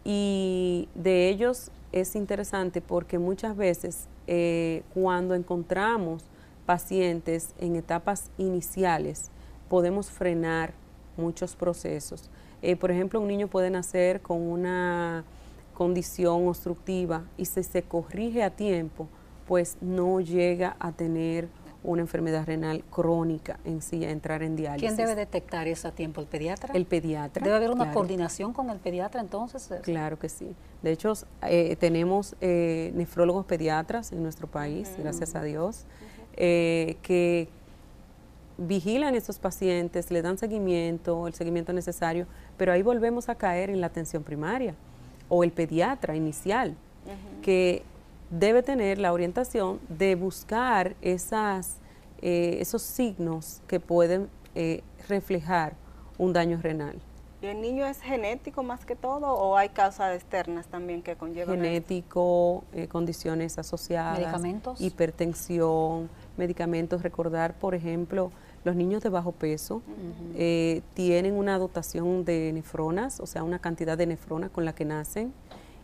Y 0.04 0.88
de 0.96 1.30
ellos 1.30 1.72
es 1.92 2.16
interesante 2.16 2.82
porque 2.82 3.20
muchas 3.20 3.56
veces 3.58 4.08
eh, 4.28 4.84
cuando 4.94 5.36
encontramos 5.36 6.24
pacientes 6.70 7.56
en 7.58 7.76
etapas 7.76 8.30
iniciales, 8.38 9.32
podemos 9.70 10.12
frenar 10.12 10.72
muchos 11.18 11.56
procesos. 11.56 12.30
Eh, 12.62 12.76
por 12.76 12.92
ejemplo, 12.92 13.20
un 13.20 13.28
niño 13.28 13.48
puede 13.48 13.72
nacer 13.72 14.22
con 14.22 14.40
una 14.40 15.24
condición 15.74 16.48
obstructiva 16.48 17.24
y 17.38 17.46
si 17.46 17.64
se 17.64 17.82
corrige 17.82 18.44
a 18.44 18.52
tiempo, 18.52 19.08
pues 19.48 19.78
no 19.82 20.20
llega 20.20 20.76
a 20.80 20.92
tener 20.92 21.48
una 21.84 22.04
enfermedad 22.04 22.46
renal 22.46 22.84
crónica 22.92 23.58
en 23.66 23.82
sí, 23.82 24.06
a 24.06 24.12
entrar 24.12 24.44
en 24.44 24.56
diálisis. 24.56 24.94
¿Quién 24.94 24.96
debe 24.96 25.16
detectar 25.16 25.68
eso 25.68 25.88
a 25.88 25.92
tiempo? 25.92 26.22
¿El 26.22 26.28
pediatra? 26.28 26.72
El 26.76 26.86
pediatra. 26.86 27.44
¿Debe 27.44 27.56
haber 27.56 27.72
una 27.72 27.92
coordinación 27.92 28.54
con 28.54 28.70
el 28.70 28.78
pediatra 28.78 29.22
entonces? 29.22 29.72
Claro 29.82 30.20
que 30.20 30.30
sí. 30.30 30.56
De 30.84 30.92
hecho, 30.92 31.14
eh, 31.42 31.76
tenemos 31.78 32.36
eh, 32.42 32.92
nefrólogos 32.94 33.48
pediatras 33.48 34.12
en 34.12 34.22
nuestro 34.22 34.46
país, 34.46 34.94
gracias 35.00 35.34
a 35.34 35.42
Dios, 35.42 35.88
eh, 36.40 36.98
que 37.02 37.50
vigilan 38.58 39.14
a 39.14 39.18
estos 39.18 39.40
pacientes, 39.40 40.12
le 40.12 40.22
dan 40.22 40.38
seguimiento, 40.38 41.28
el 41.28 41.34
seguimiento 41.34 41.74
necesario, 41.74 42.28
pero 42.58 42.74
ahí 42.74 42.82
volvemos 42.82 43.30
a 43.30 43.36
caer 43.36 43.70
en 43.70 43.82
la 43.82 43.88
atención 43.88 44.24
primaria 44.24 44.76
o 45.30 45.44
el 45.44 45.52
pediatra 45.52 46.16
inicial, 46.16 46.76
que 47.42 47.84
debe 48.30 48.64
tener 48.64 48.98
la 48.98 49.14
orientación 49.14 49.80
de 49.88 50.16
buscar 50.16 50.96
esas, 51.02 51.78
eh, 52.22 52.58
esos 52.60 52.82
signos 52.82 53.62
que 53.68 53.80
pueden 53.80 54.30
eh, 54.56 54.82
reflejar 55.08 55.74
un 56.18 56.34
daño 56.34 56.60
renal. 56.62 57.00
¿Y 57.42 57.46
el 57.46 57.62
niño 57.62 57.86
es 57.86 58.02
genético 58.02 58.64
más 58.64 58.86
que 58.86 58.98
todo 58.98 59.32
o 59.34 59.56
hay 59.56 59.70
causas 59.70 60.14
externas 60.14 60.68
también 60.68 61.02
que 61.02 61.16
conllevan? 61.16 61.56
Genético, 61.56 62.66
eh, 62.74 62.88
condiciones 62.88 63.58
asociadas. 63.58 64.20
¿Medicamentos? 64.20 64.82
Hipertensión, 64.82 66.10
medicamentos. 66.40 67.04
Recordar, 67.04 67.54
por 67.60 67.76
ejemplo, 67.76 68.32
los 68.64 68.76
niños 68.76 69.04
de 69.04 69.10
bajo 69.10 69.32
peso 69.32 69.84
tienen 70.96 71.34
una 71.34 71.60
dotación 71.60 72.26
de 72.26 72.52
nefronas, 72.52 73.20
o 73.20 73.28
sea, 73.28 73.44
una 73.44 73.60
cantidad 73.60 73.96
de 73.96 74.08
nefronas 74.08 74.50
con 74.50 74.66
la 74.66 74.74
que 74.74 74.86
nacen 74.86 75.32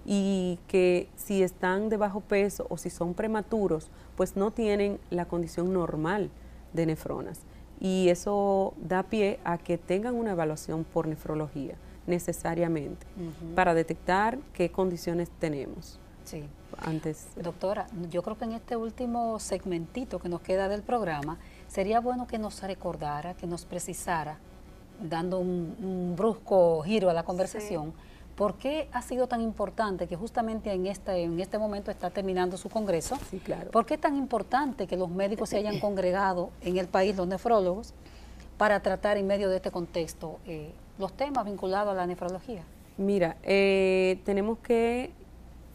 y 0.05 0.59
que 0.67 1.07
si 1.15 1.43
están 1.43 1.89
de 1.89 1.97
bajo 1.97 2.21
peso 2.21 2.65
o 2.69 2.77
si 2.77 2.89
son 2.89 3.13
prematuros, 3.13 3.89
pues 4.15 4.35
no 4.35 4.51
tienen 4.51 4.99
la 5.09 5.25
condición 5.25 5.73
normal 5.73 6.29
de 6.73 6.85
nefronas. 6.85 7.41
Y 7.79 8.09
eso 8.09 8.73
da 8.77 9.03
pie 9.03 9.39
a 9.43 9.57
que 9.57 9.77
tengan 9.77 10.15
una 10.15 10.31
evaluación 10.31 10.83
por 10.83 11.07
nefrología 11.07 11.75
necesariamente 12.07 13.05
para 13.55 13.73
detectar 13.73 14.37
qué 14.53 14.69
condiciones 14.69 15.29
tenemos. 15.39 15.99
Sí. 16.25 16.43
Antes. 16.77 17.27
Doctora, 17.35 17.87
yo 18.09 18.21
creo 18.21 18.37
que 18.37 18.45
en 18.45 18.51
este 18.51 18.75
último 18.75 19.39
segmentito 19.39 20.19
que 20.19 20.27
nos 20.27 20.41
queda 20.41 20.67
del 20.67 20.81
programa, 20.81 21.37
sería 21.67 21.99
bueno 21.99 22.27
que 22.27 22.37
nos 22.37 22.61
recordara, 22.61 23.33
que 23.35 23.47
nos 23.47 23.65
precisara, 23.65 24.37
dando 24.99 25.39
un, 25.39 26.15
brusco 26.17 26.81
giro 26.83 27.09
a 27.09 27.13
la 27.13 27.23
conversación, 27.23 27.93
¿Por 28.35 28.55
qué 28.55 28.89
ha 28.91 29.01
sido 29.01 29.27
tan 29.27 29.39
importante 29.39 30.07
que 30.07 30.17
justamente 30.17 30.71
en 30.73 30.87
este, 30.87 31.23
en 31.23 31.39
este 31.39 31.57
momento 31.57 31.89
está 31.89 32.09
terminando 32.09 32.57
su 32.57 32.69
congreso? 32.69 33.17
Sí, 33.31 33.39
claro. 33.39 33.71
¿Por 33.71 33.85
qué 33.85 33.93
es 33.93 34.01
tan 34.01 34.17
importante 34.17 34.87
que 34.87 34.97
los 34.97 35.09
médicos 35.09 35.49
se 35.49 35.57
hayan 35.57 35.79
congregado 35.79 36.49
en 36.61 36.77
el 36.77 36.87
país, 36.87 37.15
los 37.15 37.27
nefrólogos, 37.27 37.93
para 38.57 38.81
tratar 38.81 39.17
en 39.17 39.27
medio 39.27 39.49
de 39.49 39.57
este 39.57 39.71
contexto 39.71 40.39
eh, 40.45 40.71
los 40.99 41.13
temas 41.13 41.45
vinculados 41.45 41.93
a 41.93 41.95
la 41.95 42.05
nefrología? 42.07 42.63
Mira, 42.97 43.37
eh, 43.43 44.19
tenemos 44.25 44.57
que 44.59 45.11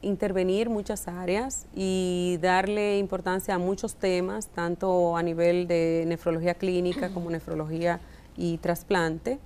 intervenir 0.03 0.71
muchas 0.71 1.09
áreas 1.09 1.67
y 1.75 2.39
darle 2.41 2.99
importancia 2.99 3.55
a 3.55 3.59
muchos 3.59 3.95
temas, 3.95 4.49
tanto 4.49 5.17
a 5.17 5.23
nivel 5.23 5.67
de 5.67 6.05
nefrología 6.07 6.55
clínica 6.55 7.11
como 7.11 7.31
nefrología 7.31 8.01
y 8.37 8.59
trasplante. 8.59 9.39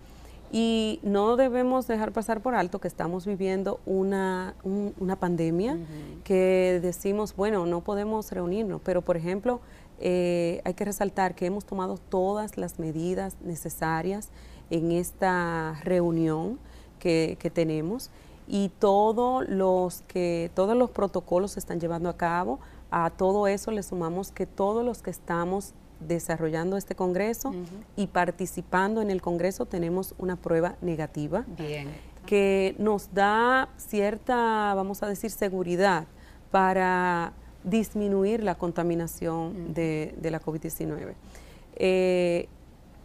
Y 0.53 1.01
no 1.03 1.35
debemos 1.35 1.89
dejar 1.89 2.13
pasar 2.13 2.41
por 2.41 2.55
alto 2.55 2.79
que 2.81 2.87
estamos 2.87 3.27
viviendo 3.27 3.81
una, 3.87 4.55
una 4.63 5.17
pandemia 5.17 5.77
que 6.23 6.79
decimos, 6.81 7.35
bueno, 7.35 7.67
no 7.67 7.81
podemos 7.81 8.31
reunirnos, 8.31 8.81
pero 8.85 9.03
por 9.03 9.17
ejemplo, 9.17 9.61
eh, 9.99 10.61
hay 10.65 10.75
que 10.75 10.85
resaltar 10.85 11.35
que 11.35 11.47
hemos 11.47 11.65
tomado 11.65 11.99
todas 11.99 12.57
las 12.57 12.79
medidas 12.79 13.35
necesarias 13.43 14.29
en 14.71 14.93
esta 14.93 15.81
reunión 15.83 16.61
que, 17.01 17.37
que 17.41 17.51
tenemos 17.51 18.11
y 18.47 18.71
todos 18.79 19.49
los 19.49 20.03
que 20.03 20.51
todos 20.55 20.77
los 20.77 20.91
protocolos 20.91 21.53
se 21.53 21.61
están 21.61 21.81
llevando 21.81 22.09
a 22.09 22.17
cabo. 22.17 22.61
A 22.91 23.11
todo 23.11 23.49
eso 23.49 23.71
le 23.71 23.83
sumamos 23.83 24.31
que 24.31 24.47
todos 24.47 24.85
los 24.85 25.03
que 25.03 25.11
estamos 25.11 25.75
desarrollando 26.01 26.77
este 26.77 26.95
congreso 26.95 27.55
y 27.97 28.09
participando 28.09 29.01
en 29.01 29.11
el 29.11 29.23
congreso 29.23 29.67
tenemos 29.67 30.15
una 30.19 30.37
prueba 30.37 30.77
negativa 30.81 31.45
que 32.27 32.75
nos 32.79 33.13
da 33.13 33.69
cierta, 33.77 34.73
vamos 34.75 35.03
a 35.03 35.09
decir, 35.09 35.31
seguridad 35.31 36.07
para 36.51 37.33
disminuir 37.65 38.43
la 38.43 38.55
contaminación 38.55 39.75
de, 39.75 40.15
la 40.23 40.41
COVID-19. 40.41 41.15
Eh, 41.77 42.49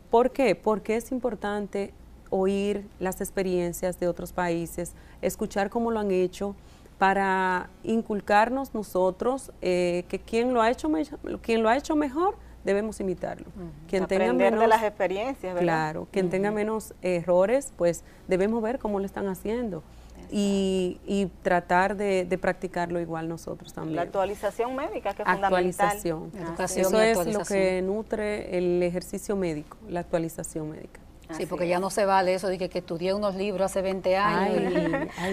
¿Por 0.09 0.31
qué? 0.31 0.55
Porque 0.55 0.95
es 0.95 1.11
importante 1.11 1.93
oír 2.29 2.87
las 2.99 3.21
experiencias 3.21 3.99
de 3.99 4.07
otros 4.07 4.33
países, 4.33 4.93
escuchar 5.21 5.69
cómo 5.69 5.91
lo 5.91 5.99
han 5.99 6.11
hecho 6.11 6.55
para 6.97 7.69
inculcarnos 7.83 8.73
nosotros 8.73 9.51
eh, 9.61 10.03
que 10.09 10.19
quien 10.19 10.53
lo 10.53 10.61
ha 10.61 10.69
hecho, 10.69 10.89
quien 11.41 11.63
lo 11.63 11.69
ha 11.69 11.77
hecho 11.77 11.95
mejor 11.95 12.35
debemos 12.63 12.99
imitarlo. 12.99 13.47
Quien 13.87 14.05
tenga 14.05 14.33
menos, 14.33 14.59
de 14.59 14.67
las 14.67 14.83
experiencias, 14.83 15.53
¿verdad? 15.53 15.61
Claro, 15.61 16.07
quien 16.11 16.29
tenga 16.29 16.51
menos 16.51 16.93
errores, 17.01 17.73
pues 17.77 18.03
debemos 18.27 18.61
ver 18.61 18.79
cómo 18.79 18.99
lo 18.99 19.05
están 19.05 19.27
haciendo. 19.27 19.81
Y, 20.31 20.99
y, 21.07 21.25
tratar 21.41 21.95
de, 21.95 22.37
practicarlo 22.39 22.99
igual 22.99 23.27
nosotros 23.27 23.73
también. 23.73 23.95
La 23.95 24.03
actualización 24.03 24.75
médica, 24.75 25.15
que 25.15 25.23
es 25.23 25.27
actualización. 25.27 26.31
Educación 26.37 26.85
Eso 26.85 27.01
es 27.01 27.33
lo 27.33 27.43
que 27.45 27.81
nutre 27.81 28.55
el 28.55 28.83
ejercicio 28.83 29.35
médico, 29.35 29.77
la 29.87 30.01
actualización 30.01 30.69
médica. 30.69 30.99
Sí, 31.37 31.45
porque 31.45 31.67
ya 31.67 31.79
no 31.79 31.89
se 31.89 32.05
vale 32.05 32.33
eso 32.33 32.47
de 32.47 32.57
que, 32.57 32.79
estudié 32.79 33.13
unos 33.13 33.35
libros 33.35 33.65
hace 33.65 33.81
20 33.81 34.17
años. 34.17 34.73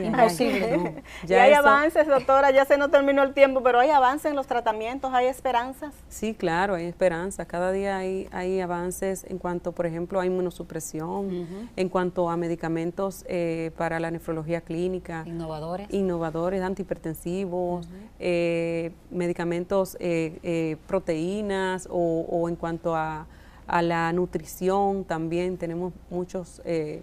Imposible. 0.02 1.02
Ya 1.26 1.44
hay 1.44 1.52
avances, 1.52 2.06
doctora, 2.06 2.50
ya 2.50 2.64
se 2.64 2.76
nos 2.76 2.90
terminó 2.90 3.22
el 3.22 3.32
tiempo, 3.32 3.62
pero 3.62 3.80
hay 3.80 3.90
avances 3.90 4.30
en 4.30 4.36
los 4.36 4.46
tratamientos, 4.46 5.12
hay 5.14 5.26
esperanzas. 5.26 5.94
Sí, 6.08 6.34
claro, 6.34 6.74
hay 6.74 6.86
esperanzas. 6.86 7.46
Cada 7.46 7.72
día 7.72 7.96
hay, 7.96 8.28
hay 8.32 8.60
avances 8.60 9.24
en 9.24 9.38
cuanto, 9.38 9.72
por 9.72 9.86
ejemplo, 9.86 10.20
a 10.20 10.26
inmunosupresión, 10.26 11.70
en 11.74 11.88
cuanto 11.88 12.28
a 12.28 12.36
medicamentos 12.36 13.24
eh, 13.28 13.70
para 13.76 13.98
la 13.98 14.10
nefrología 14.10 14.60
clínica. 14.60 15.24
Innovadores. 15.26 15.88
Innovadores, 15.90 16.62
antihipertensivos, 16.62 17.88
eh, 18.18 18.92
medicamentos, 19.10 19.96
eh, 20.00 20.76
proteínas 20.86 21.88
o 21.90 22.48
en 22.48 22.56
cuanto 22.56 22.94
a 22.94 23.26
a 23.66 23.82
la 23.82 24.12
nutrición 24.12 25.04
también 25.04 25.56
tenemos 25.56 25.92
muchos 26.10 26.62
eh, 26.64 27.02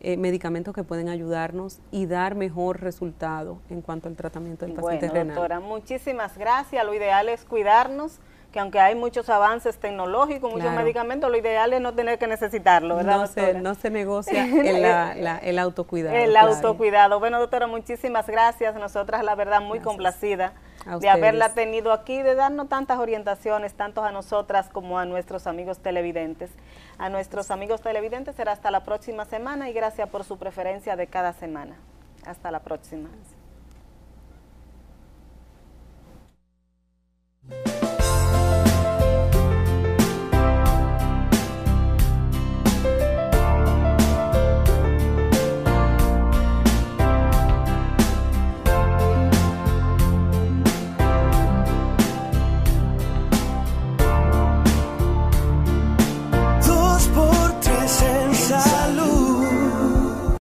eh, 0.00 0.16
medicamentos 0.16 0.74
que 0.74 0.82
pueden 0.82 1.10
ayudarnos 1.10 1.78
y 1.90 2.06
dar 2.06 2.34
mejor 2.34 2.80
resultado 2.80 3.58
en 3.68 3.82
cuanto 3.82 4.08
al 4.08 4.16
tratamiento 4.16 4.64
del 4.64 4.74
paciente 4.74 5.10
bueno, 5.10 5.34
Doctora, 5.34 5.60
muchísimas 5.60 6.38
gracias. 6.38 6.84
Lo 6.86 6.94
ideal 6.94 7.28
es 7.28 7.44
cuidarnos, 7.44 8.18
que 8.52 8.58
aunque 8.58 8.80
hay 8.80 8.94
muchos 8.94 9.28
avances 9.28 9.78
tecnológicos, 9.78 10.52
muchos 10.52 10.72
medicamentos, 10.72 11.30
lo 11.30 11.36
ideal 11.36 11.72
es 11.72 11.80
no 11.80 11.94
tener 11.94 12.18
que 12.18 12.26
necesitarlo, 12.26 12.96
¿verdad? 12.96 13.18
No. 13.18 13.26
Se, 13.26 13.54
no 13.54 13.74
se 13.74 13.90
negocia 13.90 14.44
eh, 14.46 15.40
el, 15.42 15.58
autocuidado. 15.58 16.16
El 16.16 16.36
autocuidado. 16.36 17.20
Bueno, 17.20 17.38
doctora, 17.38 17.66
muchísimas 17.66 18.26
gracias. 18.26 18.74
Nosotras, 18.74 19.22
la 19.24 19.34
verdad, 19.34 19.60
muy 19.60 19.80
complacida 19.80 20.52
de 20.98 21.08
haberla 21.08 21.54
tenido 21.54 21.92
aquí, 21.92 22.22
de 22.22 22.34
darnos 22.34 22.68
tantas 22.68 22.98
orientaciones, 22.98 23.74
tanto 23.74 24.02
a 24.02 24.12
nosotras 24.12 24.68
como 24.70 24.98
a 24.98 25.04
nuestros 25.04 25.46
amigos 25.46 25.78
televidentes. 25.78 26.50
A 26.98 27.08
nuestros 27.08 27.50
amigos 27.50 27.82
televidentes 27.82 28.34
será 28.34 28.52
hasta 28.52 28.70
la 28.70 28.84
próxima 28.84 29.24
semana 29.24 29.70
y 29.70 29.72
gracias 29.72 30.08
por 30.08 30.24
su 30.24 30.38
preferencia 30.38 30.96
de 30.96 31.06
cada 31.06 31.32
semana. 31.32 31.76
Hasta 32.26 32.50
la 32.50 32.60
próxima. 32.60 33.08